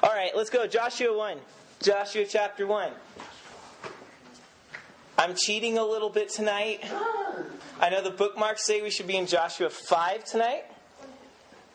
All 0.00 0.10
right, 0.10 0.30
let's 0.36 0.50
go. 0.50 0.66
Joshua 0.66 1.16
1. 1.16 1.38
Joshua 1.82 2.24
chapter 2.24 2.68
1. 2.68 2.92
I'm 5.16 5.34
cheating 5.34 5.76
a 5.76 5.84
little 5.84 6.08
bit 6.08 6.28
tonight. 6.28 6.84
I 7.80 7.90
know 7.90 8.00
the 8.00 8.10
bookmarks 8.10 8.64
say 8.64 8.80
we 8.80 8.90
should 8.90 9.08
be 9.08 9.16
in 9.16 9.26
Joshua 9.26 9.68
5 9.68 10.24
tonight. 10.24 10.64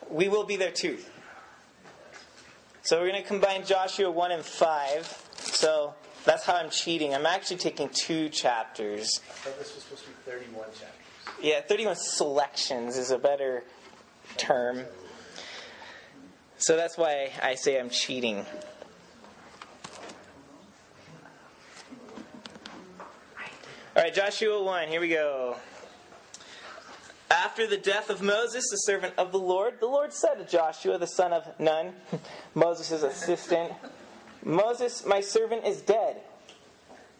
We 0.08 0.28
will 0.28 0.44
be 0.44 0.56
there 0.56 0.70
too. 0.70 0.98
So 2.82 2.98
we're 2.98 3.10
going 3.10 3.22
to 3.22 3.28
combine 3.28 3.66
Joshua 3.66 4.10
1 4.10 4.32
and 4.32 4.42
5. 4.42 5.30
So 5.36 5.94
that's 6.24 6.44
how 6.44 6.54
I'm 6.54 6.70
cheating. 6.70 7.14
I'm 7.14 7.26
actually 7.26 7.58
taking 7.58 7.90
two 7.90 8.30
chapters. 8.30 9.20
I 9.28 9.32
thought 9.32 9.58
this 9.58 9.74
was 9.74 9.84
supposed 9.84 10.04
to 10.04 10.08
be 10.08 10.16
31 10.24 10.68
chapters. 10.68 11.42
Yeah, 11.42 11.60
31 11.60 11.96
selections 11.96 12.96
is 12.96 13.10
a 13.10 13.18
better 13.18 13.64
term. 14.38 14.84
So 16.58 16.76
that's 16.76 16.96
why 16.96 17.30
I 17.42 17.56
say 17.56 17.78
I'm 17.78 17.90
cheating. 17.90 18.44
All 23.96 24.02
right, 24.02 24.14
Joshua 24.14 24.62
1, 24.62 24.88
here 24.88 25.00
we 25.00 25.08
go. 25.08 25.56
After 27.30 27.66
the 27.66 27.76
death 27.76 28.10
of 28.10 28.22
Moses, 28.22 28.68
the 28.70 28.76
servant 28.76 29.14
of 29.18 29.32
the 29.32 29.38
Lord, 29.38 29.80
the 29.80 29.86
Lord 29.86 30.12
said 30.12 30.34
to 30.34 30.44
Joshua, 30.44 30.98
the 30.98 31.06
son 31.06 31.32
of 31.32 31.48
Nun, 31.58 31.94
Moses' 32.54 33.02
assistant, 33.02 33.72
Moses, 34.42 35.04
my 35.06 35.20
servant, 35.20 35.64
is 35.64 35.80
dead. 35.80 36.20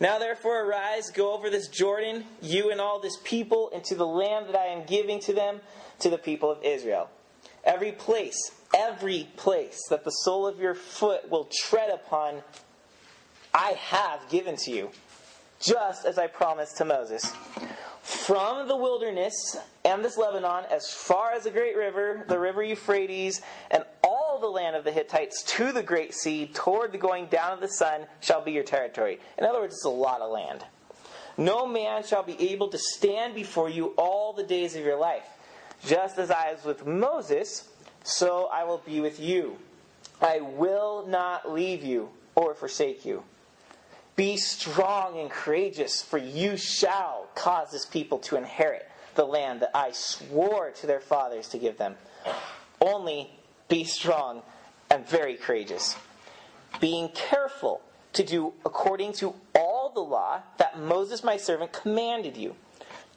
Now 0.00 0.18
therefore 0.18 0.64
arise, 0.64 1.10
go 1.10 1.32
over 1.32 1.48
this 1.48 1.68
Jordan, 1.68 2.24
you 2.42 2.70
and 2.70 2.80
all 2.80 3.00
this 3.00 3.18
people, 3.22 3.70
into 3.70 3.94
the 3.94 4.06
land 4.06 4.48
that 4.48 4.56
I 4.56 4.66
am 4.66 4.84
giving 4.84 5.20
to 5.20 5.32
them, 5.32 5.60
to 6.00 6.10
the 6.10 6.18
people 6.18 6.50
of 6.50 6.62
Israel. 6.62 7.08
Every 7.64 7.92
place, 7.92 8.50
every 8.74 9.28
place 9.36 9.80
that 9.88 10.04
the 10.04 10.10
sole 10.10 10.46
of 10.46 10.58
your 10.58 10.74
foot 10.74 11.30
will 11.30 11.48
tread 11.50 11.90
upon, 11.90 12.42
I 13.54 13.70
have 13.78 14.28
given 14.28 14.56
to 14.64 14.70
you, 14.70 14.90
just 15.60 16.04
as 16.04 16.18
I 16.18 16.26
promised 16.26 16.76
to 16.78 16.84
Moses. 16.84 17.32
From 18.02 18.68
the 18.68 18.76
wilderness 18.76 19.56
and 19.84 20.04
this 20.04 20.18
Lebanon, 20.18 20.64
as 20.70 20.90
far 20.90 21.32
as 21.32 21.44
the 21.44 21.50
great 21.50 21.76
river, 21.76 22.24
the 22.28 22.38
river 22.38 22.62
Euphrates, 22.62 23.40
and 23.70 23.84
all 24.02 24.38
the 24.40 24.46
land 24.46 24.76
of 24.76 24.84
the 24.84 24.92
Hittites 24.92 25.42
to 25.56 25.72
the 25.72 25.82
great 25.82 26.12
sea, 26.12 26.50
toward 26.52 26.92
the 26.92 26.98
going 26.98 27.26
down 27.26 27.52
of 27.52 27.60
the 27.60 27.68
sun, 27.68 28.06
shall 28.20 28.42
be 28.42 28.52
your 28.52 28.64
territory. 28.64 29.20
In 29.38 29.44
other 29.44 29.60
words, 29.60 29.74
it's 29.74 29.84
a 29.84 29.90
lot 29.90 30.20
of 30.20 30.30
land. 30.30 30.64
No 31.36 31.66
man 31.66 32.04
shall 32.04 32.22
be 32.22 32.50
able 32.50 32.68
to 32.68 32.78
stand 32.78 33.34
before 33.34 33.70
you 33.70 33.94
all 33.96 34.32
the 34.32 34.44
days 34.44 34.76
of 34.76 34.84
your 34.84 34.98
life. 34.98 35.26
Just 35.84 36.18
as 36.18 36.30
I 36.30 36.52
was 36.52 36.64
with 36.64 36.86
Moses, 36.86 37.68
so 38.04 38.48
I 38.52 38.64
will 38.64 38.82
be 38.86 39.00
with 39.00 39.18
you. 39.18 39.56
I 40.20 40.40
will 40.40 41.04
not 41.06 41.50
leave 41.50 41.82
you 41.82 42.10
or 42.36 42.54
forsake 42.54 43.04
you. 43.04 43.24
Be 44.14 44.36
strong 44.36 45.18
and 45.18 45.28
courageous, 45.28 46.00
for 46.00 46.18
you 46.18 46.56
shall 46.56 47.26
cause 47.34 47.72
this 47.72 47.84
people 47.84 48.18
to 48.20 48.36
inherit 48.36 48.88
the 49.16 49.24
land 49.24 49.60
that 49.60 49.70
I 49.74 49.90
swore 49.90 50.70
to 50.70 50.86
their 50.86 51.00
fathers 51.00 51.48
to 51.48 51.58
give 51.58 51.78
them. 51.78 51.96
Only 52.80 53.30
be 53.68 53.82
strong 53.84 54.42
and 54.90 55.08
very 55.08 55.34
courageous, 55.34 55.96
being 56.80 57.08
careful 57.08 57.80
to 58.12 58.22
do 58.22 58.52
according 58.64 59.14
to 59.14 59.34
all 59.54 59.90
the 59.92 60.00
law 60.00 60.42
that 60.58 60.78
Moses 60.78 61.24
my 61.24 61.36
servant 61.36 61.72
commanded 61.72 62.36
you. 62.36 62.54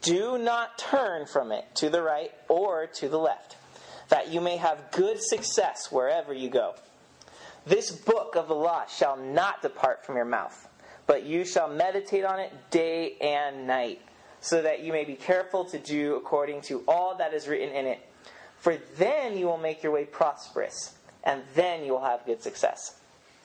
Do 0.02 0.38
not 0.38 0.78
turn 0.78 1.26
from 1.26 1.52
it 1.52 1.66
to 1.76 1.90
the 1.90 2.02
right 2.02 2.32
or 2.48 2.88
to 2.88 3.10
the 3.10 3.20
left, 3.20 3.56
that 4.10 4.32
you 4.32 4.42
may 4.42 4.58
have 4.58 4.92
good 4.92 5.22
success 5.22 5.92
wherever 5.92 6.34
you 6.34 6.50
go. 6.50 6.76
This 7.66 7.92
book 7.92 8.36
of 8.36 8.48
the 8.48 8.56
law 8.56 8.86
shall 8.86 9.18
not 9.18 9.62
depart 9.62 10.06
from 10.06 10.16
your 10.16 10.26
mouth 10.26 10.68
but 11.08 11.26
you 11.26 11.46
shall 11.46 11.70
meditate 11.70 12.26
on 12.26 12.40
it 12.40 12.52
day 12.70 13.16
and 13.22 13.66
night, 13.66 14.02
so 14.42 14.62
that 14.62 14.84
you 14.84 14.92
may 14.92 15.06
be 15.06 15.16
careful 15.16 15.66
to 15.66 15.80
do 15.80 16.16
according 16.16 16.62
to 16.62 16.84
all 16.88 17.16
that 17.16 17.34
is 17.34 17.48
written 17.48 17.74
in 17.74 17.88
it. 17.88 18.00
For 18.60 18.78
then 18.98 19.38
you 19.38 19.46
will 19.46 19.58
make 19.58 19.82
your 19.82 19.94
way 19.94 20.04
prosperous, 20.04 20.96
and 21.24 21.42
then 21.56 21.84
you 21.84 21.94
will 21.94 22.04
have 22.04 22.26
good 22.26 22.44
success. 22.44 23.00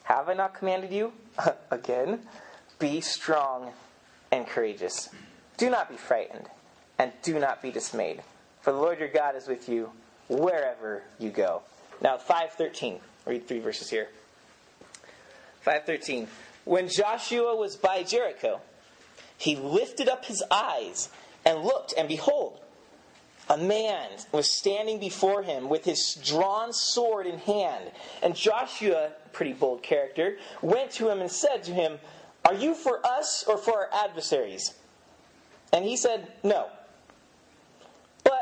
Have 0.04 0.28
I 0.28 0.34
not 0.34 0.54
commanded 0.54 0.92
you? 0.92 1.12
Again, 1.70 2.20
be 2.78 3.00
strong 3.00 3.72
and 4.32 4.46
courageous. 4.46 5.08
Do 5.56 5.70
not 5.70 5.88
be 5.88 5.96
frightened, 5.96 6.48
and 6.98 7.12
do 7.22 7.38
not 7.38 7.62
be 7.62 7.70
dismayed, 7.70 8.22
for 8.60 8.72
the 8.72 8.78
Lord 8.78 8.98
your 8.98 9.08
God 9.08 9.36
is 9.36 9.46
with 9.46 9.68
you 9.68 9.92
wherever 10.32 11.02
you 11.18 11.30
go. 11.30 11.62
Now, 12.00 12.16
513. 12.16 12.98
Read 13.26 13.46
three 13.46 13.60
verses 13.60 13.88
here. 13.88 14.08
513. 15.60 16.26
When 16.64 16.88
Joshua 16.88 17.54
was 17.54 17.76
by 17.76 18.02
Jericho, 18.02 18.60
he 19.36 19.56
lifted 19.56 20.08
up 20.08 20.24
his 20.24 20.42
eyes 20.50 21.08
and 21.44 21.62
looked, 21.62 21.94
and 21.96 22.08
behold, 22.08 22.60
a 23.48 23.56
man 23.56 24.10
was 24.30 24.50
standing 24.50 25.00
before 25.00 25.42
him 25.42 25.68
with 25.68 25.84
his 25.84 26.14
drawn 26.24 26.72
sword 26.72 27.26
in 27.26 27.38
hand. 27.38 27.90
And 28.22 28.34
Joshua, 28.34 29.10
pretty 29.32 29.52
bold 29.52 29.82
character, 29.82 30.36
went 30.60 30.92
to 30.92 31.08
him 31.08 31.20
and 31.20 31.30
said 31.30 31.64
to 31.64 31.72
him, 31.72 31.98
Are 32.44 32.54
you 32.54 32.74
for 32.74 33.04
us 33.04 33.44
or 33.46 33.58
for 33.58 33.72
our 33.72 33.90
adversaries? 33.92 34.74
And 35.72 35.84
he 35.84 35.96
said, 35.96 36.28
No. 36.42 36.68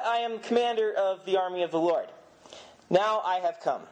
I 0.05 0.19
am 0.19 0.39
commander 0.39 0.93
of 0.93 1.25
the 1.25 1.37
army 1.37 1.63
of 1.63 1.71
the 1.71 1.81
Lord. 1.81 2.07
Now 2.89 3.21
I 3.25 3.41
have 3.41 3.61
come. 3.63 3.83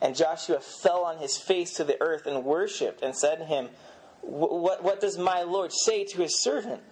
And 0.00 0.14
Joshua 0.14 0.60
fell 0.60 1.04
on 1.04 1.18
his 1.18 1.36
face 1.36 1.74
to 1.74 1.84
the 1.84 2.00
earth 2.00 2.26
and 2.26 2.44
worshipped 2.44 3.02
and 3.02 3.16
said 3.16 3.38
to 3.38 3.44
him, 3.44 3.68
what, 4.26 4.82
what 4.82 5.00
does 5.00 5.18
my 5.18 5.42
Lord 5.42 5.72
say 5.72 6.04
to 6.04 6.22
his 6.22 6.42
servant? 6.42 6.82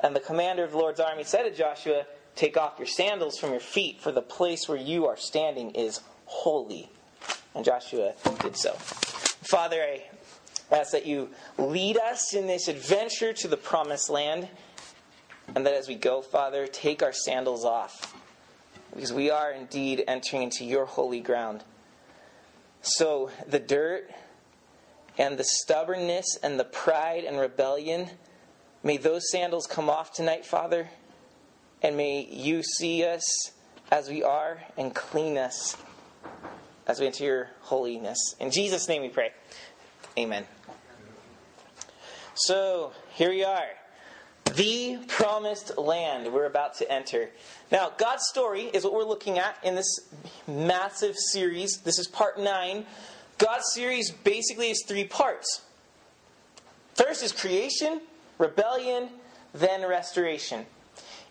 And 0.00 0.14
the 0.14 0.20
commander 0.20 0.64
of 0.64 0.72
the 0.72 0.78
Lord's 0.78 1.00
army 1.00 1.24
said 1.24 1.42
to 1.42 1.50
Joshua, 1.50 2.06
Take 2.34 2.58
off 2.58 2.74
your 2.78 2.86
sandals 2.86 3.38
from 3.38 3.50
your 3.50 3.60
feet, 3.60 4.00
for 4.00 4.12
the 4.12 4.22
place 4.22 4.68
where 4.68 4.78
you 4.78 5.06
are 5.06 5.16
standing 5.16 5.70
is 5.70 6.00
holy. 6.26 6.90
And 7.54 7.64
Joshua 7.64 8.12
did 8.40 8.56
so. 8.56 8.72
Father, 8.74 9.80
I 9.82 10.02
ask 10.70 10.92
that 10.92 11.06
you 11.06 11.30
lead 11.56 11.96
us 11.96 12.34
in 12.34 12.46
this 12.46 12.68
adventure 12.68 13.32
to 13.32 13.48
the 13.48 13.56
promised 13.56 14.10
land, 14.10 14.48
and 15.54 15.64
that 15.64 15.72
as 15.72 15.88
we 15.88 15.94
go, 15.94 16.20
Father, 16.20 16.66
take 16.66 17.02
our 17.02 17.12
sandals 17.12 17.64
off, 17.64 18.14
because 18.96 19.12
we 19.12 19.30
are 19.30 19.52
indeed 19.52 20.02
entering 20.08 20.42
into 20.42 20.64
your 20.64 20.86
holy 20.86 21.20
ground. 21.20 21.62
So 22.80 23.30
the 23.46 23.58
dirt 23.58 24.10
and 25.18 25.38
the 25.38 25.44
stubbornness 25.44 26.38
and 26.42 26.58
the 26.58 26.64
pride 26.64 27.24
and 27.24 27.38
rebellion, 27.38 28.10
may 28.82 28.96
those 28.96 29.30
sandals 29.30 29.66
come 29.66 29.88
off 29.88 30.12
tonight, 30.12 30.44
Father. 30.44 30.88
And 31.82 31.96
may 31.96 32.26
you 32.30 32.62
see 32.62 33.04
us 33.04 33.52
as 33.90 34.08
we 34.08 34.22
are 34.22 34.62
and 34.76 34.94
clean 34.94 35.38
us 35.38 35.76
as 36.86 36.98
we 37.00 37.06
enter 37.06 37.24
your 37.24 37.50
holiness. 37.60 38.34
In 38.40 38.50
Jesus' 38.50 38.88
name 38.88 39.02
we 39.02 39.08
pray. 39.08 39.32
Amen. 40.18 40.44
So, 42.34 42.92
here 43.14 43.30
we 43.30 43.44
are. 43.44 43.66
The 44.54 44.98
promised 45.08 45.76
land 45.76 46.32
we're 46.32 46.46
about 46.46 46.76
to 46.76 46.90
enter. 46.90 47.30
Now, 47.70 47.92
God's 47.98 48.26
story 48.28 48.62
is 48.62 48.84
what 48.84 48.94
we're 48.94 49.04
looking 49.04 49.38
at 49.38 49.56
in 49.62 49.74
this 49.74 50.00
massive 50.46 51.16
series. 51.16 51.78
This 51.78 51.98
is 51.98 52.06
part 52.06 52.38
9 52.38 52.86
God's 53.38 53.66
series 53.74 54.10
basically 54.10 54.70
is 54.70 54.82
three 54.86 55.04
parts. 55.04 55.62
First 56.94 57.22
is 57.22 57.32
creation, 57.32 58.00
rebellion, 58.38 59.10
then 59.52 59.86
restoration. 59.86 60.64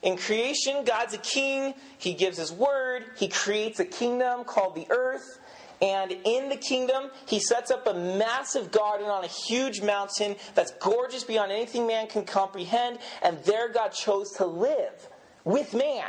In 0.03 0.17
creation, 0.17 0.83
God's 0.85 1.15
a 1.15 1.19
king. 1.19 1.73
He 1.97 2.13
gives 2.13 2.37
his 2.37 2.51
word. 2.51 3.05
He 3.17 3.27
creates 3.27 3.79
a 3.79 3.85
kingdom 3.85 4.43
called 4.43 4.75
the 4.75 4.85
earth. 4.91 5.39
And 5.81 6.11
in 6.11 6.49
the 6.49 6.55
kingdom, 6.55 7.11
he 7.27 7.39
sets 7.39 7.69
up 7.71 7.85
a 7.87 7.93
massive 7.93 8.71
garden 8.71 9.07
on 9.07 9.23
a 9.23 9.27
huge 9.27 9.81
mountain 9.81 10.35
that's 10.53 10.71
gorgeous 10.79 11.23
beyond 11.23 11.51
anything 11.51 11.85
man 11.85 12.07
can 12.07 12.23
comprehend. 12.25 12.99
And 13.21 13.43
there, 13.43 13.69
God 13.69 13.89
chose 13.89 14.31
to 14.37 14.45
live 14.45 15.09
with 15.43 15.73
man. 15.73 16.07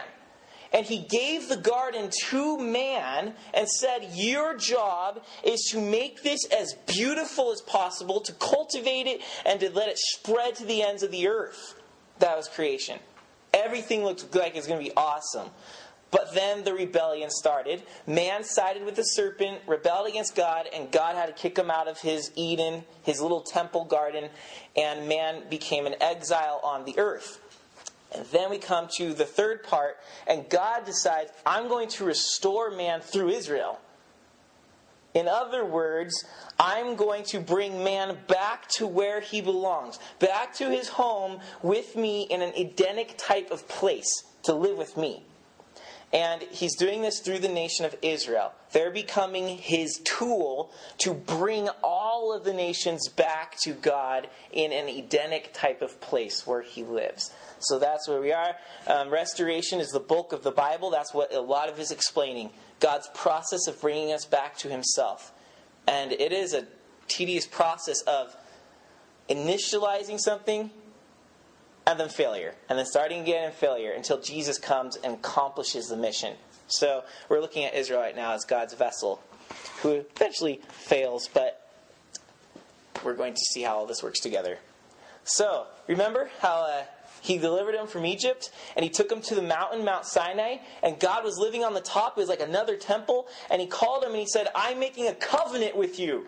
And 0.73 0.85
he 0.85 0.99
gave 0.99 1.49
the 1.49 1.57
garden 1.57 2.11
to 2.29 2.59
man 2.59 3.35
and 3.55 3.69
said, 3.69 4.11
Your 4.15 4.57
job 4.57 5.23
is 5.45 5.69
to 5.71 5.81
make 5.81 6.23
this 6.23 6.45
as 6.47 6.75
beautiful 6.87 7.53
as 7.53 7.61
possible, 7.61 8.21
to 8.21 8.33
cultivate 8.35 9.07
it, 9.07 9.23
and 9.45 9.61
to 9.61 9.71
let 9.71 9.89
it 9.89 9.99
spread 9.99 10.57
to 10.57 10.65
the 10.65 10.83
ends 10.83 11.03
of 11.03 11.11
the 11.11 11.29
earth. 11.29 11.81
That 12.19 12.37
was 12.37 12.49
creation. 12.49 12.99
Everything 13.55 14.05
looked 14.05 14.35
like 14.35 14.57
it's 14.57 14.67
going 14.67 14.83
to 14.83 14.91
be 14.91 14.97
awesome. 14.97 15.49
But 16.11 16.35
then 16.35 16.65
the 16.65 16.73
rebellion 16.73 17.31
started. 17.31 17.83
Man 18.07 18.45
sided 18.45 18.85
with 18.85 18.95
the 18.95 19.03
serpent, 19.03 19.61
rebelled 19.67 20.09
against 20.09 20.37
God, 20.37 20.69
and 20.73 20.91
God 20.93 21.17
had 21.17 21.27
to 21.27 21.33
kick 21.33 21.59
him 21.59 21.71
out 21.71 21.89
of 21.89 21.99
his 21.99 22.31
Eden, 22.37 22.85
his 23.03 23.21
little 23.21 23.41
temple 23.41 23.85
garden, 23.85 24.31
and 24.77 25.09
man 25.09 25.43
became 25.51 25.87
an 25.87 25.97
exile 26.01 26.61
on 26.63 26.85
the 26.85 26.99
earth. 26.99 27.41
And 28.15 28.25
then 28.27 28.51
we 28.51 28.59
come 28.59 28.89
to 28.99 29.15
the 29.15 29.25
third 29.25 29.65
part, 29.65 29.99
and 30.27 30.49
God 30.49 30.85
decides, 30.87 31.33
I'm 31.45 31.69
going 31.69 31.89
to 31.89 32.05
restore 32.05 32.71
man 32.71 33.01
through 33.01 33.31
Israel. 33.31 33.81
In 35.13 35.29
other 35.29 35.65
words, 35.65 36.25
I'm 36.61 36.95
going 36.95 37.25
to 37.25 37.41
bring 37.41 37.83
man 37.83 38.19
back 38.29 38.69
to 38.77 38.87
where 38.87 39.21
he 39.21 39.41
belongs, 39.41 39.99
back 40.19 40.55
to 40.57 40.71
his 40.71 40.89
home 40.89 41.41
with 41.63 41.97
me 41.97 42.23
in 42.23 42.43
an 42.43 42.53
Edenic 42.55 43.15
type 43.17 43.51
of 43.51 43.67
place 43.67 44.25
to 44.45 44.55
live 44.55 44.79
with 44.79 44.97
me. 44.97 45.25
And 46.13 46.43
he's 46.43 46.77
doing 46.77 47.03
this 47.03 47.19
through 47.19 47.41
the 47.41 47.49
nation 47.49 47.85
of 47.85 47.97
Israel. 48.01 48.53
They're 48.73 48.93
becoming 48.93 49.59
his 49.59 50.01
tool 50.05 50.71
to 50.99 51.13
bring 51.13 51.69
all 51.83 52.33
of 52.33 52.45
the 52.45 52.55
nations 52.55 53.09
back 53.09 53.57
to 53.63 53.73
God 53.73 54.29
in 54.53 54.73
an 54.73 54.89
Edenic 54.89 55.53
type 55.53 55.83
of 55.83 56.01
place 56.01 56.47
where 56.47 56.63
he 56.63 56.85
lives. 56.85 57.33
So 57.59 57.79
that's 57.79 58.09
where 58.09 58.21
we 58.21 58.33
are. 58.33 58.55
Um, 58.87 59.11
restoration 59.11 59.81
is 59.81 59.91
the 59.91 60.01
bulk 60.01 60.33
of 60.33 60.43
the 60.43 60.53
Bible. 60.53 60.91
That's 60.91 61.13
what 61.13 61.35
a 61.35 61.41
lot 61.41 61.69
of 61.69 61.81
is 61.81 61.91
explaining. 61.91 62.51
God's 62.79 63.09
process 63.13 63.67
of 63.67 63.81
bringing 63.81 64.13
us 64.13 64.25
back 64.25 64.57
to 64.59 64.69
himself. 64.69 65.33
And 65.89 66.13
it 66.13 66.33
is 66.33 66.55
a 66.55 66.67
tedious 67.09 67.47
process 67.47 68.03
of 68.03 68.37
initializing 69.29 70.21
something 70.21 70.71
and 71.87 72.01
then 72.01 72.09
failure, 72.09 72.55
and 72.69 72.79
then 72.79 72.87
starting 72.87 73.21
again 73.21 73.45
and 73.45 73.55
failure 73.55 73.93
until 73.93 74.21
Jesus 74.21 74.59
comes 74.59 74.97
and 74.97 75.15
accomplishes 75.15 75.87
the 75.87 75.97
mission. 75.97 76.35
So 76.67 77.05
we're 77.29 77.41
looking 77.41 77.65
at 77.65 77.75
Israel 77.75 78.01
right 78.01 78.17
now 78.17 78.33
as 78.33 78.45
God's 78.45 78.75
vessel, 78.75 79.23
who 79.83 79.93
eventually 79.93 80.61
fails, 80.69 81.29
but 81.33 81.71
we're 83.05 83.15
going 83.15 83.35
to 83.35 83.41
see 83.53 83.63
how 83.63 83.77
all 83.77 83.87
this 83.87 84.03
works 84.03 84.19
together. 84.19 84.59
So 85.23 85.67
remember 85.87 86.31
how 86.41 86.63
uh, 86.63 86.85
he 87.21 87.39
delivered 87.39 87.75
him 87.75 87.87
from 87.87 88.05
Egypt, 88.05 88.51
and 88.75 88.85
he 88.85 88.91
took 88.91 89.11
him 89.11 89.21
to 89.23 89.35
the 89.35 89.43
mountain, 89.43 89.85
Mount 89.85 90.07
Sinai, 90.07 90.57
and 90.83 90.99
God 90.99 91.25
was 91.25 91.39
living 91.39 91.65
on 91.65 91.75
the 91.75 91.81
top. 91.81 92.17
It 92.17 92.21
was 92.21 92.29
like 92.29 92.41
another 92.41 92.77
temple, 92.77 93.29
and 93.51 93.61
he 93.61 93.67
called 93.67 94.03
him 94.03 94.11
and 94.11 94.21
he 94.21 94.27
said, 94.27 94.49
"I'm 94.55 94.79
making 94.81 95.07
a 95.07 95.15
covenant 95.15 95.77
with 95.77 95.99
you." 95.99 96.27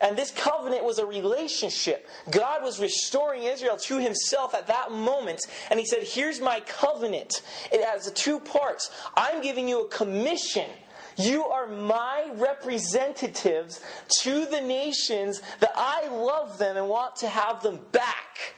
And 0.00 0.16
this 0.16 0.30
covenant 0.30 0.84
was 0.84 0.98
a 0.98 1.06
relationship. 1.06 2.08
God 2.30 2.62
was 2.62 2.78
restoring 2.80 3.44
Israel 3.44 3.78
to 3.78 3.98
himself 3.98 4.54
at 4.54 4.66
that 4.66 4.92
moment. 4.92 5.40
And 5.70 5.80
he 5.80 5.86
said, 5.86 6.02
Here's 6.02 6.40
my 6.40 6.60
covenant. 6.60 7.42
It 7.72 7.82
has 7.82 8.10
two 8.12 8.38
parts. 8.40 8.90
I'm 9.16 9.40
giving 9.40 9.68
you 9.68 9.82
a 9.82 9.88
commission. 9.88 10.68
You 11.16 11.46
are 11.46 11.66
my 11.66 12.30
representatives 12.34 13.80
to 14.20 14.44
the 14.44 14.60
nations 14.60 15.40
that 15.60 15.72
I 15.74 16.08
love 16.08 16.58
them 16.58 16.76
and 16.76 16.88
want 16.88 17.16
to 17.16 17.28
have 17.28 17.62
them 17.62 17.80
back. 17.92 18.54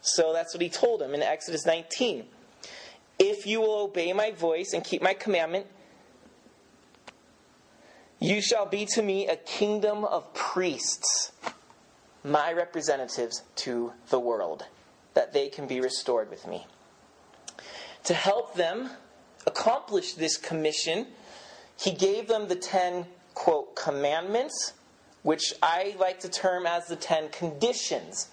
So 0.00 0.32
that's 0.32 0.52
what 0.52 0.62
he 0.62 0.68
told 0.68 1.00
him 1.00 1.14
in 1.14 1.22
Exodus 1.22 1.64
19. 1.64 2.26
If 3.18 3.46
you 3.46 3.60
will 3.60 3.82
obey 3.82 4.12
my 4.12 4.32
voice 4.32 4.72
and 4.72 4.82
keep 4.82 5.00
my 5.00 5.14
commandment, 5.14 5.66
you 8.18 8.40
shall 8.40 8.66
be 8.66 8.86
to 8.86 9.02
me 9.02 9.28
a 9.28 9.36
kingdom 9.36 10.04
of 10.04 10.32
priests, 10.34 11.32
my 12.24 12.52
representatives 12.52 13.42
to 13.56 13.92
the 14.08 14.20
world, 14.20 14.64
that 15.14 15.32
they 15.32 15.48
can 15.48 15.66
be 15.66 15.80
restored 15.80 16.30
with 16.30 16.46
me. 16.46 16.66
To 18.04 18.14
help 18.14 18.54
them 18.54 18.90
accomplish 19.46 20.14
this 20.14 20.36
commission, 20.36 21.06
he 21.78 21.92
gave 21.92 22.28
them 22.28 22.48
the 22.48 22.56
ten, 22.56 23.06
quote, 23.34 23.76
commandments, 23.76 24.72
which 25.22 25.52
I 25.62 25.94
like 25.98 26.20
to 26.20 26.28
term 26.28 26.66
as 26.66 26.86
the 26.86 26.96
ten 26.96 27.28
conditions. 27.28 28.28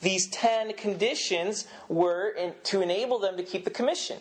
These 0.00 0.28
ten 0.30 0.72
conditions 0.72 1.66
were 1.88 2.30
in, 2.30 2.54
to 2.64 2.80
enable 2.80 3.18
them 3.18 3.36
to 3.36 3.42
keep 3.42 3.64
the 3.64 3.70
commission. 3.70 4.18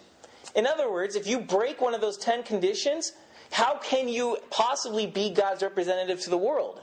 In 0.53 0.67
other 0.67 0.91
words, 0.91 1.15
if 1.15 1.25
you 1.25 1.39
break 1.39 1.81
one 1.81 1.95
of 1.95 2.01
those 2.01 2.17
ten 2.17 2.43
conditions, 2.43 3.13
how 3.51 3.77
can 3.77 4.07
you 4.07 4.37
possibly 4.49 5.05
be 5.05 5.29
God's 5.29 5.61
representative 5.61 6.19
to 6.21 6.29
the 6.29 6.37
world? 6.37 6.81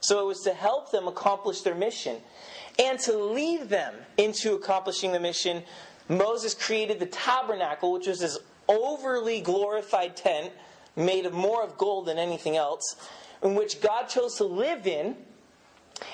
So 0.00 0.20
it 0.20 0.26
was 0.26 0.42
to 0.42 0.52
help 0.52 0.90
them 0.90 1.08
accomplish 1.08 1.62
their 1.62 1.74
mission. 1.74 2.18
And 2.78 2.98
to 3.00 3.16
lead 3.16 3.68
them 3.68 3.94
into 4.16 4.54
accomplishing 4.54 5.12
the 5.12 5.20
mission, 5.20 5.62
Moses 6.08 6.54
created 6.54 7.00
the 7.00 7.06
tabernacle, 7.06 7.92
which 7.92 8.06
was 8.06 8.20
this 8.20 8.38
overly 8.68 9.40
glorified 9.40 10.16
tent 10.16 10.52
made 10.96 11.26
of 11.26 11.32
more 11.32 11.62
of 11.62 11.78
gold 11.78 12.06
than 12.06 12.18
anything 12.18 12.56
else, 12.56 12.96
in 13.42 13.54
which 13.54 13.80
God 13.80 14.04
chose 14.04 14.34
to 14.36 14.44
live 14.44 14.86
in. 14.86 15.16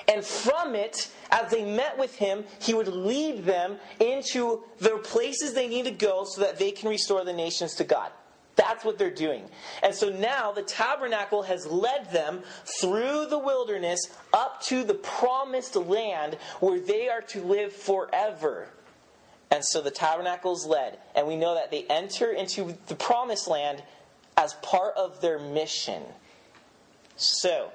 And 0.07 0.23
from 0.23 0.75
it, 0.75 1.11
as 1.31 1.51
they 1.51 1.63
met 1.63 1.97
with 1.97 2.15
him, 2.15 2.43
he 2.59 2.73
would 2.73 2.87
lead 2.87 3.43
them 3.43 3.77
into 3.99 4.63
the 4.79 4.97
places 4.97 5.53
they 5.53 5.67
need 5.67 5.85
to 5.85 5.91
go 5.91 6.25
so 6.25 6.41
that 6.41 6.57
they 6.57 6.71
can 6.71 6.89
restore 6.89 7.23
the 7.23 7.33
nations 7.33 7.75
to 7.75 7.83
God. 7.83 8.11
That's 8.55 8.85
what 8.85 8.97
they're 8.97 9.09
doing. 9.09 9.49
And 9.83 9.93
so 9.93 10.09
now 10.09 10.51
the 10.51 10.61
tabernacle 10.61 11.43
has 11.43 11.65
led 11.67 12.11
them 12.11 12.41
through 12.79 13.27
the 13.27 13.39
wilderness 13.39 13.99
up 14.33 14.61
to 14.63 14.83
the 14.83 14.93
promised 14.93 15.75
land 15.75 16.37
where 16.59 16.79
they 16.79 17.09
are 17.09 17.21
to 17.21 17.41
live 17.41 17.73
forever. 17.73 18.69
And 19.51 19.63
so 19.63 19.81
the 19.81 19.91
tabernacle 19.91 20.53
is 20.53 20.65
led. 20.65 20.99
And 21.15 21.27
we 21.27 21.35
know 21.35 21.55
that 21.55 21.69
they 21.69 21.83
enter 21.89 22.31
into 22.31 22.77
the 22.87 22.95
promised 22.95 23.47
land 23.47 23.83
as 24.37 24.53
part 24.55 24.95
of 24.95 25.21
their 25.21 25.39
mission. 25.39 26.03
So, 27.17 27.71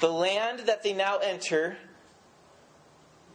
the 0.00 0.10
land 0.10 0.60
that 0.66 0.82
they 0.82 0.92
now 0.92 1.18
enter 1.18 1.76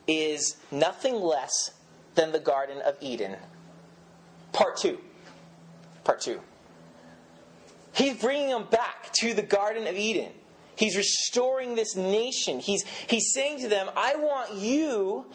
is 0.07 0.55
nothing 0.71 1.15
less 1.15 1.71
than 2.15 2.31
the 2.31 2.39
Garden 2.39 2.79
of 2.81 2.95
Eden. 3.01 3.35
Part 4.53 4.77
2 4.77 4.97
part 6.03 6.21
two. 6.21 6.39
He's 7.93 8.17
bringing 8.17 8.49
them 8.49 8.67
back 8.69 9.11
to 9.19 9.33
the 9.33 9.41
Garden 9.41 9.87
of 9.87 9.95
Eden. 9.95 10.31
He's 10.75 10.97
restoring 10.97 11.75
this 11.75 11.95
nation. 11.95 12.59
He's, 12.59 12.83
he's 13.05 13.33
saying 13.33 13.59
to 13.59 13.67
them, 13.67 13.89
I 13.95 14.15
want 14.15 14.55
you 14.55 15.25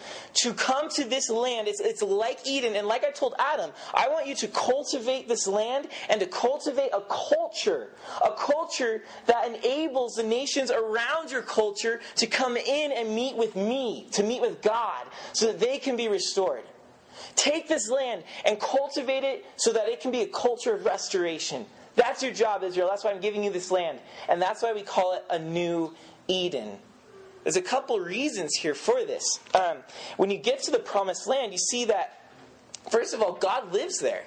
to 0.42 0.54
come 0.54 0.88
to 0.90 1.04
this 1.04 1.30
land. 1.30 1.68
It's, 1.68 1.80
it's 1.80 2.02
like 2.02 2.44
Eden. 2.44 2.74
And 2.74 2.88
like 2.88 3.04
I 3.04 3.12
told 3.12 3.34
Adam, 3.38 3.70
I 3.94 4.08
want 4.08 4.26
you 4.26 4.34
to 4.36 4.48
cultivate 4.48 5.28
this 5.28 5.46
land 5.46 5.86
and 6.08 6.20
to 6.20 6.26
cultivate 6.26 6.90
a 6.92 7.02
culture. 7.02 7.90
A 8.24 8.32
culture 8.32 9.04
that 9.26 9.46
enables 9.46 10.14
the 10.14 10.24
nations 10.24 10.72
around 10.72 11.30
your 11.30 11.42
culture 11.42 12.00
to 12.16 12.26
come 12.26 12.56
in 12.56 12.90
and 12.90 13.14
meet 13.14 13.36
with 13.36 13.54
me, 13.54 14.08
to 14.12 14.24
meet 14.24 14.40
with 14.40 14.62
God, 14.62 15.06
so 15.32 15.46
that 15.46 15.60
they 15.60 15.78
can 15.78 15.96
be 15.96 16.08
restored. 16.08 16.64
Take 17.34 17.68
this 17.68 17.88
land 17.90 18.24
and 18.44 18.58
cultivate 18.60 19.24
it 19.24 19.44
so 19.56 19.72
that 19.72 19.88
it 19.88 20.00
can 20.00 20.10
be 20.10 20.22
a 20.22 20.26
culture 20.26 20.74
of 20.74 20.84
restoration. 20.84 21.66
That's 21.94 22.22
your 22.22 22.32
job, 22.32 22.62
Israel. 22.62 22.88
That's 22.88 23.04
why 23.04 23.10
I'm 23.10 23.20
giving 23.20 23.42
you 23.42 23.50
this 23.50 23.70
land. 23.70 23.98
And 24.28 24.40
that's 24.40 24.62
why 24.62 24.72
we 24.72 24.82
call 24.82 25.14
it 25.14 25.24
a 25.30 25.38
new 25.38 25.94
Eden. 26.28 26.78
There's 27.42 27.56
a 27.56 27.62
couple 27.62 27.98
reasons 28.00 28.54
here 28.54 28.74
for 28.74 29.04
this. 29.04 29.24
Um, 29.54 29.78
when 30.16 30.30
you 30.30 30.36
get 30.36 30.62
to 30.64 30.70
the 30.70 30.78
promised 30.78 31.26
land, 31.26 31.52
you 31.52 31.58
see 31.58 31.86
that, 31.86 32.20
first 32.90 33.14
of 33.14 33.22
all, 33.22 33.32
God 33.32 33.72
lives 33.72 33.98
there. 33.98 34.24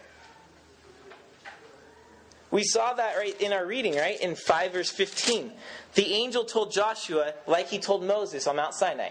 We 2.51 2.63
saw 2.63 2.93
that 2.93 3.15
right 3.15 3.39
in 3.39 3.53
our 3.53 3.65
reading, 3.65 3.95
right? 3.95 4.19
In 4.19 4.35
5 4.35 4.73
verse 4.73 4.89
15. 4.89 5.51
The 5.93 6.13
angel 6.13 6.45
told 6.45 6.71
Joshua, 6.71 7.33
like 7.45 7.67
he 7.67 7.77
told 7.77 8.03
Moses 8.03 8.47
on 8.47 8.55
Mount 8.55 8.73
Sinai, 8.73 9.09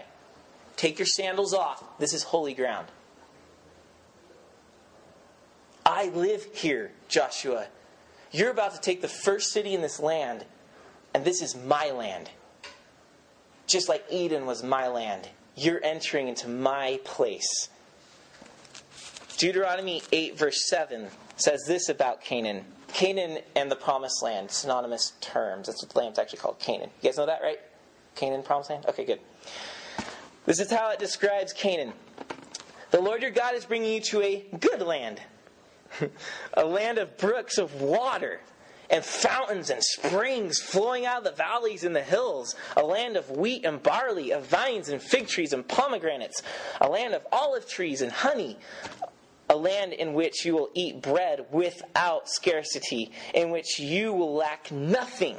Take 0.75 0.97
your 0.97 1.05
sandals 1.05 1.53
off. 1.53 1.83
This 1.99 2.13
is 2.13 2.23
holy 2.23 2.53
ground. 2.53 2.87
I 5.89 6.09
live 6.09 6.45
here, 6.53 6.91
Joshua. 7.07 7.65
You're 8.31 8.51
about 8.51 8.75
to 8.75 8.79
take 8.79 9.01
the 9.01 9.07
first 9.07 9.51
city 9.51 9.73
in 9.73 9.81
this 9.81 9.99
land, 9.99 10.45
and 11.15 11.25
this 11.25 11.41
is 11.41 11.55
my 11.55 11.89
land. 11.89 12.29
Just 13.65 13.89
like 13.89 14.05
Eden 14.11 14.45
was 14.45 14.61
my 14.61 14.87
land, 14.87 15.29
you're 15.55 15.83
entering 15.83 16.27
into 16.27 16.47
my 16.47 16.99
place. 17.05 17.69
Deuteronomy 19.37 20.03
8, 20.11 20.37
verse 20.37 20.69
7 20.69 21.07
says 21.37 21.63
this 21.65 21.89
about 21.89 22.21
Canaan. 22.21 22.65
Canaan 22.89 23.39
and 23.55 23.71
the 23.71 23.75
promised 23.75 24.21
land, 24.21 24.51
synonymous 24.51 25.13
terms. 25.21 25.65
That's 25.65 25.81
what 25.81 25.91
the 25.91 25.97
land's 25.97 26.19
actually 26.19 26.37
called, 26.37 26.59
Canaan. 26.59 26.91
You 27.01 27.09
guys 27.09 27.17
know 27.17 27.25
that, 27.25 27.41
right? 27.41 27.59
Canaan, 28.13 28.43
promised 28.43 28.69
land? 28.69 28.85
Okay, 28.89 29.05
good. 29.05 29.21
This 30.45 30.59
is 30.59 30.69
how 30.69 30.91
it 30.91 30.99
describes 30.99 31.51
Canaan. 31.51 31.93
The 32.91 33.01
Lord 33.01 33.23
your 33.23 33.31
God 33.31 33.55
is 33.55 33.65
bringing 33.65 33.91
you 33.91 34.01
to 34.01 34.21
a 34.21 34.45
good 34.59 34.83
land 34.83 35.19
a 36.53 36.65
land 36.65 36.97
of 36.97 37.17
brooks 37.17 37.57
of 37.57 37.81
water 37.81 38.41
and 38.89 39.03
fountains 39.05 39.69
and 39.69 39.83
springs 39.83 40.59
flowing 40.59 41.05
out 41.05 41.19
of 41.19 41.23
the 41.23 41.31
valleys 41.31 41.83
and 41.83 41.95
the 41.95 42.01
hills, 42.01 42.55
a 42.75 42.83
land 42.83 43.17
of 43.17 43.29
wheat 43.29 43.65
and 43.65 43.81
barley, 43.83 44.31
of 44.31 44.45
vines 44.47 44.89
and 44.89 45.01
fig 45.01 45.27
trees 45.27 45.53
and 45.53 45.67
pomegranates, 45.67 46.41
a 46.81 46.89
land 46.89 47.13
of 47.13 47.25
olive 47.31 47.67
trees 47.67 48.01
and 48.01 48.11
honey, 48.11 48.57
a 49.49 49.55
land 49.55 49.93
in 49.93 50.13
which 50.13 50.45
you 50.45 50.55
will 50.55 50.69
eat 50.73 51.01
bread 51.01 51.45
without 51.51 52.29
scarcity, 52.29 53.11
in 53.33 53.49
which 53.49 53.79
you 53.79 54.13
will 54.13 54.33
lack 54.33 54.71
nothing. 54.71 55.37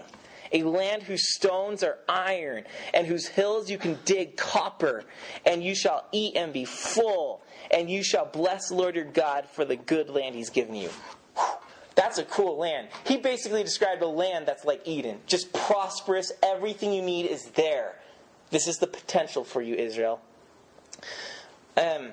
A 0.53 0.63
land 0.63 1.03
whose 1.03 1.35
stones 1.35 1.83
are 1.83 1.99
iron, 2.09 2.65
and 2.93 3.07
whose 3.07 3.29
hills 3.29 3.71
you 3.71 3.79
can 3.79 3.99
dig 4.05 4.37
copper, 4.37 5.05
and 5.47 5.63
you 5.63 5.75
shall 5.75 6.07
eat 6.13 6.37
and 6.37 6.53
be 6.53 6.65
full, 6.65 7.43
and 7.71 7.91
you 7.91 8.03
shall 8.03 8.27
bless 8.27 8.71
Lord 8.71 8.97
your 8.97 9.05
God 9.05 9.47
for 9.49 9.65
the 9.65 9.77
good 9.77 10.11
land 10.11 10.35
he's 10.35 10.51
given 10.51 10.75
you. 10.75 10.91
That's 11.95 12.19
a 12.19 12.25
cool 12.25 12.57
land. 12.59 12.89
He 13.05 13.17
basically 13.17 13.63
described 13.63 14.03
a 14.03 14.07
land 14.07 14.47
that's 14.47 14.65
like 14.65 14.81
Eden, 14.87 15.21
just 15.27 15.53
prosperous. 15.53 16.33
Everything 16.43 16.93
you 16.93 17.03
need 17.03 17.27
is 17.27 17.47
there. 17.51 17.97
This 18.51 18.67
is 18.67 18.79
the 18.79 18.87
potential 18.87 19.45
for 19.45 19.61
you, 19.61 19.75
Israel. 19.75 20.21
Um, 21.77 22.11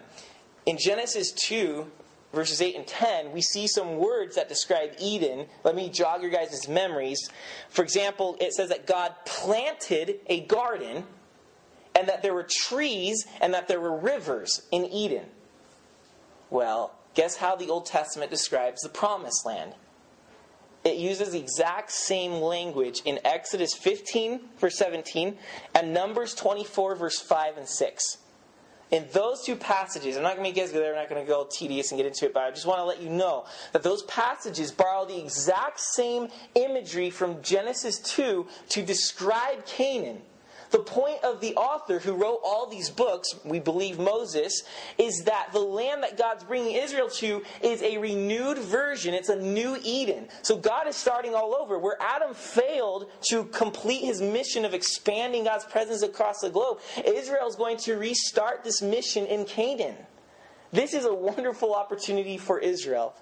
in 0.65 0.77
Genesis 0.77 1.31
2, 1.31 1.89
verses 2.33 2.61
8 2.61 2.75
and 2.75 2.87
10, 2.87 3.31
we 3.31 3.41
see 3.41 3.67
some 3.67 3.97
words 3.97 4.35
that 4.35 4.49
describe 4.49 4.91
Eden. 4.99 5.47
Let 5.63 5.75
me 5.75 5.89
jog 5.89 6.21
your 6.21 6.31
guys' 6.31 6.67
memories. 6.67 7.29
For 7.69 7.81
example, 7.81 8.37
it 8.39 8.53
says 8.53 8.69
that 8.69 8.85
God 8.85 9.13
planted 9.25 10.19
a 10.27 10.41
garden 10.41 11.05
and 11.95 12.07
that 12.07 12.21
there 12.21 12.33
were 12.33 12.47
trees 12.47 13.25
and 13.41 13.53
that 13.53 13.67
there 13.67 13.79
were 13.79 13.95
rivers 13.95 14.61
in 14.71 14.85
Eden. 14.85 15.25
Well, 16.49 16.93
guess 17.15 17.37
how 17.37 17.55
the 17.55 17.69
Old 17.69 17.85
Testament 17.85 18.29
describes 18.29 18.81
the 18.81 18.89
promised 18.89 19.45
land? 19.45 19.73
It 20.83 20.97
uses 20.97 21.31
the 21.31 21.39
exact 21.39 21.91
same 21.91 22.33
language 22.33 23.01
in 23.03 23.19
Exodus 23.25 23.73
15, 23.73 24.39
verse 24.57 24.77
17, 24.77 25.37
and 25.75 25.93
Numbers 25.93 26.33
24, 26.33 26.95
verse 26.95 27.19
5 27.19 27.57
and 27.57 27.67
6. 27.67 28.17
In 28.89 29.05
those 29.11 29.43
two 29.43 29.57
passages, 29.57 30.15
I'm 30.15 30.23
not 30.23 30.37
going 30.37 30.53
to 30.53 30.61
make 30.61 30.71
you 30.73 30.79
there, 30.79 30.91
I'm 30.91 31.01
not 31.01 31.09
going 31.09 31.23
to 31.23 31.27
go 31.27 31.47
tedious 31.51 31.91
and 31.91 31.99
get 31.99 32.05
into 32.05 32.25
it, 32.25 32.33
but 32.33 32.43
I 32.43 32.51
just 32.51 32.65
want 32.65 32.79
to 32.79 32.85
let 32.85 33.01
you 33.01 33.09
know 33.09 33.45
that 33.73 33.83
those 33.83 34.03
passages 34.03 34.71
borrow 34.71 35.05
the 35.05 35.19
exact 35.19 35.81
same 35.81 36.29
imagery 36.55 37.09
from 37.09 37.41
Genesis 37.41 37.99
2 37.99 38.47
to 38.69 38.81
describe 38.81 39.65
Canaan. 39.65 40.21
The 40.71 40.79
point 40.79 41.23
of 41.23 41.39
the 41.39 41.55
author 41.55 41.99
who 41.99 42.13
wrote 42.13 42.41
all 42.43 42.67
these 42.67 42.89
books, 42.89 43.29
we 43.45 43.59
believe 43.59 43.99
Moses, 43.99 44.63
is 44.97 45.23
that 45.25 45.49
the 45.53 45.59
land 45.59 46.03
that 46.03 46.17
God's 46.17 46.43
bringing 46.43 46.75
Israel 46.75 47.09
to 47.09 47.43
is 47.61 47.81
a 47.81 47.97
renewed 47.97 48.57
version. 48.57 49.13
It's 49.13 49.29
a 49.29 49.35
new 49.35 49.77
Eden. 49.83 50.27
So 50.41 50.57
God 50.57 50.87
is 50.87 50.95
starting 50.95 51.33
all 51.35 51.55
over. 51.55 51.79
Where 51.79 51.97
Adam 52.01 52.33
failed 52.33 53.09
to 53.29 53.45
complete 53.45 54.03
his 54.03 54.21
mission 54.21 54.65
of 54.65 54.73
expanding 54.73 55.45
God's 55.45 55.65
presence 55.65 56.01
across 56.01 56.39
the 56.41 56.49
globe, 56.49 56.79
Israel 57.05 57.47
is 57.47 57.55
going 57.55 57.77
to 57.77 57.95
restart 57.95 58.63
this 58.63 58.81
mission 58.81 59.25
in 59.25 59.45
Canaan. 59.45 59.95
This 60.73 60.93
is 60.93 61.05
a 61.05 61.13
wonderful 61.13 61.73
opportunity 61.73 62.37
for 62.37 62.59
Israel. 62.59 63.13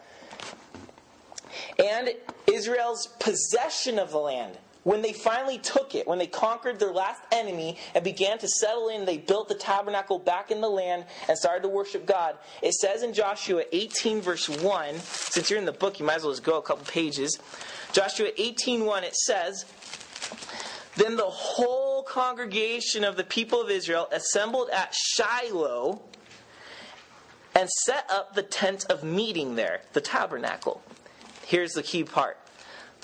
And 1.77 2.13
Israel's 2.51 3.07
possession 3.19 3.99
of 3.99 4.11
the 4.11 4.17
land 4.17 4.57
when 4.85 5.01
they 5.01 5.13
finally 5.13 5.57
took 5.57 5.95
it, 5.95 6.07
when 6.07 6.19
they 6.19 6.27
conquered 6.27 6.79
their 6.79 6.91
last 6.91 7.19
enemy 7.31 7.75
and 7.95 8.03
began 8.03 8.37
to 8.37 8.47
settle 8.47 8.89
in, 8.89 9.03
they 9.03 9.17
built 9.17 9.49
the 9.49 9.55
tabernacle 9.55 10.19
back 10.19 10.51
in 10.51 10.61
the 10.61 10.69
land 10.69 11.05
and 11.27 11.35
started 11.35 11.63
to 11.63 11.69
worship 11.69 12.05
God. 12.05 12.37
It 12.61 12.75
says 12.75 13.01
in 13.01 13.11
Joshua 13.11 13.63
18, 13.71 14.21
verse 14.21 14.47
1, 14.47 14.99
since 14.99 15.49
you're 15.49 15.57
in 15.57 15.65
the 15.65 15.71
book, 15.71 15.99
you 15.99 16.05
might 16.05 16.17
as 16.17 16.23
well 16.23 16.33
just 16.33 16.43
go 16.43 16.59
a 16.59 16.61
couple 16.61 16.85
pages. 16.85 17.39
Joshua 17.93 18.29
18, 18.37 18.85
1, 18.85 19.03
it 19.03 19.15
says, 19.15 19.65
Then 20.95 21.17
the 21.17 21.23
whole 21.23 22.03
congregation 22.03 23.03
of 23.03 23.17
the 23.17 23.23
people 23.23 23.59
of 23.59 23.71
Israel 23.71 24.07
assembled 24.11 24.69
at 24.69 24.93
Shiloh 24.93 25.99
and 27.55 27.67
set 27.85 28.07
up 28.11 28.35
the 28.35 28.43
tent 28.43 28.85
of 28.91 29.03
meeting 29.03 29.55
there, 29.55 29.81
the 29.93 30.01
tabernacle. 30.01 30.83
Here's 31.47 31.71
the 31.71 31.81
key 31.81 32.03
part 32.03 32.37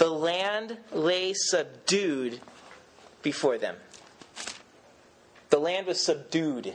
the 0.01 0.09
land 0.09 0.79
lay 0.91 1.31
subdued 1.31 2.41
before 3.21 3.59
them. 3.59 3.75
The 5.51 5.59
land 5.59 5.85
was 5.85 6.03
subdued. 6.03 6.73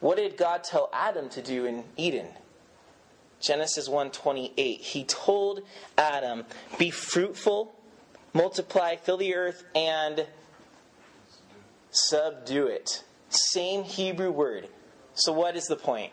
What 0.00 0.16
did 0.16 0.36
God 0.36 0.64
tell 0.64 0.90
Adam 0.92 1.28
to 1.28 1.40
do 1.40 1.64
in 1.64 1.84
Eden? 1.96 2.26
Genesis 3.38 3.88
1:28. 3.88 4.80
He 4.80 5.04
told 5.04 5.62
Adam, 5.96 6.44
"Be 6.76 6.90
fruitful, 6.90 7.72
multiply, 8.32 8.96
fill 8.96 9.16
the 9.16 9.36
earth 9.36 9.62
and 9.72 10.26
subdue 11.92 12.66
it." 12.66 13.04
Same 13.28 13.84
Hebrew 13.84 14.32
word. 14.32 14.68
So 15.14 15.30
what 15.30 15.54
is 15.54 15.66
the 15.66 15.76
point? 15.76 16.12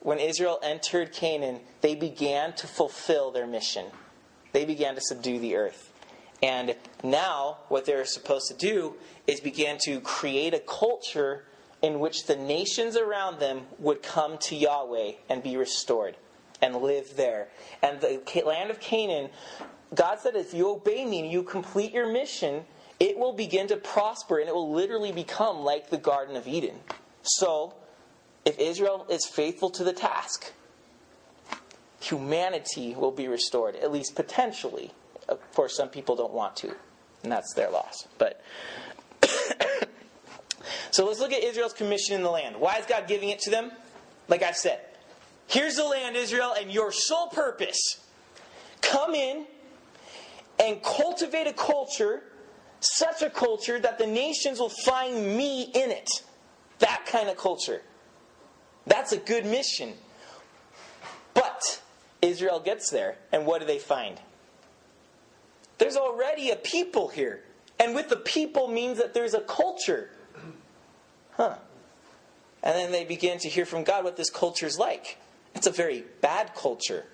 When 0.00 0.18
Israel 0.18 0.58
entered 0.60 1.12
Canaan, 1.12 1.64
they 1.82 1.94
began 1.94 2.52
to 2.54 2.66
fulfill 2.66 3.30
their 3.30 3.46
mission 3.46 3.92
they 4.58 4.64
began 4.64 4.96
to 4.96 5.00
subdue 5.00 5.38
the 5.38 5.54
earth. 5.54 5.92
And 6.42 6.74
now, 7.04 7.58
what 7.68 7.84
they're 7.84 8.04
supposed 8.04 8.48
to 8.48 8.54
do 8.54 8.94
is 9.28 9.38
begin 9.38 9.78
to 9.84 10.00
create 10.00 10.52
a 10.52 10.58
culture 10.58 11.44
in 11.80 12.00
which 12.00 12.26
the 12.26 12.34
nations 12.34 12.96
around 12.96 13.38
them 13.38 13.62
would 13.78 14.02
come 14.02 14.36
to 14.38 14.56
Yahweh 14.56 15.12
and 15.28 15.44
be 15.44 15.56
restored 15.56 16.16
and 16.60 16.74
live 16.74 17.14
there. 17.14 17.46
And 17.84 18.00
the 18.00 18.20
land 18.44 18.72
of 18.72 18.80
Canaan, 18.80 19.30
God 19.94 20.18
said, 20.18 20.34
if 20.34 20.52
you 20.52 20.70
obey 20.70 21.04
me 21.04 21.20
and 21.20 21.30
you 21.30 21.44
complete 21.44 21.92
your 21.92 22.12
mission, 22.12 22.64
it 22.98 23.16
will 23.16 23.32
begin 23.32 23.68
to 23.68 23.76
prosper 23.76 24.40
and 24.40 24.48
it 24.48 24.54
will 24.56 24.72
literally 24.72 25.12
become 25.12 25.58
like 25.58 25.88
the 25.88 25.98
Garden 25.98 26.34
of 26.34 26.48
Eden. 26.48 26.80
So, 27.22 27.74
if 28.44 28.58
Israel 28.58 29.06
is 29.08 29.24
faithful 29.24 29.70
to 29.70 29.84
the 29.84 29.92
task, 29.92 30.52
humanity 32.00 32.94
will 32.94 33.10
be 33.10 33.28
restored, 33.28 33.76
at 33.76 33.92
least 33.92 34.14
potentially. 34.14 34.92
Of 35.28 35.40
course, 35.54 35.76
some 35.76 35.88
people 35.88 36.16
don't 36.16 36.32
want 36.32 36.56
to, 36.56 36.74
and 37.22 37.32
that's 37.32 37.52
their 37.54 37.70
loss. 37.70 38.06
But 38.18 38.40
so 40.90 41.06
let's 41.06 41.20
look 41.20 41.32
at 41.32 41.42
Israel's 41.42 41.72
commission 41.72 42.14
in 42.14 42.22
the 42.22 42.30
land. 42.30 42.56
Why 42.56 42.78
is 42.78 42.86
God 42.86 43.06
giving 43.06 43.28
it 43.28 43.40
to 43.40 43.50
them? 43.50 43.72
Like 44.28 44.42
I 44.42 44.52
said, 44.52 44.80
here's 45.46 45.76
the 45.76 45.84
land, 45.84 46.16
Israel, 46.16 46.54
and 46.58 46.70
your 46.70 46.92
sole 46.92 47.28
purpose 47.28 48.00
come 48.80 49.14
in 49.14 49.46
and 50.60 50.82
cultivate 50.82 51.46
a 51.46 51.52
culture, 51.52 52.22
such 52.80 53.22
a 53.22 53.30
culture 53.30 53.78
that 53.78 53.98
the 53.98 54.06
nations 54.06 54.58
will 54.58 54.72
find 54.84 55.36
me 55.36 55.70
in 55.74 55.90
it. 55.90 56.08
That 56.78 57.06
kind 57.06 57.28
of 57.28 57.36
culture. 57.36 57.82
That's 58.86 59.12
a 59.12 59.18
good 59.18 59.44
mission. 59.44 59.94
Israel 62.22 62.60
gets 62.60 62.90
there, 62.90 63.16
and 63.32 63.46
what 63.46 63.60
do 63.60 63.66
they 63.66 63.78
find? 63.78 64.20
There's 65.78 65.96
already 65.96 66.50
a 66.50 66.56
people 66.56 67.08
here. 67.08 67.42
And 67.78 67.94
with 67.94 68.08
the 68.08 68.16
people 68.16 68.68
means 68.68 68.98
that 68.98 69.14
there's 69.14 69.34
a 69.34 69.40
culture. 69.40 70.10
Huh. 71.32 71.56
And 72.62 72.76
then 72.76 72.90
they 72.90 73.04
begin 73.04 73.38
to 73.38 73.48
hear 73.48 73.64
from 73.64 73.84
God 73.84 74.02
what 74.02 74.16
this 74.16 74.30
culture 74.30 74.66
is 74.66 74.78
like. 74.78 75.18
It's 75.54 75.68
a 75.68 75.72
very 75.72 76.04
bad 76.20 76.54
culture. 76.54 77.06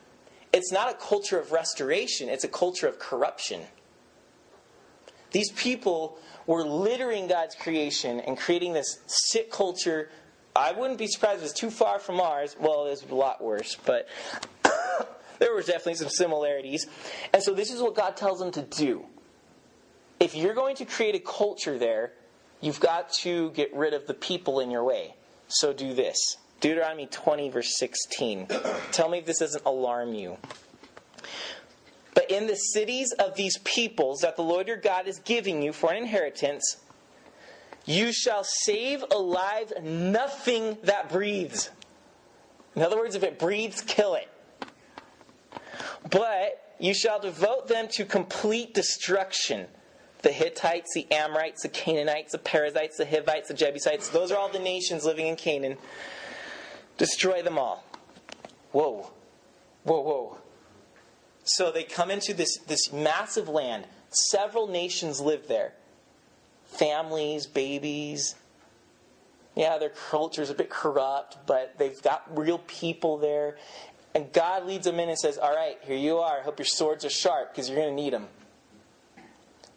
It's 0.52 0.72
not 0.72 0.90
a 0.90 0.94
culture 0.94 1.38
of 1.38 1.52
restoration, 1.52 2.28
it's 2.28 2.44
a 2.44 2.48
culture 2.48 2.86
of 2.86 2.98
corruption. 2.98 3.62
These 5.32 5.50
people 5.50 6.16
were 6.46 6.62
littering 6.64 7.26
God's 7.26 7.56
creation 7.56 8.20
and 8.20 8.38
creating 8.38 8.72
this 8.72 9.00
sick 9.06 9.50
culture. 9.50 10.10
I 10.54 10.70
wouldn't 10.70 10.98
be 10.98 11.08
surprised 11.08 11.40
if 11.40 11.50
it's 11.50 11.58
too 11.58 11.70
far 11.70 11.98
from 11.98 12.20
ours. 12.20 12.54
Well, 12.58 12.86
it's 12.86 13.02
a 13.02 13.14
lot 13.14 13.42
worse, 13.42 13.76
but 13.84 14.06
there 15.38 15.54
was 15.54 15.66
definitely 15.66 15.94
some 15.94 16.08
similarities. 16.08 16.86
And 17.32 17.42
so 17.42 17.54
this 17.54 17.70
is 17.72 17.80
what 17.80 17.94
God 17.94 18.16
tells 18.16 18.38
them 18.38 18.50
to 18.52 18.62
do. 18.62 19.06
If 20.20 20.34
you're 20.34 20.54
going 20.54 20.76
to 20.76 20.84
create 20.84 21.14
a 21.14 21.20
culture 21.20 21.78
there, 21.78 22.12
you've 22.60 22.80
got 22.80 23.12
to 23.12 23.50
get 23.50 23.74
rid 23.74 23.94
of 23.94 24.06
the 24.06 24.14
people 24.14 24.60
in 24.60 24.70
your 24.70 24.84
way. 24.84 25.14
So 25.48 25.72
do 25.72 25.94
this. 25.94 26.16
Deuteronomy 26.60 27.06
20, 27.06 27.50
verse 27.50 27.76
16. 27.78 28.48
Tell 28.92 29.08
me 29.08 29.18
if 29.18 29.26
this 29.26 29.40
doesn't 29.40 29.64
alarm 29.66 30.14
you. 30.14 30.38
But 32.14 32.30
in 32.30 32.46
the 32.46 32.54
cities 32.54 33.12
of 33.12 33.34
these 33.34 33.58
peoples 33.58 34.20
that 34.20 34.36
the 34.36 34.42
Lord 34.42 34.68
your 34.68 34.76
God 34.76 35.08
is 35.08 35.18
giving 35.18 35.62
you 35.62 35.72
for 35.72 35.90
an 35.90 35.98
inheritance, 35.98 36.78
you 37.84 38.12
shall 38.12 38.44
save 38.44 39.04
alive 39.10 39.72
nothing 39.82 40.78
that 40.84 41.10
breathes. 41.10 41.70
In 42.74 42.82
other 42.82 42.96
words, 42.96 43.14
if 43.14 43.22
it 43.22 43.38
breathes, 43.38 43.82
kill 43.82 44.14
it. 44.14 44.28
But 46.10 46.74
you 46.78 46.94
shall 46.94 47.20
devote 47.20 47.68
them 47.68 47.88
to 47.92 48.04
complete 48.04 48.74
destruction. 48.74 49.66
The 50.22 50.32
Hittites, 50.32 50.94
the 50.94 51.10
Amorites, 51.12 51.62
the 51.62 51.68
Canaanites, 51.68 52.32
the 52.32 52.38
Perizzites, 52.38 52.96
the 52.96 53.06
Hivites, 53.06 53.48
the 53.48 53.54
Jebusites, 53.54 54.08
those 54.08 54.32
are 54.32 54.38
all 54.38 54.48
the 54.48 54.58
nations 54.58 55.04
living 55.04 55.26
in 55.26 55.36
Canaan. 55.36 55.76
Destroy 56.96 57.42
them 57.42 57.58
all. 57.58 57.84
Whoa. 58.72 59.10
Whoa, 59.82 60.00
whoa. 60.00 60.38
So 61.44 61.70
they 61.70 61.84
come 61.84 62.10
into 62.10 62.32
this, 62.32 62.56
this 62.66 62.90
massive 62.90 63.48
land. 63.48 63.86
Several 64.08 64.66
nations 64.66 65.20
live 65.20 65.46
there 65.48 65.74
families, 66.74 67.46
babies. 67.46 68.34
Yeah, 69.54 69.78
their 69.78 69.90
culture's 69.90 70.50
a 70.50 70.54
bit 70.54 70.68
corrupt, 70.68 71.38
but 71.46 71.78
they've 71.78 72.00
got 72.02 72.24
real 72.36 72.58
people 72.58 73.18
there. 73.18 73.56
And 74.14 74.32
God 74.32 74.64
leads 74.66 74.84
them 74.84 75.00
in 75.00 75.08
and 75.08 75.18
says, 75.18 75.38
All 75.38 75.54
right, 75.54 75.78
here 75.82 75.96
you 75.96 76.18
are. 76.18 76.38
I 76.38 76.42
hope 76.42 76.58
your 76.58 76.66
swords 76.66 77.04
are 77.04 77.10
sharp 77.10 77.52
because 77.52 77.68
you're 77.68 77.78
going 77.78 77.96
to 77.96 78.02
need 78.02 78.12
them. 78.12 78.28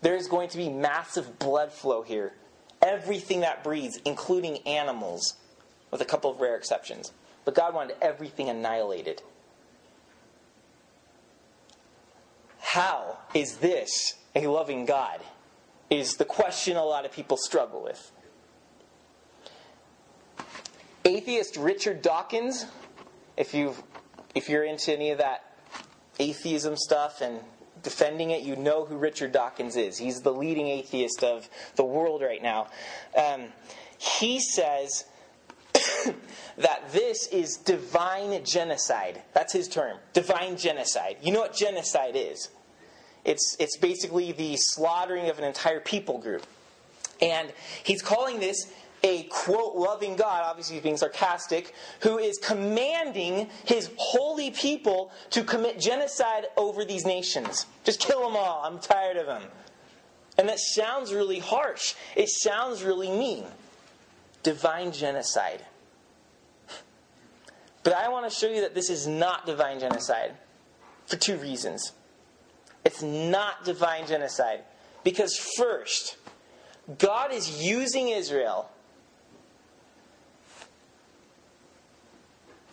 There's 0.01 0.27
going 0.27 0.50
to 0.50 0.58
be 0.58 0.70
massive 0.70 1.39
blood 1.39 1.72
flow 1.74 2.03
here. 2.03 2.34
Everything 2.82 3.41
that 3.41 3.63
breathes, 3.63 4.00
including 4.06 4.60
animals, 4.67 5.36
with 5.89 6.01
a 6.01 6.06
couple 6.06 6.29
of 6.29 6.39
rare 6.39 6.56
exceptions. 6.56 7.12
But 7.46 7.56
God 7.56 7.74
wanted 7.74 7.98
everything 8.01 8.50
annihilated. 8.50 9.24
How 12.60 13.17
is 13.34 13.58
this 13.58 14.15
a 14.36 14.46
loving 14.48 14.86
God? 14.86 15.22
Is 15.89 16.17
the 16.17 16.25
question 16.25 16.75
a 16.75 16.84
lot 16.84 17.06
of 17.06 17.12
people 17.12 17.38
struggle 17.38 17.82
with. 17.82 18.12
Atheist 21.06 21.56
Richard 21.56 22.01
Dawkins, 22.01 22.65
if 23.38 23.53
you 23.53 23.74
if 24.38 24.50
you're 24.50 24.63
into 24.63 24.94
any 24.94 25.10
of 25.10 25.17
that 25.17 25.44
atheism 26.20 26.77
stuff 26.77 27.22
and 27.22 27.39
defending 27.82 28.32
it, 28.32 28.44
you 28.44 28.56
know 28.56 28.86
who 28.86 28.96
Richard 28.98 29.32
Dawkins 29.32 29.75
is. 29.75 29.98
He's 29.98 30.22
the 30.22 30.32
leading 30.32 30.67
atheist 30.67 31.24
of 31.24 31.50
the 31.75 31.84
world 31.84 32.22
right 32.22 32.41
now. 32.41 32.67
Um, 33.17 33.46
he 33.98 34.39
says 34.39 35.06
that 36.58 36.91
this 36.91 37.27
is 37.27 37.58
divine 37.58 38.44
genocide. 38.46 39.24
That's 39.34 39.53
his 39.53 39.67
term, 39.67 39.98
divine 40.13 40.58
genocide. 40.58 41.17
You 41.22 41.34
know 41.34 41.41
what 41.41 41.56
genocide 41.56 42.15
is? 42.15 42.50
It's, 43.25 43.58
it's 43.60 43.77
basically 43.77 44.32
the 44.32 44.56
slaughtering 44.58 45.29
of 45.29 45.39
an 45.39 45.46
entire 45.46 45.79
people 45.79 46.20
group. 46.20 46.46
And 47.20 47.51
he's 47.84 48.03
calling 48.03 48.39
this 48.39 48.72
a 49.08 49.24
quote 49.24 49.76
loving 49.76 50.16
God, 50.16 50.44
obviously 50.44 50.76
he's 50.76 50.84
being 50.84 50.98
sarcastic, 50.98 51.74
who 52.02 52.18
is 52.18 52.38
commanding 52.38 53.50
his 53.66 53.90
holy 53.98 54.52
people 54.52 55.12
to 55.30 55.44
commit 55.44 55.80
genocide 55.80 56.48
over 56.58 56.84
these 56.84 57.06
nations. 57.06 57.66
Just 57.84 58.02
kill 58.02 58.22
them 58.22 58.36
all. 58.36 58.62
I'm 58.64 58.80
tired 58.80 59.18
of 59.18 59.26
them. 59.26 59.44
And 60.38 60.50
that 60.50 60.60
sounds 60.60 61.14
really 61.14 61.40
harsh. 61.40 61.96
It 62.16 62.30
sounds 62.30 62.84
really 62.84 63.10
mean. 63.10 63.46
Divine 64.44 64.92
genocide. 64.92 65.66
But 67.84 67.94
I 67.94 68.10
want 68.10 68.30
to 68.30 68.36
show 68.36 68.50
you 68.50 68.62
that 68.62 68.76
this 68.76 68.90
is 68.90 69.08
not 69.08 69.46
divine 69.46 69.80
genocide 69.80 70.34
for 71.06 71.16
two 71.16 71.38
reasons. 71.38 71.94
It's 72.84 73.02
not 73.02 73.64
divine 73.64 74.06
genocide. 74.08 74.64
Because, 75.04 75.38
first, 75.58 76.18
God 76.98 77.32
is 77.32 77.64
using 77.64 78.10
Israel 78.10 78.70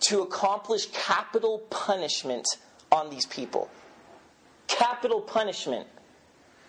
to 0.08 0.22
accomplish 0.22 0.86
capital 0.86 1.60
punishment 1.70 2.46
on 2.92 3.10
these 3.10 3.26
people. 3.26 3.70
Capital 4.66 5.20
punishment. 5.20 5.86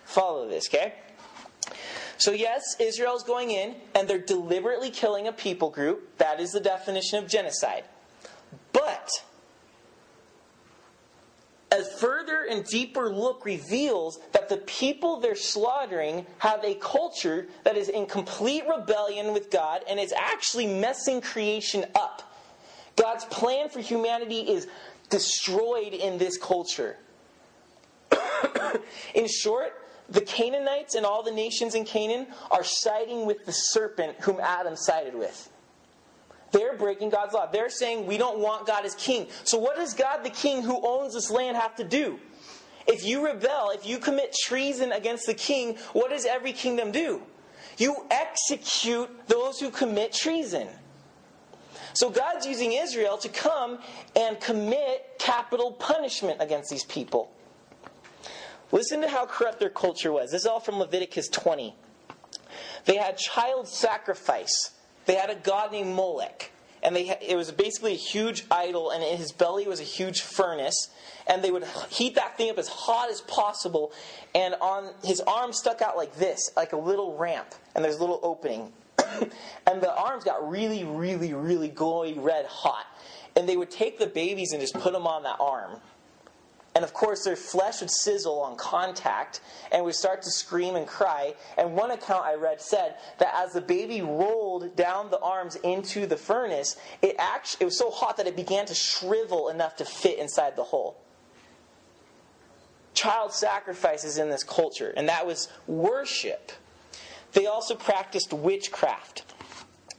Follow 0.04 0.48
this, 0.48 0.68
okay? 0.68 0.94
So, 2.18 2.32
yes, 2.32 2.76
Israel's 2.80 3.24
going 3.24 3.50
in 3.50 3.74
and 3.94 4.08
they're 4.08 4.18
deliberately 4.18 4.90
killing 4.90 5.28
a 5.28 5.32
people 5.32 5.70
group. 5.70 6.16
That 6.18 6.40
is 6.40 6.52
the 6.52 6.60
definition 6.60 7.22
of 7.22 7.28
genocide. 7.28 7.84
But 8.72 9.10
a 11.72 11.84
further 11.98 12.46
and 12.48 12.64
deeper 12.64 13.10
look 13.10 13.44
reveals 13.44 14.18
that 14.32 14.48
the 14.48 14.58
people 14.58 15.20
they're 15.20 15.34
slaughtering 15.34 16.24
have 16.38 16.64
a 16.64 16.74
culture 16.76 17.48
that 17.64 17.76
is 17.76 17.88
in 17.88 18.06
complete 18.06 18.62
rebellion 18.66 19.34
with 19.34 19.50
God 19.50 19.82
and 19.88 20.00
is 20.00 20.14
actually 20.16 20.66
messing 20.66 21.20
creation 21.20 21.84
up. 21.94 22.25
God's 22.96 23.24
plan 23.26 23.68
for 23.68 23.80
humanity 23.80 24.40
is 24.40 24.66
destroyed 25.10 25.92
in 25.92 26.18
this 26.18 26.36
culture. 26.38 26.96
in 29.14 29.28
short, 29.28 29.74
the 30.08 30.20
Canaanites 30.20 30.94
and 30.94 31.04
all 31.04 31.22
the 31.22 31.30
nations 31.30 31.74
in 31.74 31.84
Canaan 31.84 32.26
are 32.50 32.64
siding 32.64 33.26
with 33.26 33.44
the 33.44 33.52
serpent 33.52 34.16
whom 34.20 34.40
Adam 34.40 34.76
sided 34.76 35.14
with. 35.14 35.50
They're 36.52 36.76
breaking 36.76 37.10
God's 37.10 37.34
law. 37.34 37.46
They're 37.46 37.70
saying 37.70 38.06
we 38.06 38.16
don't 38.16 38.38
want 38.38 38.66
God 38.66 38.84
as 38.84 38.94
king. 38.94 39.26
So, 39.44 39.58
what 39.58 39.76
does 39.76 39.94
God, 39.94 40.24
the 40.24 40.30
king 40.30 40.62
who 40.62 40.80
owns 40.86 41.14
this 41.14 41.30
land, 41.30 41.56
have 41.56 41.74
to 41.76 41.84
do? 41.84 42.18
If 42.86 43.04
you 43.04 43.24
rebel, 43.24 43.70
if 43.70 43.84
you 43.84 43.98
commit 43.98 44.34
treason 44.44 44.92
against 44.92 45.26
the 45.26 45.34
king, 45.34 45.76
what 45.92 46.10
does 46.10 46.24
every 46.24 46.52
kingdom 46.52 46.92
do? 46.92 47.20
You 47.78 48.06
execute 48.10 49.10
those 49.26 49.58
who 49.58 49.70
commit 49.70 50.12
treason. 50.12 50.68
So 51.96 52.10
God's 52.10 52.44
using 52.44 52.72
Israel 52.72 53.16
to 53.16 53.28
come 53.30 53.78
and 54.14 54.38
commit 54.38 55.18
capital 55.18 55.72
punishment 55.72 56.42
against 56.42 56.68
these 56.68 56.84
people. 56.84 57.32
Listen 58.70 59.00
to 59.00 59.08
how 59.08 59.24
corrupt 59.24 59.60
their 59.60 59.70
culture 59.70 60.12
was. 60.12 60.30
This 60.30 60.42
is 60.42 60.46
all 60.46 60.60
from 60.60 60.78
Leviticus 60.78 61.28
20. 61.28 61.74
They 62.84 62.96
had 62.96 63.16
child 63.16 63.66
sacrifice. 63.66 64.72
They 65.06 65.14
had 65.14 65.30
a 65.30 65.36
god 65.36 65.72
named 65.72 65.94
Molech. 65.94 66.50
And 66.82 66.94
they 66.94 67.16
it 67.22 67.34
was 67.34 67.50
basically 67.50 67.94
a 67.94 67.96
huge 67.96 68.44
idol, 68.50 68.90
and 68.90 69.02
in 69.02 69.16
his 69.16 69.32
belly 69.32 69.66
was 69.66 69.80
a 69.80 69.84
huge 69.84 70.20
furnace. 70.20 70.90
And 71.26 71.42
they 71.42 71.50
would 71.50 71.64
heat 71.88 72.16
that 72.16 72.36
thing 72.36 72.50
up 72.50 72.58
as 72.58 72.68
hot 72.68 73.10
as 73.10 73.22
possible. 73.22 73.90
And 74.34 74.54
on 74.60 74.92
his 75.02 75.22
arm 75.22 75.54
stuck 75.54 75.80
out 75.80 75.96
like 75.96 76.14
this, 76.16 76.50
like 76.58 76.74
a 76.74 76.78
little 76.78 77.16
ramp. 77.16 77.54
And 77.74 77.82
there's 77.82 77.96
a 77.96 78.00
little 78.00 78.20
opening. 78.22 78.74
and 79.66 79.80
the 79.80 79.94
arms 79.94 80.24
got 80.24 80.48
really, 80.48 80.84
really, 80.84 81.34
really 81.34 81.68
glowy 81.68 82.14
red 82.22 82.46
hot. 82.46 82.86
And 83.34 83.48
they 83.48 83.56
would 83.56 83.70
take 83.70 83.98
the 83.98 84.06
babies 84.06 84.52
and 84.52 84.60
just 84.60 84.74
put 84.74 84.92
them 84.92 85.06
on 85.06 85.22
that 85.24 85.36
arm. 85.40 85.80
And 86.76 86.84
of 86.84 86.92
course, 86.92 87.24
their 87.24 87.36
flesh 87.36 87.80
would 87.80 87.90
sizzle 87.90 88.38
on 88.38 88.56
contact 88.56 89.40
and 89.72 89.82
would 89.86 89.94
start 89.94 90.20
to 90.22 90.30
scream 90.30 90.76
and 90.76 90.86
cry. 90.86 91.32
And 91.56 91.74
one 91.74 91.90
account 91.90 92.26
I 92.26 92.34
read 92.34 92.60
said 92.60 92.96
that 93.16 93.34
as 93.34 93.54
the 93.54 93.62
baby 93.62 94.02
rolled 94.02 94.76
down 94.76 95.10
the 95.10 95.18
arms 95.20 95.56
into 95.56 96.06
the 96.06 96.18
furnace, 96.18 96.76
it 97.00 97.16
actually 97.18 97.62
it 97.62 97.64
was 97.64 97.78
so 97.78 97.90
hot 97.90 98.18
that 98.18 98.26
it 98.26 98.36
began 98.36 98.66
to 98.66 98.74
shrivel 98.74 99.48
enough 99.48 99.76
to 99.76 99.86
fit 99.86 100.18
inside 100.18 100.54
the 100.54 100.64
hole. 100.64 100.98
Child 102.92 103.32
sacrifices 103.32 104.18
in 104.18 104.28
this 104.28 104.44
culture, 104.44 104.92
and 104.98 105.08
that 105.08 105.26
was 105.26 105.48
worship. 105.66 106.52
They 107.36 107.44
also 107.44 107.74
practiced 107.74 108.32
witchcraft. 108.32 109.24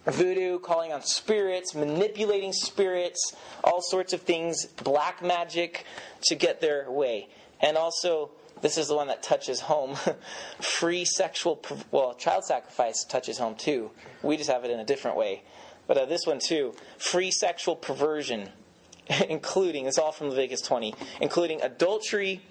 Voodoo, 0.07 0.57
calling 0.57 0.91
on 0.91 1.03
spirits, 1.03 1.75
manipulating 1.75 2.51
spirits, 2.51 3.35
all 3.63 3.79
sorts 3.79 4.11
of 4.11 4.23
things, 4.23 4.65
black 4.65 5.21
magic 5.21 5.85
to 6.23 6.33
get 6.33 6.61
their 6.61 6.89
way. 6.89 7.29
And 7.61 7.77
also, 7.77 8.31
this 8.63 8.79
is 8.79 8.87
the 8.87 8.95
one 8.95 9.05
that 9.09 9.21
touches 9.21 9.59
home 9.59 9.97
free 10.61 11.05
sexual, 11.05 11.63
well, 11.91 12.15
child 12.15 12.43
sacrifice 12.43 13.03
touches 13.03 13.37
home 13.37 13.53
too. 13.53 13.91
We 14.23 14.35
just 14.35 14.49
have 14.49 14.65
it 14.65 14.71
in 14.71 14.79
a 14.79 14.85
different 14.85 15.15
way. 15.15 15.43
But 15.85 15.97
uh, 15.99 16.05
this 16.05 16.25
one 16.25 16.39
too 16.39 16.73
free 16.97 17.29
sexual 17.29 17.75
perversion, 17.75 18.49
including, 19.29 19.85
it's 19.85 19.99
all 19.99 20.11
from 20.11 20.29
Leviticus 20.29 20.61
20, 20.61 20.95
including 21.21 21.61
adultery, 21.61 22.41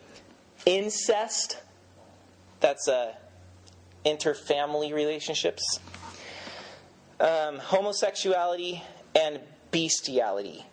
incest, 0.65 1.61
that's 2.61 2.87
a 2.87 2.95
uh, 2.95 3.13
interfamily 4.07 4.95
relationships, 4.95 5.81
um, 7.21 7.59
homosexuality, 7.59 8.83
and 9.15 9.41
bestiality. 9.71 10.65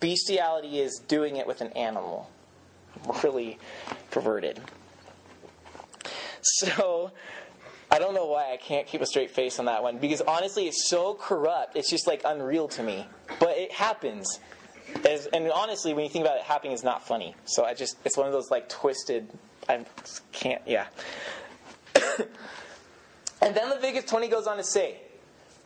Bestiality 0.00 0.80
is 0.80 0.98
doing 1.06 1.36
it 1.36 1.46
with 1.46 1.60
an 1.60 1.68
animal. 1.74 2.30
Really 3.22 3.58
perverted. 4.10 4.60
So, 6.42 7.12
I 7.90 7.98
don't 7.98 8.14
know 8.14 8.26
why 8.26 8.52
I 8.52 8.56
can't 8.56 8.86
keep 8.86 9.00
a 9.00 9.06
straight 9.06 9.30
face 9.30 9.58
on 9.58 9.64
that 9.66 9.82
one 9.82 9.98
because 9.98 10.20
honestly, 10.20 10.68
it's 10.68 10.88
so 10.88 11.14
corrupt. 11.14 11.76
It's 11.76 11.90
just 11.90 12.06
like 12.06 12.22
unreal 12.24 12.68
to 12.68 12.82
me. 12.82 13.06
But 13.38 13.58
it 13.58 13.72
happens. 13.72 14.38
As, 15.08 15.26
and 15.26 15.50
honestly, 15.50 15.92
when 15.92 16.04
you 16.04 16.10
think 16.10 16.24
about 16.24 16.36
it, 16.36 16.42
happening 16.42 16.72
is 16.72 16.84
not 16.84 17.06
funny. 17.06 17.34
So 17.44 17.64
I 17.64 17.74
just, 17.74 17.96
it's 18.04 18.16
one 18.16 18.26
of 18.26 18.32
those 18.32 18.50
like 18.50 18.68
twisted, 18.68 19.28
I 19.68 19.84
can't, 20.32 20.62
yeah. 20.66 20.86
and 23.42 23.54
then 23.54 23.70
Leviticus 23.70 24.10
20 24.10 24.28
goes 24.28 24.46
on 24.46 24.56
to 24.56 24.64
say, 24.64 24.96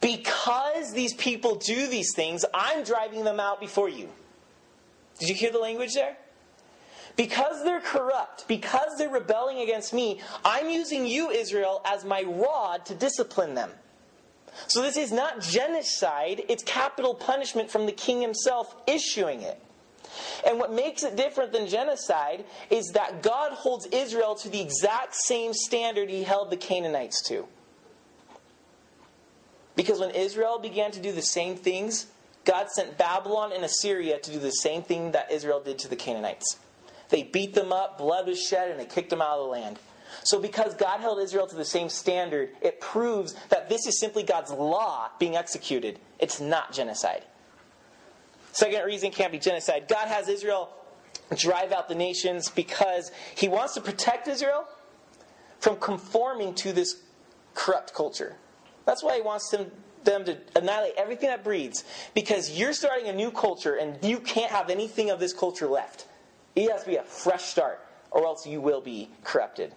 because 0.00 0.92
these 0.92 1.14
people 1.14 1.54
do 1.54 1.86
these 1.86 2.12
things, 2.14 2.44
I'm 2.52 2.84
driving 2.84 3.24
them 3.24 3.40
out 3.40 3.60
before 3.60 3.88
you. 3.88 4.08
Did 5.18 5.28
you 5.28 5.34
hear 5.34 5.52
the 5.52 5.58
language 5.58 5.94
there? 5.94 6.16
Because 7.16 7.62
they're 7.64 7.80
corrupt, 7.80 8.46
because 8.48 8.98
they're 8.98 9.08
rebelling 9.08 9.60
against 9.60 9.94
me, 9.94 10.20
I'm 10.44 10.68
using 10.68 11.06
you, 11.06 11.30
Israel, 11.30 11.80
as 11.84 12.04
my 12.04 12.22
rod 12.22 12.84
to 12.86 12.94
discipline 12.94 13.54
them. 13.54 13.70
So 14.66 14.82
this 14.82 14.96
is 14.96 15.12
not 15.12 15.40
genocide, 15.40 16.42
it's 16.48 16.62
capital 16.62 17.14
punishment 17.14 17.70
from 17.70 17.86
the 17.86 17.92
king 17.92 18.20
himself 18.20 18.74
issuing 18.86 19.42
it. 19.42 19.60
And 20.46 20.58
what 20.58 20.72
makes 20.72 21.02
it 21.02 21.16
different 21.16 21.52
than 21.52 21.66
genocide 21.66 22.44
is 22.70 22.92
that 22.92 23.22
God 23.22 23.52
holds 23.52 23.86
Israel 23.86 24.34
to 24.36 24.48
the 24.48 24.60
exact 24.60 25.14
same 25.14 25.52
standard 25.52 26.08
he 26.08 26.22
held 26.22 26.50
the 26.50 26.56
Canaanites 26.56 27.22
to. 27.28 27.46
Because 29.76 30.00
when 30.00 30.10
Israel 30.10 30.58
began 30.58 30.90
to 30.92 31.00
do 31.00 31.12
the 31.12 31.22
same 31.22 31.56
things, 31.56 32.06
God 32.44 32.68
sent 32.70 32.98
Babylon 32.98 33.52
and 33.52 33.64
Assyria 33.64 34.18
to 34.18 34.30
do 34.30 34.38
the 34.38 34.50
same 34.50 34.82
thing 34.82 35.12
that 35.12 35.32
Israel 35.32 35.60
did 35.60 35.78
to 35.80 35.88
the 35.88 35.96
Canaanites. 35.96 36.58
They 37.08 37.22
beat 37.22 37.54
them 37.54 37.72
up, 37.72 37.98
blood 37.98 38.26
was 38.26 38.40
shed, 38.40 38.70
and 38.70 38.78
they 38.78 38.86
kicked 38.86 39.10
them 39.10 39.22
out 39.22 39.38
of 39.38 39.44
the 39.44 39.50
land. 39.50 39.78
So, 40.22 40.38
because 40.40 40.74
God 40.74 41.00
held 41.00 41.20
Israel 41.20 41.46
to 41.46 41.56
the 41.56 41.64
same 41.64 41.88
standard, 41.88 42.50
it 42.62 42.80
proves 42.80 43.34
that 43.48 43.68
this 43.68 43.86
is 43.86 43.98
simply 43.98 44.22
God's 44.22 44.52
law 44.52 45.10
being 45.18 45.36
executed. 45.36 45.98
It's 46.18 46.40
not 46.40 46.72
genocide. 46.72 47.24
Second 48.54 48.84
reason 48.84 49.10
can't 49.10 49.32
be 49.32 49.38
genocide. 49.40 49.86
God 49.88 50.06
has 50.06 50.28
Israel 50.28 50.70
drive 51.36 51.72
out 51.72 51.88
the 51.88 51.94
nations 51.96 52.48
because 52.48 53.10
he 53.34 53.48
wants 53.48 53.74
to 53.74 53.80
protect 53.80 54.28
Israel 54.28 54.64
from 55.58 55.76
conforming 55.76 56.54
to 56.54 56.72
this 56.72 57.02
corrupt 57.54 57.92
culture. 57.94 58.36
That's 58.86 59.02
why 59.02 59.16
he 59.16 59.22
wants 59.22 59.50
them, 59.50 59.72
them 60.04 60.24
to 60.26 60.38
annihilate 60.54 60.94
everything 60.96 61.30
that 61.30 61.42
breeds. 61.42 61.82
Because 62.14 62.56
you're 62.56 62.72
starting 62.72 63.08
a 63.08 63.12
new 63.12 63.32
culture 63.32 63.74
and 63.74 63.98
you 64.04 64.20
can't 64.20 64.52
have 64.52 64.70
anything 64.70 65.10
of 65.10 65.18
this 65.18 65.32
culture 65.32 65.66
left. 65.66 66.06
It 66.54 66.70
has 66.70 66.84
to 66.84 66.90
be 66.90 66.96
a 66.96 67.02
fresh 67.02 67.42
start, 67.42 67.84
or 68.12 68.24
else 68.24 68.46
you 68.46 68.60
will 68.60 68.80
be 68.80 69.10
corrupted. 69.24 69.74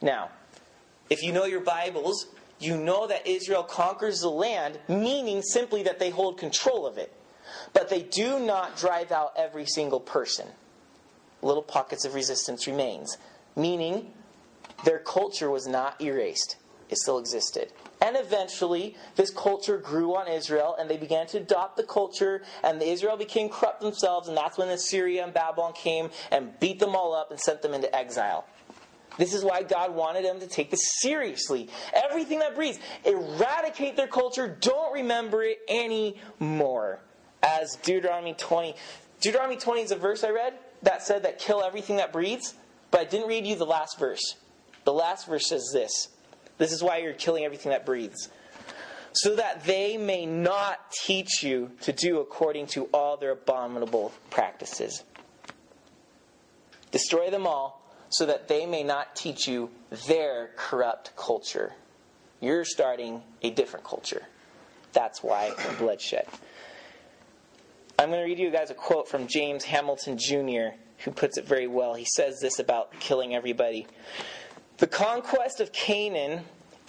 Now, 0.00 0.30
if 1.08 1.22
you 1.22 1.32
know 1.32 1.44
your 1.44 1.60
Bibles, 1.60 2.26
you 2.58 2.76
know 2.76 3.06
that 3.06 3.28
Israel 3.28 3.62
conquers 3.62 4.22
the 4.22 4.30
land, 4.30 4.80
meaning 4.88 5.40
simply 5.40 5.84
that 5.84 6.00
they 6.00 6.10
hold 6.10 6.38
control 6.38 6.84
of 6.84 6.98
it. 6.98 7.12
But 7.72 7.88
they 7.88 8.02
do 8.02 8.38
not 8.38 8.76
drive 8.76 9.12
out 9.12 9.32
every 9.36 9.66
single 9.66 10.00
person. 10.00 10.48
Little 11.40 11.62
pockets 11.62 12.04
of 12.04 12.14
resistance 12.14 12.66
remains, 12.66 13.16
meaning 13.56 14.12
their 14.84 14.98
culture 14.98 15.50
was 15.50 15.66
not 15.66 16.00
erased. 16.00 16.56
It 16.88 16.98
still 16.98 17.18
existed. 17.18 17.72
And 18.02 18.16
eventually, 18.16 18.96
this 19.16 19.30
culture 19.30 19.78
grew 19.78 20.14
on 20.14 20.28
Israel, 20.28 20.76
and 20.78 20.90
they 20.90 20.96
began 20.96 21.26
to 21.28 21.38
adopt 21.38 21.76
the 21.76 21.84
culture, 21.84 22.42
and 22.62 22.82
Israel 22.82 23.16
became 23.16 23.48
corrupt 23.48 23.80
themselves, 23.80 24.28
and 24.28 24.36
that's 24.36 24.58
when 24.58 24.68
Assyria 24.68 25.24
and 25.24 25.32
Babylon 25.32 25.72
came 25.72 26.10
and 26.30 26.58
beat 26.60 26.80
them 26.80 26.94
all 26.94 27.14
up 27.14 27.30
and 27.30 27.40
sent 27.40 27.62
them 27.62 27.74
into 27.74 27.94
exile. 27.94 28.44
This 29.18 29.34
is 29.34 29.44
why 29.44 29.62
God 29.62 29.94
wanted 29.94 30.24
them 30.24 30.40
to 30.40 30.46
take 30.46 30.70
this 30.70 30.82
seriously. 31.00 31.68
Everything 31.92 32.40
that 32.40 32.54
breathes, 32.54 32.78
eradicate 33.04 33.96
their 33.96 34.06
culture, 34.08 34.48
don't 34.60 34.92
remember 34.92 35.42
it 35.42 35.58
anymore. 35.68 37.00
As 37.42 37.76
Deuteronomy 37.82 38.34
20, 38.34 38.74
Deuteronomy 39.20 39.56
20 39.56 39.80
is 39.82 39.90
a 39.90 39.96
verse 39.96 40.24
I 40.24 40.30
read 40.30 40.54
that 40.82 41.02
said 41.02 41.24
that 41.24 41.38
kill 41.38 41.62
everything 41.62 41.96
that 41.96 42.12
breathes, 42.12 42.54
but 42.90 43.00
I 43.00 43.04
didn't 43.04 43.28
read 43.28 43.46
you 43.46 43.56
the 43.56 43.66
last 43.66 43.98
verse. 43.98 44.36
The 44.84 44.92
last 44.92 45.26
verse 45.26 45.48
says 45.48 45.70
this 45.72 46.08
This 46.58 46.72
is 46.72 46.82
why 46.82 46.98
you're 46.98 47.12
killing 47.12 47.44
everything 47.44 47.70
that 47.70 47.86
breathes. 47.86 48.28
So 49.14 49.36
that 49.36 49.64
they 49.64 49.98
may 49.98 50.24
not 50.24 50.90
teach 51.04 51.42
you 51.42 51.72
to 51.82 51.92
do 51.92 52.20
according 52.20 52.68
to 52.68 52.84
all 52.94 53.16
their 53.16 53.32
abominable 53.32 54.12
practices. 54.30 55.02
Destroy 56.90 57.30
them 57.30 57.46
all 57.46 57.82
so 58.08 58.26
that 58.26 58.48
they 58.48 58.66
may 58.66 58.82
not 58.82 59.16
teach 59.16 59.48
you 59.48 59.70
their 60.06 60.50
corrupt 60.56 61.14
culture. 61.16 61.72
You're 62.40 62.64
starting 62.64 63.22
a 63.42 63.50
different 63.50 63.84
culture. 63.84 64.22
That's 64.92 65.22
why 65.22 65.52
bloodshed. 65.78 66.26
I'm 68.02 68.08
going 68.08 68.20
to 68.20 68.24
read 68.24 68.40
you 68.40 68.50
guys 68.50 68.70
a 68.70 68.74
quote 68.74 69.08
from 69.08 69.28
James 69.28 69.62
Hamilton 69.62 70.18
Jr., 70.18 70.74
who 71.04 71.12
puts 71.12 71.38
it 71.38 71.46
very 71.46 71.68
well. 71.68 71.94
He 71.94 72.04
says 72.16 72.40
this 72.40 72.58
about 72.58 72.98
killing 72.98 73.32
everybody. 73.32 73.86
The 74.78 74.88
conquest 74.88 75.60
of 75.60 75.70
Canaan 75.70 76.42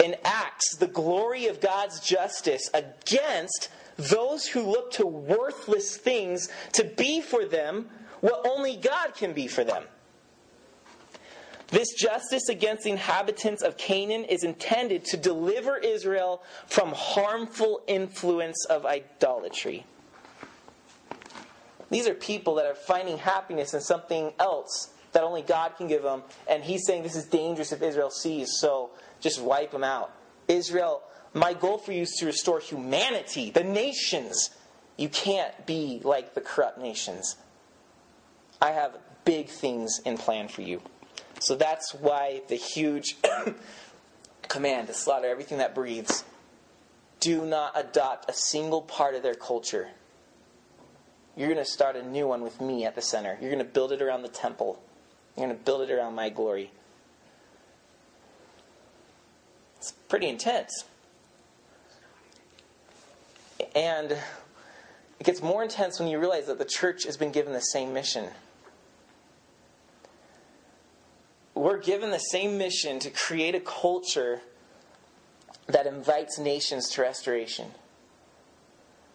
enacts 0.04 0.76
the 0.78 0.88
glory 0.88 1.46
of 1.46 1.62
God's 1.62 2.00
justice 2.00 2.68
against 2.74 3.70
those 3.96 4.48
who 4.48 4.64
look 4.64 4.92
to 4.94 5.06
worthless 5.06 5.98
things 5.98 6.50
to 6.72 6.84
be 6.84 7.22
for 7.22 7.46
them 7.46 7.90
what 8.22 8.48
only 8.48 8.76
God 8.76 9.14
can 9.14 9.34
be 9.34 9.46
for 9.46 9.64
them. 9.64 9.84
This 11.68 11.94
justice 11.94 12.50
against 12.50 12.86
the 12.86 12.90
inhabitants 12.90 13.62
of 13.62 13.78
Canaan 13.78 14.24
is 14.24 14.44
intended 14.44 15.06
to 15.06 15.18
deliver 15.18 15.78
Israel 15.78 16.42
from 16.66 16.92
harmful 16.92 17.82
influence 17.86 18.66
of 18.66 18.88
idolatry. 18.88 19.86
These 21.94 22.08
are 22.08 22.16
people 22.16 22.56
that 22.56 22.66
are 22.66 22.74
finding 22.74 23.20
happiness 23.20 23.76
in 23.76 23.80
something 23.80 24.34
else 24.40 24.90
that 25.12 25.22
only 25.22 25.44
God 25.44 25.74
can 25.78 25.86
give 25.86 26.02
them, 26.02 26.24
and 26.48 26.64
He's 26.64 26.88
saying 26.88 27.04
this 27.04 27.16
is 27.16 27.26
dangerous 27.26 27.72
if 27.72 27.84
Israel 27.84 28.10
sees, 28.10 28.58
so 28.58 28.90
just 29.22 29.40
wipe 29.40 29.70
them 29.70 29.84
out. 29.84 30.12
Israel, 30.48 31.04
my 31.36 31.54
goal 31.54 31.78
for 31.78 31.92
you 31.92 32.02
is 32.02 32.16
to 32.18 32.26
restore 32.26 32.60
humanity, 32.60 33.52
the 33.52 33.64
nations. 33.64 34.50
You 34.98 35.08
can't 35.08 35.68
be 35.68 36.02
like 36.04 36.34
the 36.34 36.42
corrupt 36.42 36.80
nations. 36.80 37.36
I 38.60 38.72
have 38.72 38.98
big 39.24 39.50
things 39.50 40.02
in 40.04 40.18
plan 40.18 40.48
for 40.48 40.64
you. 40.64 40.82
So 41.42 41.56
that's 41.56 41.94
why 41.94 42.42
the 42.48 42.56
huge 42.56 43.18
command 44.48 44.88
to 44.88 44.96
slaughter 44.96 45.28
everything 45.28 45.60
that 45.60 45.76
breathes. 45.76 46.24
Do 47.20 47.46
not 47.46 47.74
adopt 47.76 48.32
a 48.32 48.34
single 48.34 48.82
part 48.82 49.14
of 49.14 49.22
their 49.22 49.36
culture. 49.36 49.92
You're 51.36 51.48
going 51.48 51.64
to 51.64 51.70
start 51.70 51.96
a 51.96 52.04
new 52.04 52.28
one 52.28 52.42
with 52.42 52.62
me 52.62 52.86
at 52.86 52.96
the 52.96 53.02
center. 53.02 53.38
You're 53.42 53.52
going 53.52 53.66
to 53.66 53.72
build 53.72 53.92
it 53.92 54.02
around 54.02 54.22
the 54.22 54.28
temple. 54.28 54.82
You're 55.36 55.48
going 55.48 55.58
to 55.58 55.64
build 55.64 55.82
it 55.82 55.92
around 55.92 56.16
my 56.16 56.30
glory. 56.30 56.72
It's 59.78 59.92
pretty 60.10 60.28
intense. 60.28 60.86
And 63.76 64.12
it 64.12 65.24
gets 65.24 65.42
more 65.42 65.64
intense 65.64 66.00
when 66.00 66.08
you 66.08 66.20
realize 66.20 66.46
that 66.46 66.60
the 66.60 66.66
church 66.66 67.06
has 67.06 67.18
been 67.18 67.32
given 67.32 67.54
the 67.54 67.60
same 67.60 67.94
mission. 67.94 68.28
we're 71.64 71.78
given 71.78 72.12
the 72.12 72.20
same 72.20 72.58
mission 72.58 73.00
to 73.00 73.10
create 73.10 73.56
a 73.56 73.60
culture 73.60 74.42
that 75.68 75.88
invites 75.88 76.38
nations 76.38 76.90
to 76.90 77.02
restoration. 77.02 77.72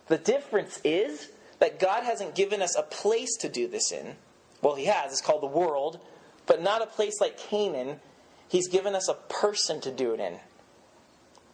The 0.07 0.17
difference 0.19 0.81
is 0.83 1.29
that 1.59 1.79
God 1.79 2.05
hasn't 2.05 2.35
given 2.35 2.63
us 2.63 2.77
a 2.77 2.83
place 2.83 3.37
to 3.37 3.49
do 3.49 3.69
this 3.69 3.93
in. 3.93 4.17
Well, 4.63 4.75
He 4.75 4.87
has, 4.87 5.13
it's 5.13 5.21
called 5.21 5.43
the 5.43 5.47
world, 5.47 6.01
but 6.47 6.63
not 6.63 6.83
a 6.83 6.87
place 6.87 7.21
like 7.21 7.39
Canaan. 7.39 8.01
He's 8.49 8.69
given 8.69 8.95
us 8.95 9.09
a 9.09 9.15
person 9.15 9.81
to 9.83 9.91
do 9.91 10.15
it 10.15 10.21
in. 10.21 10.39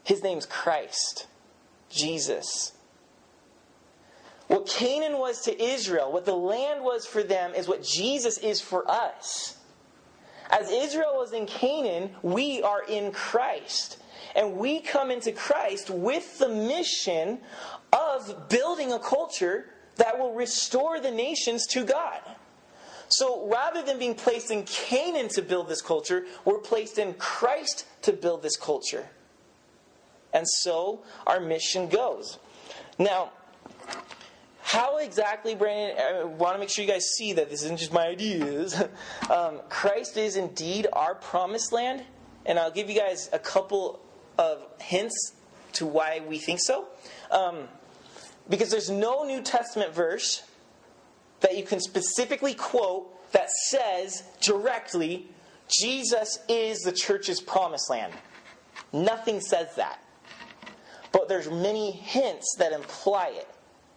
His 0.05 0.23
name's 0.23 0.47
Christ, 0.47 1.27
Jesus. 1.91 2.73
What 4.49 4.67
Canaan 4.67 5.19
was 5.19 5.41
to 5.43 5.63
Israel, 5.63 6.13
what 6.13 6.27
the 6.27 6.37
land 6.37 6.85
was 6.85 7.07
for 7.07 7.23
them, 7.23 7.55
is 7.55 7.67
what 7.67 7.83
Jesus 7.83 8.37
is 8.39 8.61
for 8.61 8.89
us. 8.91 9.57
As 10.51 10.71
Israel 10.71 11.15
was 11.17 11.33
in 11.33 11.47
Canaan, 11.47 12.11
we 12.23 12.63
are 12.63 12.85
in 12.85 13.11
Christ. 13.13 13.99
And 14.37 14.57
we 14.57 14.81
come 14.81 15.11
into 15.11 15.33
Christ 15.33 15.91
with 15.91 16.39
the 16.39 16.49
mission 16.49 17.41
of 17.93 18.49
building 18.49 18.93
a 18.93 18.99
culture 18.99 19.67
that 19.97 20.19
will 20.19 20.35
restore 20.35 21.01
the 21.01 21.11
nations 21.11 21.67
to 21.69 21.85
God. 21.85 22.21
So 23.09 23.49
rather 23.49 23.83
than 23.83 23.99
being 23.99 24.15
placed 24.15 24.51
in 24.51 24.65
Canaan 24.65 25.29
to 25.31 25.43
build 25.43 25.69
this 25.69 25.83
culture, 25.83 26.25
we're 26.45 26.59
placed 26.59 26.99
in 26.99 27.15
Christ 27.15 27.87
to 28.03 28.13
build 28.13 28.43
this 28.43 28.57
culture. 28.57 29.09
And 30.33 30.49
so 30.49 31.05
our 31.27 31.39
mission 31.39 31.89
goes. 31.89 32.39
Now, 32.99 33.31
how 34.63 34.99
exactly, 34.99 35.55
Brandon? 35.55 35.97
I 35.99 36.25
want 36.25 36.55
to 36.55 36.59
make 36.59 36.71
sure 36.71 36.85
you 36.85 36.91
guys 36.91 37.05
see 37.17 37.35
that 37.35 37.51
this 37.51 37.63
isn't 37.63 37.79
just 37.79 37.93
my 37.93 38.07
ideas. 38.07 38.83
Um, 39.31 39.61
Christ 39.71 40.19
is 40.19 40.37
indeed 40.37 40.87
our 40.93 41.15
promised 41.15 41.73
land, 41.73 42.03
and 42.45 42.59
I'll 42.59 42.71
give 42.71 42.91
you 42.91 42.99
guys 42.99 43.31
a 43.33 43.39
couple 43.39 44.01
of 44.37 44.63
hints 44.79 45.33
to 45.75 45.87
why 45.87 46.21
we 46.29 46.39
think 46.39 46.61
so. 46.61 46.87
Um, 47.31 47.69
because 48.49 48.71
there's 48.71 48.91
no 48.91 49.25
New 49.25 49.43
Testament 49.43 49.95
verse 49.95 50.43
that 51.41 51.57
you 51.57 51.65
can 51.65 51.81
specifically 51.81 52.55
quote 52.55 53.11
that 53.33 53.51
says 53.51 54.23
directly, 54.41 55.29
Jesus 55.69 56.39
is 56.49 56.79
the 56.81 56.93
church's 56.93 57.41
promised 57.41 57.91
land. 57.91 58.13
Nothing 58.93 59.41
says 59.41 59.75
that. 59.77 59.99
But 61.13 61.29
there's 61.29 61.51
many 61.51 61.91
hints 61.91 62.57
that 62.59 62.73
imply 62.73 63.29
it. 63.29 63.49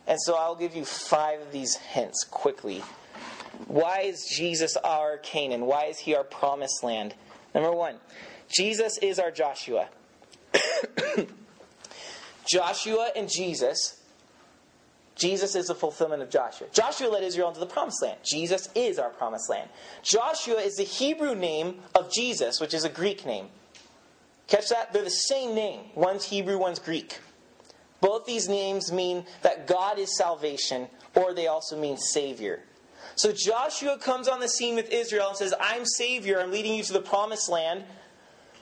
And 0.07 0.19
so 0.21 0.35
I'll 0.35 0.55
give 0.55 0.75
you 0.75 0.85
five 0.85 1.41
of 1.41 1.51
these 1.51 1.75
hints 1.75 2.23
quickly. 2.23 2.83
Why 3.67 4.01
is 4.01 4.25
Jesus 4.29 4.77
our 4.77 5.17
Canaan? 5.17 5.65
Why 5.65 5.85
is 5.85 5.99
he 5.99 6.15
our 6.15 6.23
promised 6.23 6.83
land? 6.83 7.15
Number 7.53 7.71
one, 7.71 7.97
Jesus 8.49 8.97
is 8.99 9.19
our 9.19 9.31
Joshua. 9.31 9.89
Joshua 12.47 13.11
and 13.15 13.29
Jesus, 13.29 13.96
Jesus 15.17 15.55
is 15.55 15.67
the 15.67 15.75
fulfillment 15.75 16.21
of 16.21 16.29
Joshua. 16.29 16.67
Joshua 16.71 17.07
led 17.07 17.23
Israel 17.23 17.47
into 17.49 17.59
the 17.59 17.65
promised 17.65 18.01
land. 18.01 18.19
Jesus 18.23 18.69
is 18.75 18.99
our 18.99 19.09
promised 19.09 19.49
land. 19.49 19.69
Joshua 20.03 20.57
is 20.57 20.75
the 20.75 20.83
Hebrew 20.83 21.35
name 21.35 21.79
of 21.95 22.11
Jesus, 22.11 22.59
which 22.61 22.73
is 22.73 22.83
a 22.83 22.89
Greek 22.89 23.25
name. 23.25 23.47
Catch 24.47 24.69
that? 24.69 24.93
They're 24.93 25.03
the 25.03 25.09
same 25.09 25.55
name. 25.55 25.81
One's 25.95 26.25
Hebrew, 26.25 26.57
one's 26.57 26.79
Greek. 26.79 27.19
Both 27.99 28.25
these 28.25 28.47
names 28.47 28.91
mean 28.91 29.25
that 29.41 29.67
God 29.67 29.97
is 29.97 30.15
salvation, 30.15 30.87
or 31.15 31.33
they 31.33 31.47
also 31.47 31.79
mean 31.79 31.97
Savior. 31.97 32.61
So 33.15 33.33
Joshua 33.33 33.97
comes 33.97 34.27
on 34.27 34.39
the 34.39 34.47
scene 34.47 34.75
with 34.75 34.91
Israel 34.91 35.29
and 35.29 35.37
says, 35.37 35.53
I'm 35.59 35.85
Savior, 35.85 36.39
I'm 36.39 36.51
leading 36.51 36.75
you 36.75 36.83
to 36.83 36.93
the 36.93 37.01
promised 37.01 37.49
land. 37.49 37.83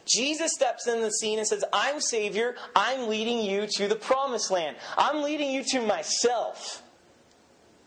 Jesus 0.06 0.52
steps 0.54 0.88
in 0.88 1.02
the 1.02 1.12
scene 1.12 1.40
and 1.40 1.48
says, 1.48 1.64
I'm 1.74 2.00
Savior, 2.00 2.56
I'm 2.76 3.08
leading 3.08 3.40
you 3.40 3.68
to 3.78 3.88
the 3.88 3.96
promised 3.96 4.52
land. 4.52 4.78
I'm 4.98 5.24
leading 5.24 5.52
you 5.52 5.64
to 5.72 5.82
myself. 5.82 6.84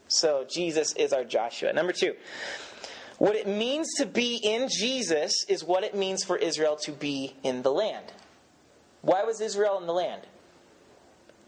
So 0.09 0.47
Jesus 0.49 0.95
is 0.95 1.13
our 1.13 1.25
Joshua. 1.25 1.73
Number 1.73 1.93
two, 1.93 2.15
what 3.19 3.37
it 3.37 3.47
means 3.47 3.95
to 3.97 4.07
be 4.07 4.37
in 4.43 4.69
Jesus 4.69 5.45
is 5.49 5.65
what 5.65 5.85
it 5.85 5.95
means 5.95 6.25
for 6.25 6.37
Israel 6.37 6.77
to 6.83 6.93
be 6.93 7.35
in 7.43 7.63
the 7.63 7.73
land. 7.73 8.13
Why 9.03 9.25
was 9.25 9.41
Israel 9.41 9.79
in 9.79 9.87
the 9.87 9.93
land? 9.93 10.23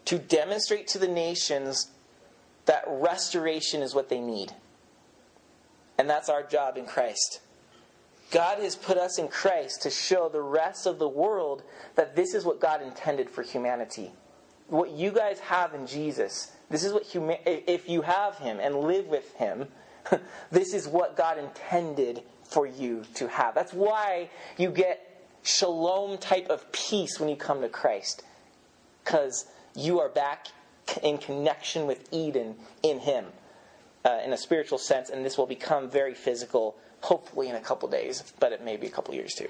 To 0.05 0.19
demonstrate 0.19 0.87
to 0.89 0.99
the 0.99 1.07
nations 1.07 1.89
that 2.65 2.83
restoration 2.87 3.81
is 3.81 3.95
what 3.95 4.09
they 4.09 4.19
need. 4.19 4.53
And 5.97 6.09
that's 6.09 6.29
our 6.29 6.43
job 6.43 6.77
in 6.77 6.85
Christ. 6.85 7.41
God 8.31 8.59
has 8.59 8.75
put 8.75 8.97
us 8.97 9.19
in 9.19 9.27
Christ 9.27 9.81
to 9.83 9.89
show 9.89 10.29
the 10.29 10.41
rest 10.41 10.85
of 10.85 10.99
the 10.99 11.07
world 11.07 11.63
that 11.95 12.15
this 12.15 12.33
is 12.33 12.45
what 12.45 12.61
God 12.61 12.81
intended 12.81 13.29
for 13.29 13.43
humanity. 13.43 14.11
What 14.67 14.91
you 14.91 15.11
guys 15.11 15.39
have 15.39 15.73
in 15.73 15.85
Jesus, 15.85 16.51
this 16.69 16.83
is 16.85 16.93
what 16.93 17.03
huma- 17.03 17.39
if 17.45 17.89
you 17.89 18.01
have 18.01 18.37
him 18.37 18.59
and 18.61 18.75
live 18.75 19.07
with 19.07 19.33
him, 19.35 19.67
this 20.51 20.73
is 20.73 20.87
what 20.87 21.17
God 21.17 21.37
intended 21.37 22.23
for 22.43 22.65
you 22.65 23.03
to 23.15 23.27
have. 23.27 23.53
That's 23.53 23.73
why 23.73 24.29
you 24.57 24.71
get 24.71 25.07
shalom 25.43 26.17
type 26.17 26.49
of 26.49 26.71
peace 26.71 27.19
when 27.19 27.27
you 27.27 27.35
come 27.35 27.61
to 27.61 27.69
Christ. 27.69 28.23
Because 29.03 29.45
you 29.75 29.99
are 29.99 30.09
back 30.09 30.47
in 31.03 31.17
connection 31.17 31.85
with 31.85 32.07
Eden 32.11 32.55
in 32.81 32.99
Him 32.99 33.25
uh, 34.05 34.19
in 34.23 34.33
a 34.33 34.37
spiritual 34.37 34.77
sense, 34.77 35.09
and 35.09 35.25
this 35.25 35.37
will 35.37 35.45
become 35.45 35.89
very 35.89 36.13
physical, 36.13 36.75
hopefully 37.01 37.49
in 37.49 37.55
a 37.55 37.59
couple 37.59 37.89
days, 37.89 38.33
but 38.39 38.51
it 38.51 38.63
may 38.63 38.77
be 38.77 38.87
a 38.87 38.89
couple 38.89 39.13
years 39.13 39.33
too. 39.33 39.49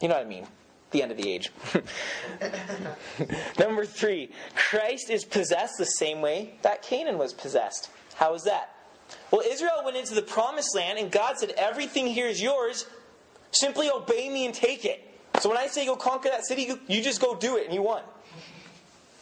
You 0.00 0.08
know 0.08 0.14
what 0.14 0.24
I 0.24 0.28
mean? 0.28 0.46
The 0.92 1.02
end 1.02 1.12
of 1.12 1.18
the 1.18 1.30
age. 1.30 1.50
Number 3.58 3.84
three, 3.84 4.30
Christ 4.56 5.10
is 5.10 5.24
possessed 5.24 5.78
the 5.78 5.84
same 5.84 6.20
way 6.20 6.54
that 6.62 6.82
Canaan 6.82 7.18
was 7.18 7.32
possessed. 7.32 7.90
How 8.14 8.34
is 8.34 8.44
that? 8.44 8.74
Well, 9.30 9.42
Israel 9.46 9.82
went 9.84 9.96
into 9.96 10.14
the 10.14 10.22
promised 10.22 10.74
land, 10.74 10.98
and 10.98 11.10
God 11.10 11.38
said, 11.38 11.52
Everything 11.56 12.06
here 12.06 12.26
is 12.26 12.42
yours. 12.42 12.86
Simply 13.52 13.90
obey 13.90 14.28
me 14.28 14.46
and 14.46 14.54
take 14.54 14.84
it. 14.84 15.06
So 15.40 15.48
when 15.48 15.58
I 15.58 15.66
say 15.66 15.86
go 15.86 15.96
conquer 15.96 16.28
that 16.28 16.44
city, 16.44 16.72
you 16.88 17.02
just 17.02 17.20
go 17.20 17.34
do 17.34 17.56
it, 17.56 17.66
and 17.66 17.74
you 17.74 17.82
won. 17.82 18.02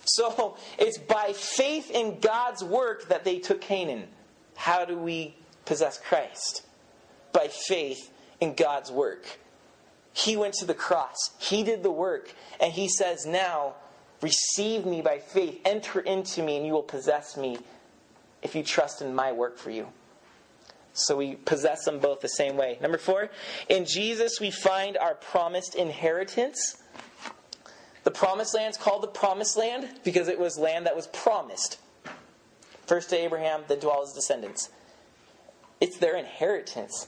So 0.04 0.56
it's 0.78 0.98
by 0.98 1.32
faith 1.34 1.90
in 1.90 2.20
God's 2.20 2.64
work 2.64 3.08
that 3.08 3.24
they 3.24 3.38
took 3.38 3.60
Canaan. 3.60 4.04
How 4.56 4.84
do 4.84 4.98
we 4.98 5.34
possess 5.64 5.98
Christ? 5.98 6.62
By 7.32 7.48
faith 7.48 8.10
in 8.40 8.54
God's 8.54 8.90
work. 8.90 9.38
He 10.12 10.36
went 10.36 10.54
to 10.54 10.64
the 10.64 10.74
cross, 10.74 11.16
He 11.38 11.62
did 11.62 11.82
the 11.82 11.90
work, 11.90 12.34
and 12.60 12.72
He 12.72 12.88
says, 12.88 13.24
Now 13.26 13.74
receive 14.20 14.84
me 14.84 15.00
by 15.00 15.18
faith, 15.18 15.60
enter 15.64 16.00
into 16.00 16.42
me, 16.42 16.56
and 16.56 16.66
you 16.66 16.72
will 16.72 16.82
possess 16.82 17.36
me 17.36 17.58
if 18.42 18.54
you 18.54 18.62
trust 18.62 19.02
in 19.02 19.14
my 19.14 19.32
work 19.32 19.58
for 19.58 19.70
you. 19.70 19.88
So 20.92 21.16
we 21.16 21.36
possess 21.36 21.84
them 21.84 22.00
both 22.00 22.20
the 22.20 22.28
same 22.28 22.56
way. 22.56 22.78
Number 22.80 22.98
four, 22.98 23.30
in 23.68 23.84
Jesus 23.84 24.40
we 24.40 24.50
find 24.50 24.96
our 24.96 25.14
promised 25.14 25.76
inheritance. 25.76 26.82
The 28.02 28.10
promised 28.10 28.54
land 28.54 28.72
is 28.72 28.76
called 28.76 29.02
the 29.02 29.08
promised 29.08 29.56
land 29.56 29.88
because 30.02 30.28
it 30.28 30.38
was 30.38 30.58
land 30.58 30.86
that 30.86 30.96
was 30.96 31.06
promised. 31.08 31.78
First 32.86 33.10
to 33.10 33.16
Abraham, 33.16 33.62
then 33.68 33.80
to 33.80 33.90
all 33.90 34.04
his 34.04 34.14
descendants. 34.14 34.70
It's 35.80 35.98
their 35.98 36.16
inheritance. 36.16 37.06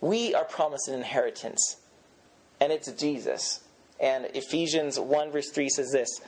We 0.00 0.34
are 0.34 0.44
promised 0.44 0.88
an 0.88 0.94
inheritance, 0.94 1.76
and 2.60 2.72
it's 2.72 2.90
Jesus. 2.92 3.60
And 4.00 4.26
Ephesians 4.34 4.98
1, 4.98 5.32
verse 5.32 5.50
3 5.50 5.68
says 5.68 5.90
this 5.90 6.20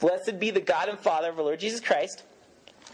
Blessed 0.00 0.38
be 0.38 0.50
the 0.50 0.60
God 0.60 0.88
and 0.88 0.98
Father 0.98 1.28
of 1.30 1.38
our 1.38 1.44
Lord 1.44 1.60
Jesus 1.60 1.80
Christ 1.80 2.22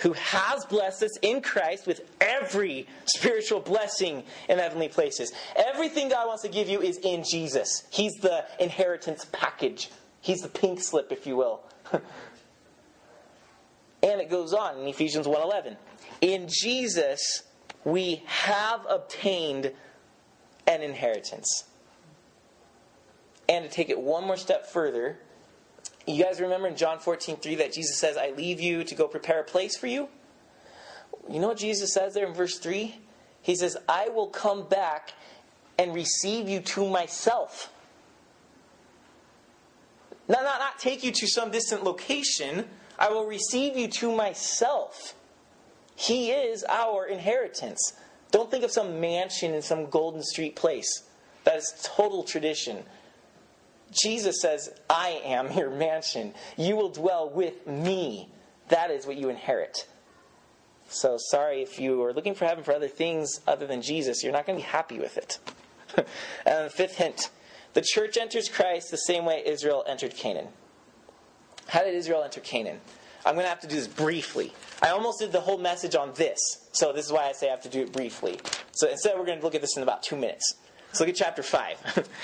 who 0.01 0.13
has 0.15 0.65
blessed 0.67 1.03
us 1.03 1.17
in 1.19 1.43
Christ 1.43 1.87
with 1.87 2.01
every 2.21 2.87
spiritual 3.05 3.61
blessing 3.61 4.25
in 4.49 4.59
heavenly 4.59 4.89
places. 4.89 5.33
Everything 5.57 6.09
God 6.09 6.27
wants 6.27 6.43
to 6.43 6.49
give 6.49 6.69
you 6.69 6.81
is 6.81 6.99
in 6.99 7.23
Jesus. 7.23 7.85
He's 7.91 8.15
the 8.15 8.47
inheritance 8.59 9.27
package, 9.31 9.91
He's 10.23 10.41
the 10.41 10.49
pink 10.49 10.81
slip, 10.83 11.13
if 11.13 11.27
you 11.27 11.37
will. 11.37 11.63
and 11.93 12.03
it 14.03 14.31
goes 14.31 14.53
on 14.53 14.79
in 14.79 14.89
Ephesians 14.89 15.27
1:11. 15.27 15.77
In 16.21 16.49
Jesus 16.49 17.43
we 17.85 18.23
have 18.27 18.85
obtained 18.89 19.73
an 20.71 20.83
inheritance. 20.83 21.65
And 23.49 23.65
to 23.65 23.71
take 23.71 23.91
it 23.91 24.01
one 24.01 24.25
more 24.25 24.37
step 24.37 24.67
further, 24.67 25.19
you 26.07 26.23
guys 26.23 26.41
remember 26.41 26.69
in 26.69 26.77
John 26.77 27.01
14, 27.01 27.37
3 27.37 27.55
that 27.57 27.73
Jesus 27.73 27.99
says, 27.99 28.17
I 28.17 28.31
leave 28.31 28.61
you 28.61 28.85
to 28.85 28.95
go 28.95 29.09
prepare 29.09 29.41
a 29.41 29.45
place 29.45 29.77
for 29.77 29.89
you? 29.89 30.09
You 31.29 31.41
know 31.41 31.49
what 31.49 31.59
Jesus 31.59 31.93
says 31.93 32.15
there 32.15 32.27
in 32.27 32.33
verse 32.33 32.59
3? 32.59 32.97
He 33.43 33.57
says, 33.57 33.77
I 33.89 34.09
will 34.09 34.29
come 34.29 34.69
back 34.69 35.13
and 35.79 35.95
receive 35.95 36.49
you 36.49 36.61
to 36.61 36.89
myself. 36.89 37.73
Not, 40.29 40.45
not, 40.45 40.61
not 40.61 40.79
take 40.79 41.03
you 41.03 41.11
to 41.11 41.27
some 41.27 41.51
distant 41.51 41.83
location. 41.83 42.67
I 42.99 43.09
will 43.09 43.27
receive 43.27 43.77
you 43.77 43.89
to 43.89 44.15
myself. 44.15 45.15
He 45.97 46.31
is 46.31 46.65
our 46.69 47.07
inheritance. 47.07 47.95
Don't 48.31 48.51
think 48.51 48.65
of 48.65 48.71
some 48.71 49.01
mansion 49.01 49.55
in 49.55 49.63
some 49.63 49.87
Golden 49.87 50.23
Street 50.23 50.57
place. 50.57 51.05
That 51.45 51.57
is 51.57 51.75
total 51.83 52.23
tradition. 52.23 52.85
Jesus 53.91 54.41
says, 54.41 54.71
I 54.89 55.21
am 55.25 55.53
your 55.57 55.71
mansion. 55.71 56.35
You 56.57 56.77
will 56.77 56.91
dwell 56.91 57.31
with 57.31 57.67
me. 57.67 58.29
That 58.69 58.91
is 58.91 59.07
what 59.07 59.17
you 59.17 59.29
inherit. 59.29 59.87
So, 60.89 61.17
sorry 61.19 61.63
if 61.63 61.79
you 61.79 62.03
are 62.03 62.13
looking 62.13 62.35
for 62.35 62.47
heaven 62.47 62.65
for 62.65 62.73
other 62.73 62.89
things 62.89 63.41
other 63.47 63.67
than 63.67 63.81
Jesus, 63.81 64.23
you're 64.23 64.33
not 64.33 64.47
going 64.47 64.59
to 64.59 64.65
be 64.65 64.69
happy 64.69 64.99
with 64.99 65.17
it. 65.17 65.39
and 66.47 66.71
fifth 66.71 66.97
hint 66.97 67.31
the 67.73 67.83
church 67.83 68.17
enters 68.17 68.49
Christ 68.49 68.91
the 68.91 68.97
same 68.97 69.25
way 69.25 69.43
Israel 69.47 69.85
entered 69.87 70.17
Canaan. 70.17 70.49
How 71.69 71.85
did 71.85 71.95
Israel 71.95 72.25
enter 72.25 72.41
Canaan? 72.41 72.81
I'm 73.25 73.35
going 73.35 73.45
to 73.45 73.51
have 73.51 73.61
to 73.61 73.67
do 73.67 73.77
this 73.77 73.87
briefly. 73.87 74.53
I 74.83 74.91
almost 74.91 75.21
did 75.21 75.33
the 75.33 75.41
whole 75.41 75.59
message 75.59 75.95
on 75.95 76.13
this, 76.15 76.39
so 76.73 76.93
this 76.93 77.07
is 77.07 77.13
why 77.13 77.29
I 77.29 77.33
say 77.33 77.49
I 77.49 77.51
have 77.51 77.63
to 77.63 77.69
do 77.69 77.83
it 77.83 77.93
briefly. 77.93 78.39
So 78.73 78.89
instead, 78.89 79.19
we're 79.19 79.27
going 79.27 79.39
to 79.39 79.45
look 79.45 79.55
at 79.55 79.61
this 79.61 79.77
in 79.77 79.83
about 79.83 80.03
two 80.03 80.17
minutes. 80.17 80.55
Let's 80.89 81.01
look 81.01 81.09
at 81.09 81.17
chapter 81.17 81.43
5. 81.43 82.09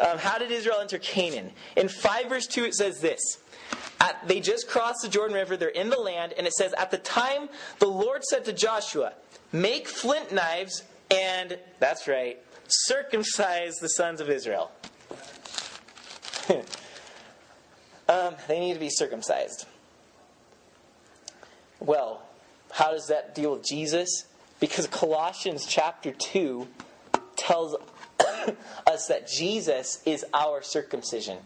Um, 0.00 0.18
how 0.18 0.38
did 0.38 0.50
Israel 0.50 0.78
enter 0.80 0.98
Canaan? 0.98 1.50
In 1.76 1.88
5 1.88 2.28
verse 2.28 2.46
2, 2.46 2.64
it 2.64 2.74
says 2.74 3.00
this. 3.00 3.20
At, 4.00 4.28
they 4.28 4.40
just 4.40 4.68
crossed 4.68 5.02
the 5.02 5.08
Jordan 5.08 5.34
River. 5.34 5.56
They're 5.56 5.68
in 5.70 5.90
the 5.90 5.98
land. 5.98 6.34
And 6.38 6.46
it 6.46 6.52
says, 6.52 6.72
At 6.74 6.90
the 6.90 6.98
time, 6.98 7.48
the 7.80 7.88
Lord 7.88 8.22
said 8.24 8.44
to 8.44 8.52
Joshua, 8.52 9.14
Make 9.50 9.88
flint 9.88 10.30
knives 10.32 10.84
and, 11.10 11.58
that's 11.80 12.06
right, 12.06 12.38
circumcise 12.68 13.74
the 13.76 13.88
sons 13.88 14.20
of 14.20 14.30
Israel. 14.30 14.70
um, 18.08 18.36
they 18.46 18.60
need 18.60 18.74
to 18.74 18.80
be 18.80 18.90
circumcised. 18.90 19.66
Well, 21.80 22.22
how 22.72 22.90
does 22.92 23.06
that 23.08 23.34
deal 23.34 23.52
with 23.52 23.64
Jesus? 23.64 24.24
Because 24.60 24.86
Colossians 24.86 25.66
chapter 25.66 26.12
2 26.12 26.66
tells 27.36 27.76
us 28.86 29.06
that 29.08 29.28
Jesus 29.28 30.02
is 30.04 30.24
our 30.34 30.62
circumcision. 30.62 31.38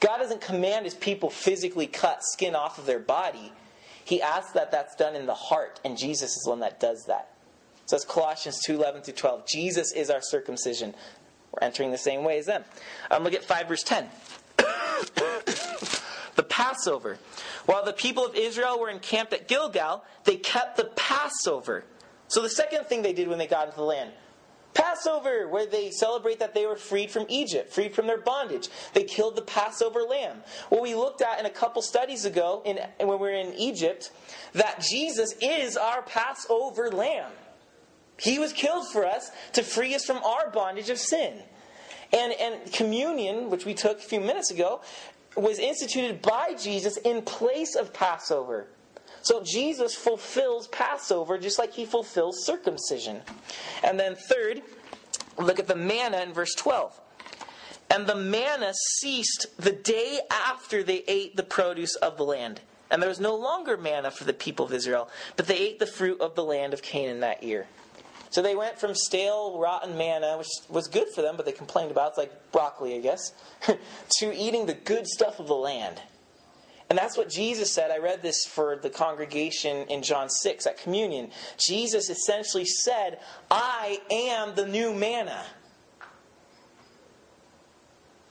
God 0.00 0.18
doesn't 0.18 0.40
command 0.40 0.84
his 0.84 0.94
people 0.94 1.30
physically 1.30 1.86
cut 1.86 2.24
skin 2.24 2.56
off 2.56 2.78
of 2.78 2.86
their 2.86 2.98
body. 2.98 3.52
He 4.04 4.20
asks 4.20 4.52
that 4.52 4.72
that's 4.72 4.96
done 4.96 5.14
in 5.14 5.26
the 5.26 5.34
heart, 5.34 5.80
and 5.84 5.96
Jesus 5.96 6.36
is 6.36 6.42
the 6.42 6.50
one 6.50 6.60
that 6.60 6.80
does 6.80 7.04
that. 7.06 7.28
So 7.86 7.96
that's 7.96 8.04
Colossians 8.04 8.60
2 8.64 8.74
11 8.74 9.02
through 9.02 9.14
12. 9.14 9.46
Jesus 9.46 9.92
is 9.92 10.10
our 10.10 10.20
circumcision. 10.20 10.94
We're 11.52 11.66
entering 11.66 11.90
the 11.90 11.98
same 11.98 12.24
way 12.24 12.38
as 12.38 12.46
them. 12.46 12.64
Um, 13.10 13.22
look 13.22 13.34
at 13.34 13.44
5 13.44 13.68
verse 13.68 13.82
10. 13.84 14.08
Passover. 16.52 17.18
While 17.64 17.82
the 17.82 17.94
people 17.94 18.26
of 18.26 18.34
Israel 18.34 18.78
were 18.78 18.90
encamped 18.90 19.32
at 19.32 19.48
Gilgal, 19.48 20.04
they 20.24 20.36
kept 20.36 20.76
the 20.76 20.84
Passover. 20.84 21.84
So 22.28 22.42
the 22.42 22.50
second 22.50 22.84
thing 22.84 23.00
they 23.00 23.14
did 23.14 23.26
when 23.26 23.38
they 23.38 23.46
got 23.46 23.68
into 23.68 23.78
the 23.78 23.84
land 23.84 24.12
Passover, 24.74 25.48
where 25.48 25.66
they 25.66 25.90
celebrate 25.90 26.38
that 26.40 26.54
they 26.54 26.66
were 26.66 26.76
freed 26.76 27.10
from 27.10 27.26
Egypt, 27.28 27.72
freed 27.72 27.94
from 27.94 28.06
their 28.06 28.20
bondage. 28.20 28.68
They 28.94 29.04
killed 29.04 29.36
the 29.36 29.42
Passover 29.42 30.00
lamb. 30.00 30.42
What 30.68 30.82
we 30.82 30.94
looked 30.94 31.22
at 31.22 31.38
in 31.40 31.46
a 31.46 31.50
couple 31.50 31.82
studies 31.82 32.24
ago, 32.24 32.62
in, 32.64 32.78
when 32.98 33.08
we 33.08 33.16
were 33.16 33.30
in 33.30 33.52
Egypt, 33.54 34.10
that 34.54 34.80
Jesus 34.80 35.34
is 35.40 35.76
our 35.76 36.02
Passover 36.02 36.90
lamb. 36.90 37.32
He 38.18 38.38
was 38.38 38.52
killed 38.52 38.88
for 38.88 39.04
us 39.04 39.30
to 39.54 39.62
free 39.62 39.94
us 39.94 40.04
from 40.04 40.18
our 40.18 40.50
bondage 40.50 40.90
of 40.90 40.98
sin. 40.98 41.42
And, 42.14 42.32
and 42.34 42.72
communion, 42.72 43.48
which 43.48 43.64
we 43.64 43.72
took 43.72 43.98
a 43.98 44.02
few 44.02 44.20
minutes 44.20 44.50
ago, 44.50 44.82
was 45.36 45.58
instituted 45.58 46.22
by 46.22 46.54
Jesus 46.54 46.96
in 46.98 47.22
place 47.22 47.74
of 47.74 47.92
Passover. 47.92 48.66
So 49.22 49.42
Jesus 49.42 49.94
fulfills 49.94 50.66
Passover 50.68 51.38
just 51.38 51.58
like 51.58 51.72
he 51.72 51.84
fulfills 51.84 52.44
circumcision. 52.44 53.22
And 53.82 53.98
then, 53.98 54.16
third, 54.16 54.62
look 55.38 55.58
at 55.58 55.68
the 55.68 55.76
manna 55.76 56.20
in 56.22 56.32
verse 56.32 56.54
12. 56.54 56.98
And 57.90 58.06
the 58.06 58.16
manna 58.16 58.72
ceased 58.98 59.46
the 59.58 59.72
day 59.72 60.20
after 60.30 60.82
they 60.82 61.04
ate 61.06 61.36
the 61.36 61.42
produce 61.42 61.94
of 61.96 62.16
the 62.16 62.24
land. 62.24 62.60
and 62.90 63.00
there 63.00 63.08
was 63.08 63.20
no 63.20 63.34
longer 63.34 63.78
manna 63.78 64.10
for 64.10 64.24
the 64.24 64.34
people 64.34 64.66
of 64.66 64.72
Israel, 64.72 65.08
but 65.36 65.46
they 65.46 65.56
ate 65.56 65.78
the 65.78 65.86
fruit 65.86 66.20
of 66.20 66.34
the 66.34 66.44
land 66.44 66.74
of 66.74 66.82
Canaan 66.82 67.20
that 67.20 67.42
year. 67.42 67.66
So 68.32 68.40
they 68.40 68.56
went 68.56 68.78
from 68.78 68.94
stale, 68.94 69.58
rotten 69.58 69.98
manna, 69.98 70.38
which 70.38 70.48
was 70.70 70.88
good 70.88 71.08
for 71.14 71.20
them, 71.20 71.36
but 71.36 71.44
they 71.44 71.52
complained 71.52 71.90
about, 71.90 72.08
it's 72.08 72.18
like 72.18 72.50
broccoli, 72.50 72.96
I 72.96 73.00
guess, 73.00 73.34
to 74.18 74.34
eating 74.34 74.64
the 74.64 74.72
good 74.72 75.06
stuff 75.06 75.38
of 75.38 75.48
the 75.48 75.54
land. 75.54 76.00
And 76.88 76.98
that's 76.98 77.14
what 77.14 77.28
Jesus 77.28 77.70
said. 77.70 77.90
I 77.90 77.98
read 77.98 78.22
this 78.22 78.46
for 78.46 78.76
the 78.76 78.88
congregation 78.88 79.86
in 79.88 80.02
John 80.02 80.30
6 80.30 80.66
at 80.66 80.78
communion. 80.78 81.30
Jesus 81.58 82.08
essentially 82.08 82.64
said, 82.64 83.20
I 83.50 84.00
am 84.10 84.54
the 84.54 84.66
new 84.66 84.94
manna. 84.94 85.44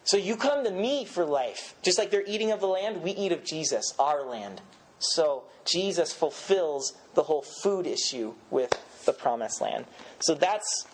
So 0.03 0.17
you 0.17 0.35
come 0.35 0.63
to 0.63 0.71
me 0.71 1.05
for 1.05 1.25
life. 1.25 1.75
Just 1.83 1.99
like 1.99 2.09
they're 2.09 2.25
eating 2.25 2.51
of 2.51 2.59
the 2.59 2.67
land, 2.67 3.03
we 3.03 3.11
eat 3.11 3.31
of 3.31 3.43
Jesus, 3.43 3.93
our 3.99 4.23
land. 4.23 4.61
So 4.97 5.43
Jesus 5.63 6.11
fulfills 6.11 6.93
the 7.13 7.23
whole 7.23 7.43
food 7.43 7.85
issue 7.85 8.33
with 8.49 8.73
the 9.05 9.13
promised 9.13 9.61
land. 9.61 9.85
So 10.19 10.33
that's 10.33 10.85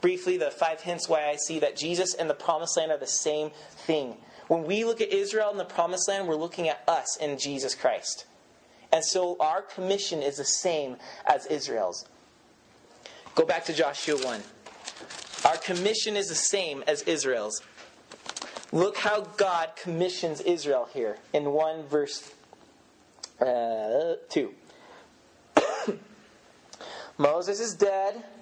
briefly 0.00 0.36
the 0.36 0.50
five 0.50 0.80
hints 0.80 1.08
why 1.08 1.28
I 1.28 1.36
see 1.36 1.58
that 1.60 1.76
Jesus 1.76 2.14
and 2.14 2.28
the 2.28 2.34
promised 2.34 2.76
land 2.76 2.92
are 2.92 2.98
the 2.98 3.06
same 3.06 3.50
thing. 3.86 4.16
When 4.48 4.64
we 4.64 4.84
look 4.84 5.00
at 5.00 5.12
Israel 5.12 5.50
and 5.50 5.58
the 5.58 5.64
promised 5.64 6.08
land, 6.08 6.28
we're 6.28 6.36
looking 6.36 6.68
at 6.68 6.82
us 6.86 7.16
in 7.16 7.38
Jesus 7.38 7.74
Christ. 7.74 8.26
And 8.92 9.04
so 9.04 9.36
our 9.40 9.62
commission 9.62 10.22
is 10.22 10.36
the 10.36 10.44
same 10.44 10.96
as 11.26 11.46
Israel's. 11.46 12.06
Go 13.34 13.44
back 13.44 13.64
to 13.64 13.72
Joshua 13.72 14.16
1. 14.22 14.42
Our 15.46 15.56
commission 15.56 16.16
is 16.16 16.28
the 16.28 16.34
same 16.34 16.84
as 16.86 17.02
Israel's. 17.02 17.62
Look 18.72 18.96
how 18.98 19.22
God 19.22 19.70
commissions 19.76 20.40
Israel 20.40 20.88
here 20.92 21.18
in 21.32 21.52
1 21.52 21.84
verse 21.84 22.32
uh, 23.40 24.14
2. 24.30 24.54
Moses 27.18 27.60
is 27.60 27.74
dead. 27.74 28.24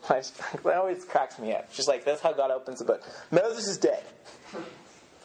that 0.08 0.76
always 0.76 1.04
cracks 1.04 1.38
me 1.38 1.54
up. 1.54 1.72
Just 1.72 1.88
like 1.88 2.04
that's 2.04 2.20
how 2.20 2.32
God 2.32 2.50
opens 2.50 2.78
the 2.78 2.84
book. 2.84 3.02
Moses 3.30 3.66
is 3.68 3.78
dead. 3.78 4.02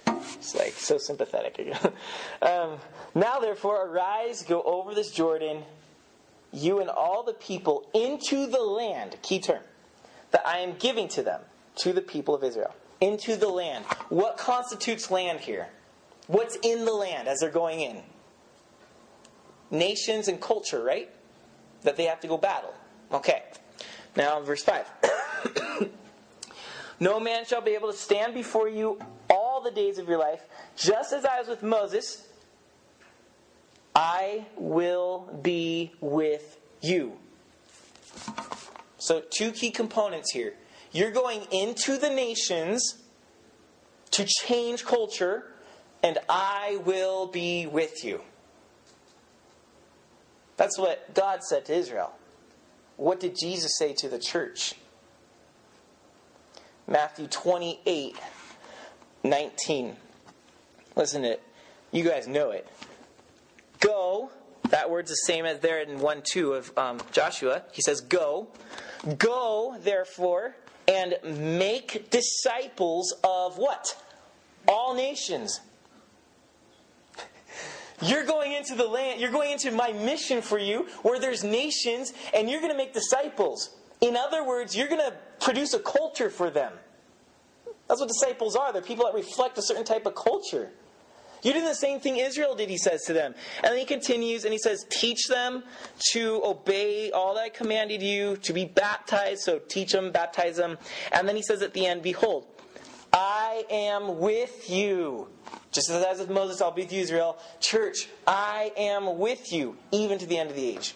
It's 0.07 0.55
like 0.55 0.73
so 0.73 0.97
sympathetic. 0.97 1.59
Um, 2.41 2.79
now, 3.15 3.39
therefore, 3.39 3.87
arise, 3.87 4.43
go 4.43 4.61
over 4.63 4.93
this 4.93 5.11
Jordan, 5.11 5.63
you 6.51 6.81
and 6.81 6.89
all 6.89 7.23
the 7.23 7.33
people, 7.33 7.89
into 7.93 8.47
the 8.47 8.59
land. 8.59 9.15
Key 9.21 9.39
term 9.39 9.63
that 10.31 10.45
I 10.45 10.57
am 10.57 10.73
giving 10.77 11.07
to 11.09 11.23
them, 11.23 11.39
to 11.77 11.93
the 11.93 12.01
people 12.01 12.35
of 12.35 12.43
Israel. 12.43 12.75
Into 12.99 13.37
the 13.37 13.47
land. 13.47 13.85
What 14.09 14.37
constitutes 14.37 15.09
land 15.09 15.39
here? 15.39 15.69
What's 16.27 16.57
in 16.63 16.83
the 16.83 16.91
land 16.91 17.29
as 17.29 17.39
they're 17.39 17.49
going 17.49 17.79
in? 17.79 18.01
Nations 19.71 20.27
and 20.27 20.41
culture, 20.41 20.83
right? 20.83 21.09
That 21.83 21.97
they 21.97 22.05
have 22.05 22.19
to 22.21 22.27
go 22.27 22.37
battle. 22.37 22.73
Okay. 23.11 23.43
Now, 24.15 24.41
verse 24.41 24.63
5. 24.63 24.85
no 26.99 27.19
man 27.19 27.45
shall 27.45 27.61
be 27.61 27.71
able 27.71 27.91
to 27.91 27.97
stand 27.97 28.33
before 28.33 28.69
you 28.69 28.99
all 29.29 29.61
the 29.61 29.71
days 29.71 29.97
of 29.97 30.07
your 30.07 30.17
life, 30.17 30.41
just 30.75 31.13
as 31.13 31.25
I 31.25 31.39
was 31.39 31.47
with 31.47 31.63
Moses, 31.63 32.27
I 33.95 34.45
will 34.55 35.39
be 35.41 35.91
with 35.99 36.57
you. 36.81 37.13
So, 38.97 39.21
two 39.29 39.51
key 39.51 39.71
components 39.71 40.31
here. 40.31 40.53
You're 40.91 41.11
going 41.11 41.41
into 41.51 41.97
the 41.97 42.09
nations 42.09 43.01
to 44.11 44.25
change 44.25 44.85
culture, 44.85 45.51
and 46.03 46.19
I 46.29 46.79
will 46.85 47.27
be 47.27 47.65
with 47.65 48.03
you. 48.03 48.21
That's 50.57 50.77
what 50.77 51.13
God 51.13 51.43
said 51.43 51.65
to 51.65 51.73
Israel. 51.73 52.13
What 52.97 53.19
did 53.19 53.35
Jesus 53.37 53.77
say 53.77 53.93
to 53.93 54.07
the 54.07 54.19
church? 54.19 54.75
Matthew 56.87 57.27
28 57.27 58.15
19. 59.23 59.95
Listen 60.95 61.21
to 61.21 61.31
it. 61.31 61.41
You 61.91 62.03
guys 62.03 62.27
know 62.27 62.51
it. 62.51 62.67
Go. 63.79 64.31
That 64.69 64.89
word's 64.89 65.09
the 65.09 65.15
same 65.15 65.45
as 65.45 65.59
there 65.59 65.81
in 65.81 65.99
1 65.99 66.21
2 66.23 66.53
of 66.53 66.77
um, 66.77 66.99
Joshua. 67.11 67.63
He 67.71 67.81
says, 67.81 68.01
Go. 68.01 68.47
Go, 69.17 69.77
therefore, 69.81 70.55
and 70.87 71.15
make 71.23 72.09
disciples 72.09 73.13
of 73.23 73.57
what? 73.57 74.01
All 74.67 74.93
nations. 74.93 75.59
You're 78.01 78.25
going 78.25 78.53
into 78.53 78.75
the 78.75 78.87
land, 78.87 79.21
you're 79.21 79.31
going 79.31 79.51
into 79.51 79.71
my 79.71 79.91
mission 79.93 80.41
for 80.41 80.57
you 80.57 80.87
where 81.03 81.19
there's 81.19 81.43
nations 81.43 82.13
and 82.33 82.49
you're 82.49 82.59
going 82.59 82.71
to 82.71 82.77
make 82.77 82.93
disciples. 82.93 83.75
In 84.01 84.17
other 84.17 84.45
words, 84.45 84.75
you're 84.75 84.87
going 84.87 85.01
to 85.01 85.13
produce 85.39 85.73
a 85.73 85.79
culture 85.79 86.29
for 86.29 86.49
them. 86.49 86.73
That's 87.87 87.99
what 87.99 88.09
disciples 88.09 88.55
are. 88.55 88.73
They're 88.73 88.81
people 88.81 89.05
that 89.05 89.13
reflect 89.13 89.57
a 89.57 89.61
certain 89.61 89.83
type 89.83 90.05
of 90.05 90.15
culture. 90.15 90.71
You're 91.43 91.53
doing 91.53 91.65
the 91.65 91.75
same 91.75 91.99
thing 91.99 92.17
Israel 92.17 92.55
did, 92.55 92.69
he 92.69 92.77
says 92.77 93.03
to 93.03 93.13
them. 93.13 93.35
And 93.57 93.73
then 93.73 93.77
he 93.77 93.85
continues 93.85 94.45
and 94.45 94.53
he 94.53 94.57
says, 94.57 94.85
Teach 94.89 95.27
them 95.27 95.63
to 96.11 96.41
obey 96.43 97.11
all 97.11 97.35
that 97.35 97.41
I 97.41 97.49
commanded 97.49 98.01
you, 98.01 98.37
to 98.37 98.53
be 98.53 98.63
baptized. 98.63 99.41
So 99.41 99.59
teach 99.59 99.91
them, 99.91 100.11
baptize 100.11 100.55
them. 100.55 100.77
And 101.11 101.27
then 101.27 101.35
he 101.35 101.41
says 101.41 101.61
at 101.61 101.73
the 101.73 101.85
end, 101.85 102.01
Behold, 102.01 102.47
I 103.13 103.65
am 103.69 104.19
with 104.19 104.69
you. 104.69 105.27
Just 105.71 105.89
as 105.89 106.19
with 106.19 106.29
Moses, 106.29 106.61
I'll 106.61 106.71
be 106.71 106.81
with 106.81 106.93
you, 106.93 107.01
Israel. 107.01 107.37
Church, 107.59 108.09
I 108.25 108.71
am 108.75 109.19
with 109.19 109.53
you, 109.53 109.77
even 109.91 110.17
to 110.17 110.25
the 110.25 110.37
end 110.37 110.49
of 110.49 110.55
the 110.55 110.67
age. 110.67 110.95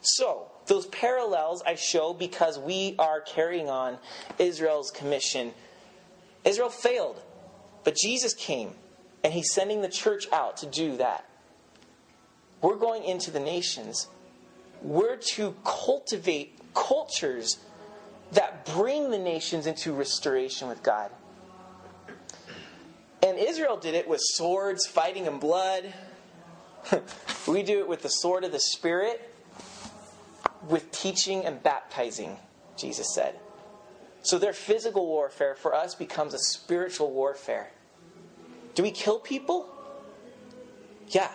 So, 0.00 0.50
those 0.66 0.86
parallels 0.86 1.62
I 1.66 1.74
show 1.74 2.14
because 2.14 2.58
we 2.58 2.94
are 2.98 3.20
carrying 3.20 3.68
on 3.68 3.98
Israel's 4.38 4.90
commission. 4.90 5.52
Israel 6.44 6.70
failed, 6.70 7.22
but 7.84 7.94
Jesus 7.96 8.34
came, 8.34 8.72
and 9.22 9.32
he's 9.32 9.52
sending 9.52 9.82
the 9.82 9.88
church 9.88 10.30
out 10.32 10.56
to 10.58 10.66
do 10.66 10.96
that. 10.96 11.28
We're 12.62 12.76
going 12.76 13.04
into 13.04 13.30
the 13.30 13.40
nations. 13.40 14.08
We're 14.82 15.16
to 15.34 15.54
cultivate 15.64 16.58
cultures 16.74 17.58
that 18.32 18.64
bring 18.66 19.10
the 19.10 19.18
nations 19.18 19.66
into 19.66 19.92
restoration 19.92 20.68
with 20.68 20.82
God. 20.82 21.10
And 23.22 23.38
Israel 23.38 23.76
did 23.76 23.94
it 23.94 24.08
with 24.08 24.20
swords, 24.22 24.86
fighting 24.86 25.26
in 25.26 25.38
blood. 25.38 25.92
we 27.48 27.62
do 27.62 27.80
it 27.80 27.88
with 27.88 28.02
the 28.02 28.08
sword 28.08 28.44
of 28.44 28.52
the 28.52 28.60
Spirit, 28.60 29.34
with 30.68 30.90
teaching 30.92 31.44
and 31.44 31.62
baptizing, 31.62 32.36
Jesus 32.76 33.12
said. 33.14 33.34
So 34.22 34.38
their 34.38 34.52
physical 34.52 35.06
warfare 35.06 35.54
for 35.54 35.74
us 35.74 35.94
becomes 35.94 36.34
a 36.34 36.38
spiritual 36.38 37.10
warfare. 37.10 37.70
Do 38.74 38.82
we 38.82 38.90
kill 38.90 39.18
people? 39.18 39.68
Yeah, 41.08 41.30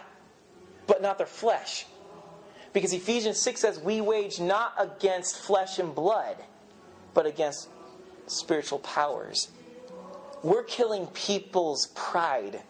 but 0.87 1.01
not 1.01 1.17
their 1.17 1.27
flesh. 1.27 1.85
Because 2.71 2.93
Ephesians 2.93 3.39
6 3.39 3.61
says 3.61 3.79
we 3.79 4.01
wage 4.01 4.39
not 4.39 4.73
against 4.77 5.37
flesh 5.37 5.79
and 5.79 5.93
blood, 5.93 6.37
but 7.13 7.25
against 7.25 7.69
spiritual 8.27 8.79
powers. 8.79 9.49
We're 10.43 10.63
killing 10.63 11.07
people's 11.07 11.87
pride. 11.95 12.61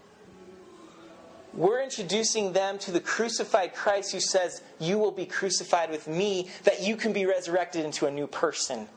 We're 1.53 1.81
introducing 1.81 2.53
them 2.53 2.79
to 2.79 2.91
the 2.91 2.99
crucified 2.99 3.75
Christ 3.75 4.11
who 4.11 4.19
says, 4.19 4.61
You 4.79 4.97
will 4.97 5.11
be 5.11 5.25
crucified 5.25 5.91
with 5.91 6.07
me, 6.07 6.49
that 6.63 6.81
you 6.81 6.95
can 6.95 7.13
be 7.13 7.25
resurrected 7.25 7.83
into 7.83 8.05
a 8.05 8.11
new 8.11 8.27
person. 8.27 8.87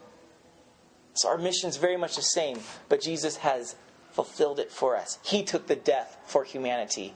So 1.15 1.29
our 1.29 1.39
mission 1.39 1.71
is 1.71 1.79
very 1.79 1.97
much 1.97 2.17
the 2.17 2.23
same, 2.23 2.61
but 2.89 3.01
Jesus 3.01 3.37
has 3.39 3.77
fulfilled 4.11 4.59
it 4.59 4.71
for 4.71 4.97
us. 4.97 5.19
He 5.23 5.43
took 5.43 5.67
the 5.67 5.77
death 5.77 6.19
for 6.27 6.45
humanity, 6.45 7.15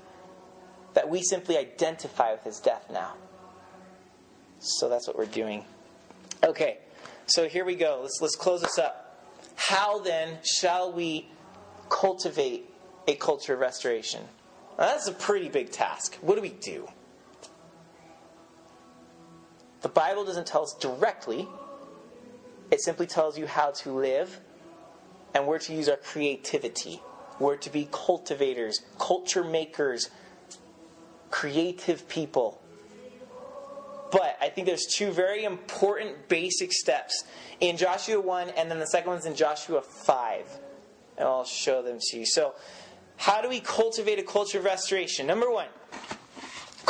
that 0.95 1.09
we 1.09 1.23
simply 1.23 1.59
identify 1.59 2.33
with 2.33 2.45
his 2.45 2.61
death 2.61 2.87
now. 2.91 3.15
So 4.59 4.89
that's 4.89 5.07
what 5.07 5.17
we're 5.17 5.27
doing. 5.27 5.65
Okay, 6.45 6.79
so 7.27 7.49
here 7.49 7.65
we 7.65 7.75
go. 7.75 8.01
Let's, 8.03 8.19
let's 8.21 8.37
close 8.37 8.63
this 8.63 8.79
up. 8.79 9.27
How 9.57 9.99
then 9.99 10.39
shall 10.43 10.93
we 10.93 11.29
cultivate 11.91 12.71
a 13.07 13.15
culture 13.17 13.55
of 13.55 13.61
restoration? 13.61 14.23
Now, 14.79 14.87
that's 14.87 15.09
a 15.09 15.13
pretty 15.13 15.51
big 15.51 15.71
task. 15.71 16.17
What 16.23 16.37
do 16.37 16.41
we 16.41 16.49
do? 16.49 16.89
The 19.83 19.89
Bible 19.89 20.25
doesn't 20.25 20.47
tell 20.47 20.63
us 20.63 20.75
directly, 20.75 21.49
it 22.71 22.81
simply 22.81 23.07
tells 23.07 23.37
you 23.37 23.47
how 23.47 23.73
to 23.73 23.93
live, 23.93 24.41
and 25.35 25.47
we're 25.47 25.59
to 25.59 25.75
use 25.75 25.89
our 25.89 25.97
creativity. 25.97 27.03
We're 27.39 27.57
to 27.57 27.71
be 27.71 27.89
cultivators, 27.91 28.81
culture 28.99 29.43
makers, 29.43 30.11
creative 31.31 32.09
people. 32.09 32.61
But 34.13 34.37
I 34.41 34.49
think 34.49 34.67
there's 34.67 34.87
two 34.87 35.11
very 35.11 35.45
important 35.45 36.29
basic 36.29 36.73
steps 36.73 37.25
in 37.61 37.77
Joshua 37.77 38.21
1, 38.21 38.51
and 38.51 38.71
then 38.71 38.79
the 38.79 38.87
second 38.87 39.11
one's 39.11 39.27
in 39.27 39.35
Joshua 39.35 39.81
5 39.81 40.59
and 41.21 41.29
I'll 41.29 41.45
show 41.45 41.83
them 41.83 41.99
to 42.01 42.19
you. 42.19 42.27
So, 42.27 42.55
how 43.17 43.41
do 43.43 43.49
we 43.49 43.61
cultivate 43.61 44.19
a 44.19 44.23
culture 44.23 44.59
of 44.59 44.65
restoration? 44.65 45.27
Number 45.27 45.51
one, 45.51 45.69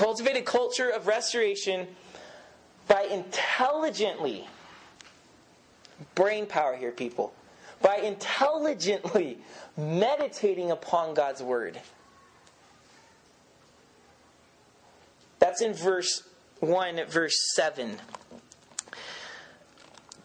Cultivate 0.00 0.36
a 0.36 0.40
culture 0.40 0.88
of 0.88 1.06
restoration 1.06 1.86
by 2.88 3.02
intelligently, 3.02 4.48
brain 6.14 6.46
power 6.46 6.74
here, 6.74 6.90
people, 6.90 7.34
by 7.82 7.96
intelligently 7.96 9.36
meditating 9.76 10.70
upon 10.70 11.12
God's 11.12 11.42
word. 11.42 11.82
That's 15.38 15.60
in 15.60 15.74
verse 15.74 16.22
1, 16.60 17.04
verse 17.10 17.36
7. 17.54 17.98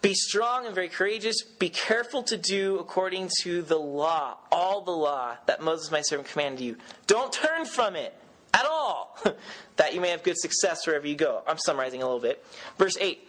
Be 0.06 0.14
strong 0.14 0.68
and 0.68 0.76
very 0.76 0.88
courageous. 0.88 1.42
Be 1.42 1.70
careful 1.70 2.22
to 2.24 2.38
do 2.38 2.78
according 2.78 3.32
to 3.42 3.64
the 3.64 3.80
law, 3.80 4.38
all 4.52 4.82
the 4.82 4.92
law 4.92 5.36
that 5.48 5.64
Moses, 5.64 5.90
my 5.90 6.02
servant, 6.02 6.30
commanded 6.30 6.62
you. 6.64 6.78
Don't 7.08 7.34
turn 7.34 7.66
from 7.66 7.96
it 7.96 8.14
at 8.54 8.68
all, 8.68 9.18
that 9.78 9.96
you 9.96 10.02
may 10.02 10.10
have 10.10 10.22
good 10.22 10.38
success 10.38 10.86
wherever 10.86 11.08
you 11.08 11.16
go. 11.16 11.42
I'm 11.48 11.58
summarizing 11.58 12.04
a 12.04 12.06
little 12.06 12.20
bit. 12.20 12.46
Verse 12.78 12.96
8. 13.02 13.28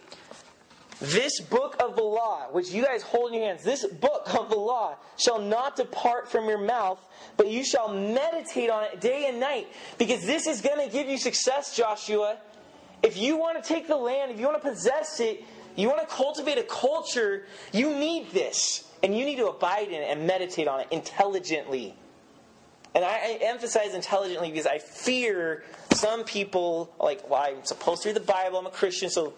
This 0.99 1.41
book 1.41 1.77
of 1.79 1.95
the 1.95 2.03
law, 2.03 2.45
which 2.51 2.69
you 2.69 2.85
guys 2.85 3.01
hold 3.01 3.31
in 3.31 3.39
your 3.39 3.47
hands, 3.47 3.63
this 3.63 3.83
book 3.83 4.31
of 4.35 4.51
the 4.51 4.55
law 4.55 4.97
shall 5.17 5.41
not 5.41 5.77
depart 5.77 6.29
from 6.29 6.47
your 6.47 6.59
mouth, 6.59 7.03
but 7.37 7.47
you 7.47 7.65
shall 7.65 7.91
meditate 7.91 8.69
on 8.69 8.83
it 8.83 9.01
day 9.01 9.25
and 9.27 9.39
night, 9.39 9.67
because 9.97 10.23
this 10.27 10.45
is 10.45 10.61
going 10.61 10.85
to 10.85 10.93
give 10.93 11.09
you 11.09 11.17
success, 11.17 11.75
Joshua. 11.75 12.37
If 13.01 13.17
you 13.17 13.35
want 13.35 13.63
to 13.63 13.67
take 13.67 13.87
the 13.87 13.97
land, 13.97 14.31
if 14.31 14.39
you 14.39 14.45
want 14.45 14.61
to 14.61 14.69
possess 14.69 15.19
it, 15.19 15.43
you 15.77 15.87
want 15.87 16.01
to 16.01 16.13
cultivate 16.13 16.57
a 16.57 16.63
culture, 16.63 17.45
you 17.71 17.93
need 17.95 18.31
this. 18.31 18.83
And 19.03 19.15
you 19.15 19.25
need 19.25 19.35
to 19.37 19.47
abide 19.47 19.89
in 19.89 20.01
it 20.01 20.09
and 20.09 20.25
meditate 20.25 20.67
on 20.67 20.81
it 20.81 20.87
intelligently. 20.89 21.95
And 22.95 23.05
I, 23.05 23.37
emphasize 23.41 23.93
intelligently 23.93 24.49
because 24.49 24.65
I 24.65 24.79
fear 24.79 25.63
some 25.93 26.23
people, 26.23 26.91
like, 26.99 27.29
well, 27.29 27.43
I'm 27.43 27.63
supposed 27.63 28.01
to 28.03 28.09
read 28.09 28.15
the 28.15 28.21
Bible, 28.21 28.57
I'm 28.57 28.65
a 28.65 28.71
Christian, 28.71 29.11
so 29.11 29.35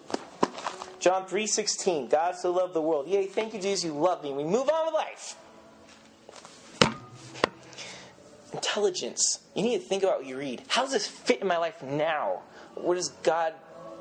John 0.98 1.26
3.16, 1.26 2.08
God 2.08 2.36
so 2.36 2.52
loved 2.52 2.72
the 2.72 2.80
world. 2.80 3.06
Yay, 3.06 3.26
thank 3.26 3.52
you, 3.52 3.60
Jesus, 3.60 3.84
you 3.84 3.92
love 3.92 4.22
me. 4.22 4.32
We 4.32 4.44
move 4.44 4.70
on 4.70 4.86
with 4.86 4.94
life. 4.94 5.36
Intelligence. 8.54 9.40
You 9.54 9.62
need 9.62 9.78
to 9.78 9.84
think 9.84 10.02
about 10.02 10.20
what 10.20 10.26
you 10.26 10.38
read. 10.38 10.62
How 10.68 10.82
does 10.82 10.92
this 10.92 11.06
fit 11.06 11.42
in 11.42 11.46
my 11.46 11.58
life 11.58 11.82
now? 11.82 12.40
What 12.74 12.94
does 12.94 13.10
God 13.22 13.52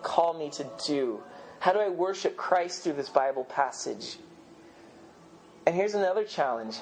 call 0.04 0.34
me 0.34 0.50
to 0.52 0.66
do? 0.88 1.22
How 1.60 1.74
do 1.74 1.80
I 1.80 1.90
worship 1.90 2.38
Christ 2.38 2.84
through 2.84 2.94
this 2.94 3.10
Bible 3.10 3.44
passage? 3.44 4.18
And 5.66 5.76
here's 5.76 5.94
another 5.94 6.24
challenge. 6.24 6.78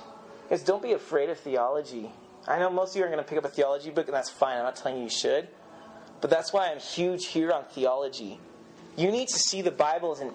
Is 0.49 0.63
don't 0.63 0.81
be 0.81 0.93
afraid 0.93 1.29
of 1.29 1.39
theology. 1.39 2.11
I 2.47 2.59
know 2.59 2.69
most 2.69 2.91
of 2.91 2.97
you 2.97 3.03
are 3.03 3.07
going 3.07 3.17
to 3.17 3.23
pick 3.23 3.37
up 3.37 3.43
a 3.43 3.49
theology 3.49 3.89
book, 3.89 4.07
and 4.07 4.15
that's 4.15 4.29
fine. 4.29 4.57
I'm 4.57 4.63
not 4.63 4.77
telling 4.77 4.99
you 4.99 5.03
you 5.05 5.09
should. 5.09 5.47
But 6.21 6.29
that's 6.29 6.53
why 6.53 6.71
I'm 6.71 6.79
huge 6.79 7.25
here 7.25 7.51
on 7.51 7.65
theology. 7.65 8.39
You 8.95 9.11
need 9.11 9.27
to 9.27 9.37
see 9.37 9.61
the 9.61 9.71
Bible 9.71 10.13
as 10.13 10.21
an 10.21 10.31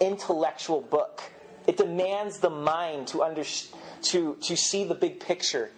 intellectual 0.00 0.80
book. 0.80 1.22
It 1.66 1.76
demands 1.76 2.38
the 2.38 2.50
mind 2.50 3.08
to, 3.08 3.22
under, 3.22 3.44
to, 4.02 4.36
to 4.36 4.56
see 4.56 4.84
the 4.84 4.94
big 4.94 5.20
picture. 5.20 5.70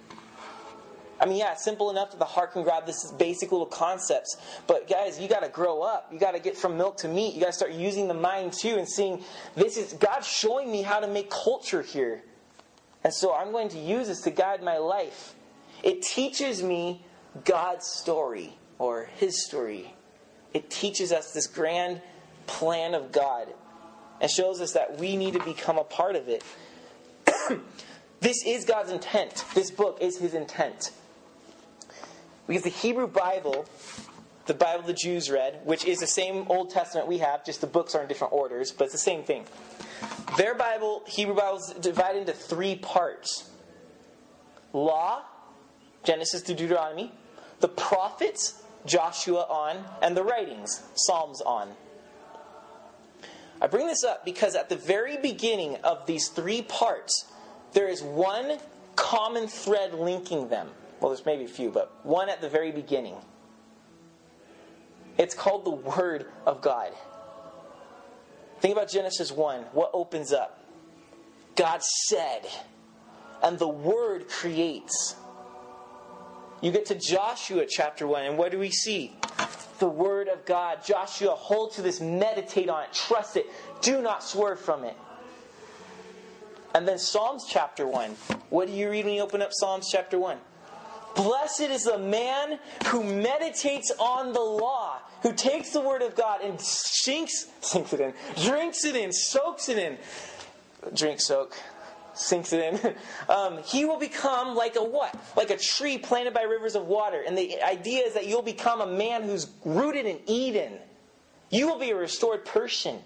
I 1.20 1.26
mean, 1.26 1.36
yeah, 1.36 1.54
simple 1.54 1.90
enough 1.90 2.12
that 2.12 2.18
the 2.18 2.24
heart 2.24 2.52
can 2.52 2.62
grab 2.62 2.86
this 2.86 3.12
basic 3.12 3.52
little 3.52 3.66
concepts. 3.66 4.38
But 4.66 4.88
guys, 4.88 5.20
you 5.20 5.28
got 5.28 5.42
to 5.42 5.50
grow 5.50 5.82
up. 5.82 6.08
You 6.10 6.18
got 6.18 6.32
to 6.32 6.40
get 6.40 6.56
from 6.56 6.78
milk 6.78 6.96
to 6.98 7.08
meat. 7.08 7.34
You 7.34 7.40
got 7.40 7.48
to 7.48 7.52
start 7.52 7.72
using 7.72 8.08
the 8.08 8.14
mind 8.14 8.54
too 8.54 8.76
and 8.76 8.88
seeing 8.88 9.22
this 9.54 9.76
is 9.76 9.92
God's 9.92 10.26
showing 10.26 10.72
me 10.72 10.80
how 10.80 10.98
to 10.98 11.06
make 11.06 11.30
culture 11.30 11.82
here. 11.82 12.22
And 13.04 13.12
so 13.12 13.34
I'm 13.34 13.52
going 13.52 13.68
to 13.70 13.78
use 13.78 14.08
this 14.08 14.22
to 14.22 14.30
guide 14.30 14.62
my 14.62 14.78
life. 14.78 15.34
It 15.82 16.02
teaches 16.02 16.62
me 16.62 17.04
God's 17.44 17.86
story 17.86 18.54
or 18.78 19.10
His 19.16 19.44
story. 19.44 19.94
It 20.54 20.70
teaches 20.70 21.12
us 21.12 21.32
this 21.32 21.46
grand 21.46 22.00
plan 22.46 22.94
of 22.94 23.12
God 23.12 23.48
and 24.20 24.30
shows 24.30 24.60
us 24.60 24.72
that 24.72 24.98
we 24.98 25.16
need 25.16 25.34
to 25.34 25.44
become 25.44 25.78
a 25.78 25.84
part 25.84 26.16
of 26.16 26.28
it. 26.28 26.42
this 28.20 28.44
is 28.46 28.64
God's 28.64 28.90
intent. 28.90 29.44
This 29.54 29.70
book 29.70 29.98
is 30.00 30.18
His 30.18 30.34
intent. 30.34 30.92
Because 32.50 32.64
the 32.64 32.70
Hebrew 32.70 33.06
Bible, 33.06 33.64
the 34.46 34.54
Bible 34.54 34.82
the 34.82 34.92
Jews 34.92 35.30
read, 35.30 35.60
which 35.62 35.84
is 35.84 36.00
the 36.00 36.06
same 36.08 36.46
Old 36.48 36.70
Testament 36.70 37.06
we 37.06 37.18
have, 37.18 37.44
just 37.44 37.60
the 37.60 37.68
books 37.68 37.94
are 37.94 38.02
in 38.02 38.08
different 38.08 38.32
orders, 38.32 38.72
but 38.72 38.86
it's 38.86 38.92
the 38.92 38.98
same 38.98 39.22
thing. 39.22 39.44
Their 40.36 40.56
Bible, 40.56 41.04
Hebrew 41.06 41.36
Bible, 41.36 41.58
is 41.58 41.72
divided 41.80 42.22
into 42.22 42.32
three 42.32 42.74
parts 42.74 43.48
Law, 44.72 45.22
Genesis 46.02 46.42
to 46.42 46.54
Deuteronomy, 46.56 47.12
the 47.60 47.68
prophets, 47.68 48.60
Joshua 48.84 49.46
on, 49.48 49.84
and 50.02 50.16
the 50.16 50.24
writings, 50.24 50.82
Psalms 50.96 51.40
on. 51.42 51.68
I 53.60 53.68
bring 53.68 53.86
this 53.86 54.02
up 54.02 54.24
because 54.24 54.56
at 54.56 54.68
the 54.68 54.76
very 54.76 55.16
beginning 55.18 55.76
of 55.84 56.04
these 56.04 56.26
three 56.26 56.62
parts, 56.62 57.30
there 57.74 57.86
is 57.86 58.02
one 58.02 58.58
common 58.96 59.46
thread 59.46 59.94
linking 59.94 60.48
them. 60.48 60.70
Well, 61.00 61.10
there's 61.10 61.24
maybe 61.24 61.44
a 61.44 61.48
few, 61.48 61.70
but 61.70 62.04
one 62.04 62.28
at 62.28 62.40
the 62.40 62.48
very 62.48 62.72
beginning. 62.72 63.16
It's 65.16 65.34
called 65.34 65.64
the 65.64 65.70
Word 65.70 66.26
of 66.46 66.60
God. 66.60 66.92
Think 68.60 68.76
about 68.76 68.90
Genesis 68.90 69.32
1. 69.32 69.62
What 69.72 69.90
opens 69.94 70.32
up? 70.32 70.62
God 71.56 71.82
said, 71.82 72.46
and 73.42 73.58
the 73.58 73.68
Word 73.68 74.28
creates. 74.28 75.16
You 76.60 76.70
get 76.70 76.86
to 76.86 76.94
Joshua 76.94 77.64
chapter 77.68 78.06
1, 78.06 78.24
and 78.24 78.38
what 78.38 78.52
do 78.52 78.58
we 78.58 78.70
see? 78.70 79.16
The 79.78 79.88
Word 79.88 80.28
of 80.28 80.44
God. 80.44 80.84
Joshua, 80.84 81.30
hold 81.30 81.72
to 81.72 81.82
this, 81.82 82.00
meditate 82.00 82.68
on 82.68 82.84
it, 82.84 82.92
trust 82.92 83.36
it, 83.36 83.46
do 83.80 84.02
not 84.02 84.22
swerve 84.22 84.60
from 84.60 84.84
it. 84.84 84.96
And 86.74 86.86
then 86.86 86.98
Psalms 86.98 87.46
chapter 87.48 87.86
1. 87.86 88.10
What 88.50 88.68
do 88.68 88.74
you 88.74 88.90
read 88.90 89.06
when 89.06 89.14
you 89.14 89.22
open 89.22 89.42
up 89.42 89.50
Psalms 89.52 89.88
chapter 89.90 90.18
1? 90.18 90.38
Blessed 91.14 91.60
is 91.62 91.84
the 91.84 91.98
man 91.98 92.58
who 92.86 93.02
meditates 93.02 93.90
on 93.98 94.32
the 94.32 94.40
law, 94.40 94.98
who 95.22 95.32
takes 95.32 95.70
the 95.70 95.80
word 95.80 96.02
of 96.02 96.14
God 96.14 96.40
and 96.42 96.60
sinks, 96.60 97.46
sinks 97.60 97.92
it 97.92 98.00
in, 98.00 98.14
drinks 98.42 98.84
it 98.84 98.96
in, 98.96 99.12
soaks 99.12 99.68
it 99.68 99.78
in. 99.78 99.98
Drink, 100.94 101.20
soak, 101.20 101.56
sinks 102.14 102.52
it 102.52 102.74
in. 102.84 102.94
Um, 103.28 103.62
he 103.64 103.84
will 103.84 103.98
become 103.98 104.56
like 104.56 104.74
a 104.74 104.82
what? 104.82 105.14
Like 105.36 105.50
a 105.50 105.56
tree 105.56 105.98
planted 105.98 106.34
by 106.34 106.42
rivers 106.42 106.74
of 106.74 106.86
water. 106.86 107.22
And 107.24 107.38
the 107.38 107.62
idea 107.62 108.04
is 108.04 108.14
that 108.14 108.26
you'll 108.26 108.42
become 108.42 108.80
a 108.80 108.86
man 108.86 109.22
who's 109.22 109.48
rooted 109.64 110.04
in 110.04 110.18
Eden. 110.26 110.72
You 111.48 111.68
will 111.68 111.78
be 111.78 111.90
a 111.90 111.96
restored 111.96 112.44
person. 112.44 112.98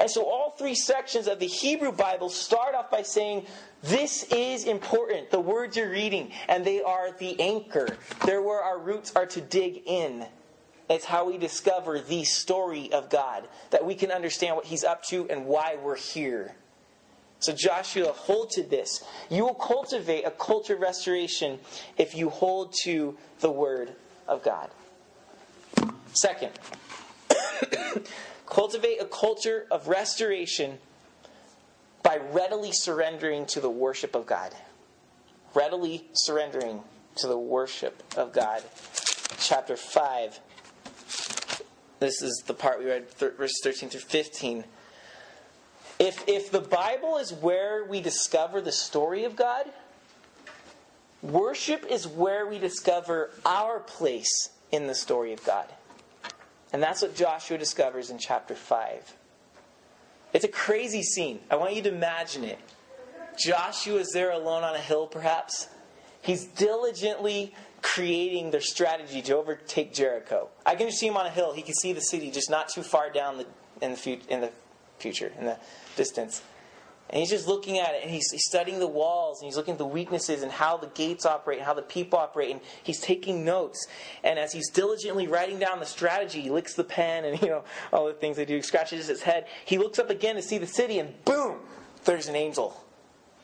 And 0.00 0.10
so 0.10 0.24
all 0.24 0.50
three 0.52 0.74
sections 0.74 1.28
of 1.28 1.38
the 1.38 1.46
Hebrew 1.46 1.92
Bible 1.92 2.30
start 2.30 2.74
off 2.74 2.90
by 2.90 3.02
saying, 3.02 3.46
This 3.82 4.24
is 4.32 4.64
important, 4.64 5.30
the 5.30 5.38
words 5.38 5.76
you're 5.76 5.90
reading, 5.90 6.32
and 6.48 6.64
they 6.64 6.82
are 6.82 7.12
the 7.12 7.38
anchor. 7.38 7.86
They're 8.24 8.40
where 8.40 8.62
our 8.62 8.78
roots 8.78 9.12
are 9.14 9.26
to 9.26 9.42
dig 9.42 9.82
in. 9.84 10.24
It's 10.88 11.04
how 11.04 11.26
we 11.26 11.36
discover 11.36 12.00
the 12.00 12.24
story 12.24 12.90
of 12.92 13.10
God, 13.10 13.46
that 13.70 13.84
we 13.84 13.94
can 13.94 14.10
understand 14.10 14.56
what 14.56 14.64
He's 14.64 14.84
up 14.84 15.04
to 15.04 15.28
and 15.28 15.44
why 15.44 15.76
we're 15.80 15.96
here. 15.96 16.54
So, 17.40 17.52
Joshua, 17.52 18.12
hold 18.12 18.50
to 18.52 18.62
this. 18.62 19.04
You 19.28 19.44
will 19.44 19.54
cultivate 19.54 20.24
a 20.24 20.30
culture 20.30 20.74
of 20.74 20.80
restoration 20.80 21.58
if 21.98 22.14
you 22.14 22.30
hold 22.30 22.74
to 22.84 23.18
the 23.40 23.50
Word 23.50 23.92
of 24.26 24.42
God. 24.42 24.70
Second, 26.14 26.52
Cultivate 28.50 29.00
a 29.00 29.04
culture 29.04 29.64
of 29.70 29.86
restoration 29.86 30.78
by 32.02 32.18
readily 32.32 32.72
surrendering 32.72 33.46
to 33.46 33.60
the 33.60 33.70
worship 33.70 34.16
of 34.16 34.26
God. 34.26 34.52
Readily 35.54 36.08
surrendering 36.12 36.82
to 37.16 37.28
the 37.28 37.38
worship 37.38 38.02
of 38.16 38.32
God. 38.32 38.62
Chapter 39.38 39.76
5. 39.76 40.40
This 42.00 42.22
is 42.22 42.42
the 42.44 42.54
part 42.54 42.80
we 42.80 42.86
read, 42.86 43.08
verse 43.12 43.52
13 43.62 43.88
through 43.88 44.00
15. 44.00 44.64
If, 46.00 46.26
if 46.26 46.50
the 46.50 46.60
Bible 46.60 47.18
is 47.18 47.32
where 47.32 47.84
we 47.84 48.00
discover 48.00 48.60
the 48.60 48.72
story 48.72 49.24
of 49.24 49.36
God, 49.36 49.66
worship 51.22 51.86
is 51.88 52.08
where 52.08 52.48
we 52.48 52.58
discover 52.58 53.30
our 53.46 53.78
place 53.78 54.48
in 54.72 54.88
the 54.88 54.94
story 54.94 55.32
of 55.32 55.44
God. 55.44 55.66
And 56.72 56.82
that's 56.82 57.02
what 57.02 57.14
Joshua 57.14 57.58
discovers 57.58 58.10
in 58.10 58.18
chapter 58.18 58.54
5. 58.54 59.14
It's 60.32 60.44
a 60.44 60.48
crazy 60.48 61.02
scene. 61.02 61.40
I 61.50 61.56
want 61.56 61.74
you 61.74 61.82
to 61.82 61.88
imagine 61.88 62.44
it. 62.44 62.58
Joshua 63.38 63.98
is 63.98 64.10
there 64.12 64.30
alone 64.30 64.62
on 64.62 64.74
a 64.74 64.80
hill, 64.80 65.06
perhaps. 65.06 65.68
He's 66.22 66.44
diligently 66.44 67.54
creating 67.82 68.50
their 68.50 68.60
strategy 68.60 69.22
to 69.22 69.36
overtake 69.36 69.92
Jericho. 69.94 70.48
I 70.66 70.74
can 70.74 70.88
just 70.88 71.00
see 71.00 71.08
him 71.08 71.16
on 71.16 71.26
a 71.26 71.30
hill. 71.30 71.52
He 71.52 71.62
can 71.62 71.74
see 71.74 71.92
the 71.92 72.00
city 72.00 72.30
just 72.30 72.50
not 72.50 72.68
too 72.68 72.82
far 72.82 73.10
down 73.10 73.38
the, 73.38 73.46
in, 73.80 73.94
the, 73.94 74.20
in 74.28 74.40
the 74.42 74.52
future, 74.98 75.32
in 75.38 75.46
the 75.46 75.56
distance. 75.96 76.42
And 77.10 77.18
he's 77.18 77.30
just 77.30 77.48
looking 77.48 77.78
at 77.78 77.94
it 77.94 78.02
and 78.02 78.10
he's, 78.10 78.30
he's 78.30 78.44
studying 78.44 78.78
the 78.78 78.86
walls 78.86 79.40
and 79.40 79.46
he's 79.46 79.56
looking 79.56 79.72
at 79.72 79.78
the 79.78 79.86
weaknesses 79.86 80.44
and 80.44 80.52
how 80.52 80.76
the 80.76 80.86
gates 80.88 81.26
operate 81.26 81.58
and 81.58 81.66
how 81.66 81.74
the 81.74 81.82
people 81.82 82.18
operate 82.20 82.52
and 82.52 82.60
he's 82.84 83.00
taking 83.00 83.44
notes. 83.44 83.88
And 84.22 84.38
as 84.38 84.52
he's 84.52 84.70
diligently 84.70 85.26
writing 85.26 85.58
down 85.58 85.80
the 85.80 85.86
strategy, 85.86 86.40
he 86.40 86.50
licks 86.50 86.74
the 86.74 86.84
pen 86.84 87.24
and 87.24 87.42
you 87.42 87.48
know 87.48 87.64
all 87.92 88.06
the 88.06 88.12
things 88.12 88.36
they 88.36 88.44
do, 88.44 88.56
he 88.56 88.62
scratches 88.62 89.08
his 89.08 89.22
head. 89.22 89.46
He 89.64 89.76
looks 89.76 89.98
up 89.98 90.08
again 90.08 90.36
to 90.36 90.42
see 90.42 90.58
the 90.58 90.68
city 90.68 91.00
and 91.00 91.12
boom, 91.24 91.58
there's 92.04 92.28
an 92.28 92.36
angel. 92.36 92.84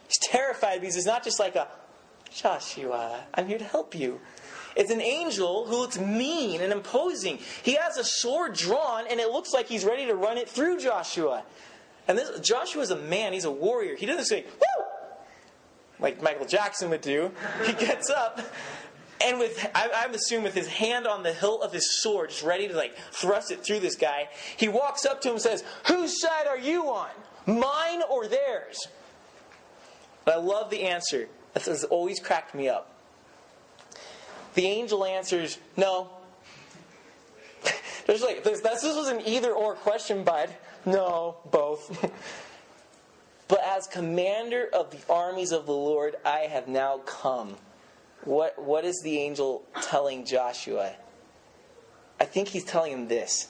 He's 0.07 0.19
terrified 0.19 0.81
because 0.81 0.97
it's 0.97 1.07
not 1.07 1.25
just 1.25 1.41
like 1.41 1.57
a 1.57 1.67
Joshua, 2.33 3.25
I'm 3.35 3.49
here 3.49 3.59
to 3.59 3.65
help 3.65 3.95
you. 3.95 4.21
It's 4.77 4.91
an 4.91 5.01
angel 5.01 5.67
who 5.67 5.77
looks 5.79 5.99
mean 5.99 6.61
and 6.61 6.73
imposing. 6.73 7.39
He 7.63 7.75
has 7.75 7.97
a 7.97 8.05
sword 8.05 8.55
drawn 8.55 9.07
and 9.09 9.19
it 9.19 9.31
looks 9.31 9.53
like 9.55 9.67
he's 9.67 9.85
ready 9.85 10.07
to 10.07 10.15
run 10.15 10.37
it 10.37 10.49
through 10.49 10.79
Joshua. 10.79 11.45
And 12.09 12.17
this 12.17 12.41
Joshua's 12.41 12.91
a 12.91 12.97
man, 12.97 13.33
he's 13.33 13.45
a 13.45 13.51
warrior. 13.51 13.97
He 13.97 14.07
doesn't 14.07 14.27
say, 14.27 14.45
woo! 14.45 14.85
Like 15.99 16.23
Michael 16.23 16.47
Jackson 16.47 16.91
would 16.91 17.01
do. 17.01 17.33
He 17.65 17.73
gets 17.73 18.11
up 18.11 18.41
and 19.25 19.39
with 19.39 19.71
I, 19.75 19.91
I'm 19.95 20.15
assuming 20.15 20.45
with 20.45 20.55
his 20.55 20.69
hand 20.69 21.07
on 21.07 21.23
the 21.23 21.33
hilt 21.33 21.63
of 21.63 21.73
his 21.73 22.01
sword, 22.01 22.31
just 22.31 22.43
ready 22.43 22.69
to 22.69 22.77
like 22.77 22.97
thrust 23.13 23.51
it 23.51 23.65
through 23.65 23.81
this 23.81 23.97
guy, 23.97 24.29
he 24.57 24.69
walks 24.69 25.05
up 25.07 25.21
to 25.23 25.29
him 25.29 25.35
and 25.35 25.43
says, 25.43 25.65
Whose 25.87 26.21
side 26.21 26.47
are 26.47 26.59
you 26.59 26.85
on? 26.89 27.11
Mine 27.47 28.03
or 28.11 28.27
theirs? 28.27 28.89
But 30.25 30.35
I 30.35 30.39
love 30.39 30.71
the 30.71 30.83
answer. 30.83 31.29
This 31.55 31.67
has 31.67 31.85
always 31.85 32.21
cracked 32.21 32.55
me 32.55 32.69
up. 32.69 32.93
The 34.55 34.67
angel 34.67 35.05
answers, 35.05 35.59
No. 35.77 36.11
There's 38.07 38.23
like 38.23 38.45
this, 38.45 38.61
this 38.61 38.83
was 38.85 39.09
an 39.09 39.23
either 39.27 39.53
or 39.53 39.75
question, 39.75 40.25
bud. 40.25 40.51
No, 40.87 41.39
both. 41.51 42.09
but 43.49 43.61
as 43.65 43.89
commander 43.89 44.69
of 44.73 44.93
the 44.93 45.13
armies 45.13 45.51
of 45.51 45.67
the 45.67 45.73
Lord, 45.73 46.15
I 46.25 46.41
have 46.41 46.69
now 46.69 46.99
come. 46.99 47.57
What, 48.25 48.61
what 48.63 48.85
is 48.85 49.01
the 49.03 49.19
angel 49.19 49.65
telling 49.83 50.25
Joshua? 50.25 50.95
I 52.21 52.25
think 52.25 52.49
he's 52.49 52.65
telling 52.65 52.93
him 52.93 53.09
this 53.09 53.49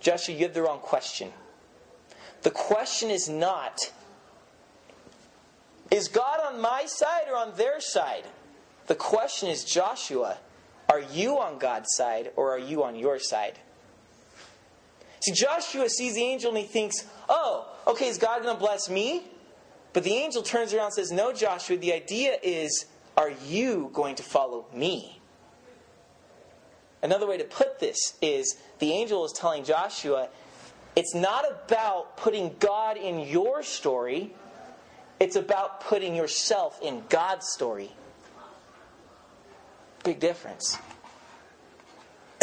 Joshua, 0.00 0.34
you 0.34 0.42
have 0.42 0.54
the 0.54 0.62
wrong 0.62 0.80
question. 0.80 1.32
The 2.42 2.50
question 2.50 3.10
is 3.10 3.28
not, 3.28 3.90
is 5.90 6.08
God 6.08 6.40
on 6.40 6.60
my 6.60 6.84
side 6.86 7.24
or 7.30 7.36
on 7.36 7.56
their 7.56 7.80
side? 7.80 8.24
The 8.86 8.94
question 8.94 9.48
is, 9.48 9.64
Joshua, 9.64 10.36
are 10.90 11.00
you 11.00 11.38
on 11.38 11.58
God's 11.58 11.88
side 11.94 12.32
or 12.36 12.52
are 12.52 12.58
you 12.58 12.84
on 12.84 12.96
your 12.96 13.18
side? 13.18 13.58
See, 15.24 15.32
Joshua 15.32 15.88
sees 15.88 16.16
the 16.16 16.22
angel 16.22 16.50
and 16.50 16.58
he 16.58 16.64
thinks, 16.64 17.06
oh, 17.30 17.66
okay, 17.86 18.08
is 18.08 18.18
God 18.18 18.42
going 18.42 18.54
to 18.54 18.60
bless 18.60 18.90
me? 18.90 19.22
But 19.94 20.04
the 20.04 20.12
angel 20.12 20.42
turns 20.42 20.74
around 20.74 20.86
and 20.86 20.94
says, 20.94 21.10
no, 21.10 21.32
Joshua, 21.32 21.78
the 21.78 21.94
idea 21.94 22.36
is, 22.42 22.84
are 23.16 23.32
you 23.46 23.88
going 23.94 24.16
to 24.16 24.22
follow 24.22 24.66
me? 24.74 25.22
Another 27.02 27.26
way 27.26 27.38
to 27.38 27.44
put 27.44 27.80
this 27.80 28.18
is 28.20 28.58
the 28.80 28.92
angel 28.92 29.24
is 29.24 29.32
telling 29.32 29.64
Joshua, 29.64 30.28
it's 30.94 31.14
not 31.14 31.46
about 31.50 32.18
putting 32.18 32.54
God 32.60 32.98
in 32.98 33.20
your 33.20 33.62
story, 33.62 34.34
it's 35.18 35.36
about 35.36 35.80
putting 35.80 36.14
yourself 36.14 36.78
in 36.82 37.02
God's 37.08 37.46
story. 37.48 37.90
Big 40.02 40.20
difference. 40.20 40.76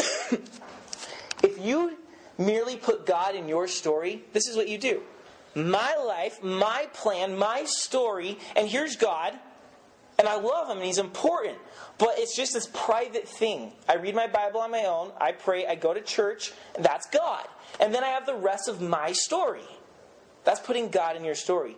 if 1.44 1.60
you 1.60 1.98
merely 2.46 2.76
put 2.76 3.06
God 3.06 3.36
in 3.36 3.48
your 3.48 3.68
story, 3.68 4.24
this 4.34 4.48
is 4.48 4.56
what 4.56 4.68
you 4.68 4.78
do. 4.78 5.02
My 5.56 5.96
life, 5.96 6.42
my 6.42 6.88
plan, 6.94 7.38
my 7.38 7.66
story, 7.66 8.38
and 8.56 8.68
here's 8.68 8.96
God, 8.96 9.34
and 10.18 10.28
I 10.28 10.36
love 10.36 10.70
him 10.70 10.78
and 10.78 10.86
he's 10.86 10.98
important. 10.98 11.58
But 11.98 12.16
it's 12.18 12.36
just 12.36 12.54
this 12.54 12.68
private 12.74 13.28
thing. 13.28 13.74
I 13.88 13.96
read 13.96 14.16
my 14.16 14.28
Bible 14.28 14.62
on 14.62 14.72
my 14.72 14.86
own, 14.86 15.12
I 15.20 15.32
pray, 15.32 15.66
I 15.66 15.76
go 15.76 15.94
to 15.94 16.02
church, 16.02 16.54
that's 16.80 17.08
God. 17.10 17.46
And 17.80 17.94
then 17.94 18.04
I 18.04 18.10
have 18.10 18.26
the 18.26 18.36
rest 18.36 18.68
of 18.68 18.82
my 18.82 19.12
story. 19.12 19.64
That's 20.44 20.60
putting 20.60 20.90
God 20.90 21.16
in 21.16 21.24
your 21.24 21.36
story. 21.36 21.76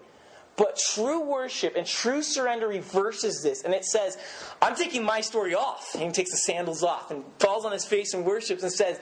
But 0.56 0.78
true 0.78 1.22
worship 1.22 1.76
and 1.76 1.86
true 1.86 2.22
surrender 2.22 2.68
reverses 2.68 3.41
this, 3.41 3.64
and 3.64 3.74
it 3.74 3.86
says, 3.86 4.18
I'm 4.62 4.76
taking 4.76 5.04
my 5.04 5.22
story 5.22 5.56
off. 5.56 5.95
And 5.95 6.04
he 6.04 6.12
takes 6.12 6.32
the 6.32 6.38
sandals 6.38 6.84
off 6.84 7.10
and 7.10 7.24
falls 7.39 7.66
on 7.66 7.72
his 7.72 7.86
face 7.86 8.14
and 8.14 8.24
worships 8.24 8.62
and 8.62 8.72
says, 8.72 8.99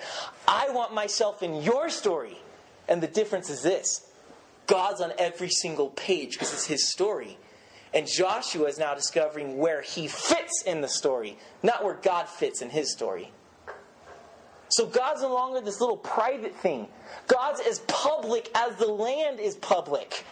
I 0.48 0.70
want 0.70 0.94
myself 0.94 1.44
in 1.44 1.62
your 1.62 1.90
story. 1.90 2.38
And 2.88 3.04
the 3.04 3.08
difference 3.08 3.50
is 3.50 3.62
this 3.62 4.08
God's 4.68 5.02
on 5.02 5.12
every 5.18 5.50
single 5.50 5.90
page 5.90 6.34
because 6.34 6.54
it's 6.54 6.66
his 6.66 6.90
story. 6.90 7.38
And 7.94 8.08
Joshua 8.08 8.68
is 8.68 8.80
now 8.80 8.94
discovering 8.94 9.58
where 9.58 9.82
he 9.82 10.08
fits 10.08 10.64
in 10.66 10.80
the 10.80 10.88
story, 10.88 11.38
not 11.62 11.84
where 11.84 11.96
God 11.96 12.30
fits 12.30 12.62
in 12.62 12.70
his 12.70 12.94
story. 12.94 13.32
So 14.70 14.86
God's 14.86 15.22
no 15.22 15.34
longer 15.34 15.60
this 15.60 15.82
little 15.82 15.98
private 15.98 16.56
thing. 16.56 16.88
God's 17.28 17.60
as 17.60 17.80
public 17.88 18.50
as 18.56 18.78
the 18.78 18.88
land 18.88 19.42
is 19.42 19.56
public. 19.56 20.24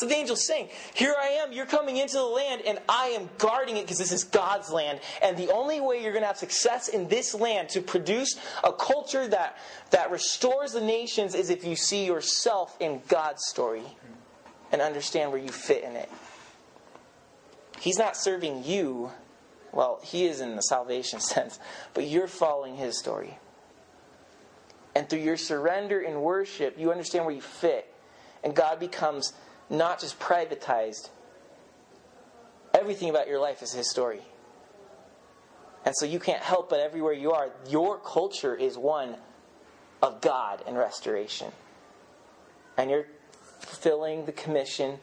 So 0.00 0.06
the 0.06 0.16
angel's 0.16 0.46
saying, 0.46 0.70
Here 0.94 1.14
I 1.20 1.26
am, 1.42 1.52
you're 1.52 1.66
coming 1.66 1.98
into 1.98 2.14
the 2.14 2.24
land, 2.24 2.62
and 2.66 2.78
I 2.88 3.08
am 3.08 3.28
guarding 3.36 3.76
it 3.76 3.82
because 3.82 3.98
this 3.98 4.12
is 4.12 4.24
God's 4.24 4.70
land. 4.70 4.98
And 5.20 5.36
the 5.36 5.52
only 5.52 5.78
way 5.78 6.02
you're 6.02 6.12
going 6.12 6.22
to 6.22 6.26
have 6.26 6.38
success 6.38 6.88
in 6.88 7.06
this 7.08 7.34
land 7.34 7.68
to 7.70 7.82
produce 7.82 8.36
a 8.64 8.72
culture 8.72 9.28
that, 9.28 9.58
that 9.90 10.10
restores 10.10 10.72
the 10.72 10.80
nations 10.80 11.34
is 11.34 11.50
if 11.50 11.66
you 11.66 11.76
see 11.76 12.06
yourself 12.06 12.74
in 12.80 13.02
God's 13.08 13.44
story 13.44 13.82
and 14.72 14.80
understand 14.80 15.32
where 15.32 15.40
you 15.40 15.50
fit 15.50 15.84
in 15.84 15.94
it. 15.96 16.08
He's 17.78 17.98
not 17.98 18.16
serving 18.16 18.64
you. 18.64 19.10
Well, 19.70 20.00
he 20.02 20.24
is 20.24 20.40
in 20.40 20.56
the 20.56 20.62
salvation 20.62 21.20
sense, 21.20 21.58
but 21.92 22.06
you're 22.06 22.26
following 22.26 22.76
his 22.76 22.98
story. 22.98 23.38
And 24.94 25.10
through 25.10 25.20
your 25.20 25.36
surrender 25.36 26.00
in 26.00 26.22
worship, 26.22 26.78
you 26.78 26.90
understand 26.90 27.26
where 27.26 27.34
you 27.34 27.42
fit. 27.42 27.92
And 28.42 28.56
God 28.56 28.80
becomes 28.80 29.34
not 29.70 30.00
just 30.00 30.18
privatized. 30.18 31.08
Everything 32.74 33.08
about 33.08 33.28
your 33.28 33.38
life 33.38 33.62
is 33.62 33.72
His 33.72 33.88
story. 33.88 34.20
And 35.84 35.94
so 35.96 36.04
you 36.04 36.18
can't 36.18 36.42
help 36.42 36.68
but 36.68 36.80
everywhere 36.80 37.14
you 37.14 37.32
are, 37.32 37.50
your 37.68 37.98
culture 37.98 38.54
is 38.54 38.76
one 38.76 39.16
of 40.02 40.20
God 40.20 40.62
and 40.66 40.76
restoration. 40.76 41.52
And 42.76 42.90
you're 42.90 43.06
fulfilling 43.60 44.26
the 44.26 44.32
commission 44.32 44.98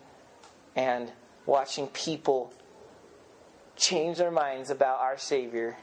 and 0.75 1.11
watching 1.45 1.87
people 1.87 2.53
change 3.75 4.17
their 4.17 4.31
minds 4.31 4.69
about 4.69 4.99
our 4.99 5.17
Savior 5.17 5.77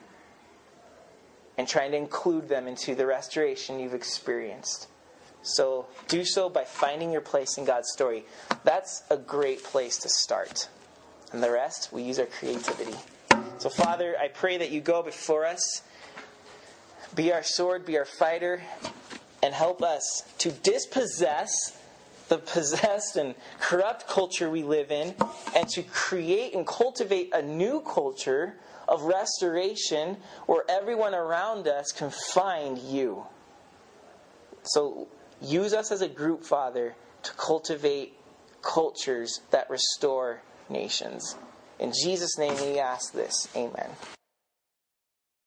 and 1.57 1.67
trying 1.69 1.93
to 1.93 1.97
include 1.97 2.49
them 2.49 2.67
into 2.67 2.95
the 2.95 3.07
restoration 3.07 3.79
you've 3.79 3.95
experienced. 3.95 4.89
So 5.45 5.87
do 6.09 6.25
so 6.25 6.49
by 6.49 6.65
finding 6.65 7.13
your 7.13 7.21
place 7.21 7.59
in 7.59 7.67
God's 7.67 7.91
story. 7.93 8.25
That's 8.65 9.03
a 9.11 9.17
great 9.19 9.63
place 9.63 9.99
to 9.99 10.09
start. 10.09 10.69
And 11.33 11.43
the 11.43 11.51
rest, 11.51 11.93
we 11.93 12.03
use 12.03 12.19
our 12.19 12.27
creativity. 12.27 12.97
So, 13.59 13.69
Father, 13.69 14.17
I 14.19 14.29
pray 14.29 14.57
that 14.57 14.71
you 14.71 14.81
go 14.81 15.03
before 15.03 15.45
us, 15.45 15.83
be 17.15 17.31
our 17.31 17.43
sword, 17.43 17.85
be 17.85 17.99
our 17.99 18.07
fighter, 18.07 18.63
and 19.43 19.55
help 19.55 19.83
us 19.83 20.23
to 20.39 20.51
dispossess 20.51 21.77
the 22.29 22.39
possessed 22.39 23.17
and 23.17 23.35
corrupt 23.61 24.09
culture 24.09 24.49
we 24.49 24.63
live 24.63 24.91
in, 24.91 25.15
and 25.55 25.69
to 25.69 25.83
create 25.83 26.55
and 26.55 26.67
cultivate 26.67 27.35
a 27.35 27.43
new 27.43 27.83
culture 27.83 28.57
of 28.89 29.03
restoration 29.03 30.17
where 30.47 30.65
everyone 30.71 31.15
around 31.15 31.69
us 31.69 31.93
can 31.93 32.11
find 32.11 32.79
you. 32.79 33.27
So 34.63 35.09
Use 35.45 35.75
us 35.75 35.93
as 35.93 36.01
a 36.01 36.09
group, 36.09 36.43
Father, 36.43 36.95
to 37.23 37.33
cultivate 37.35 38.15
cultures 38.63 39.41
that 39.51 39.69
restore 39.69 40.41
nations. 40.71 41.37
In 41.79 41.93
Jesus' 41.93 42.39
name 42.39 42.55
we 42.61 42.79
ask 42.79 43.13
this. 43.13 43.49
Amen. 43.55 43.91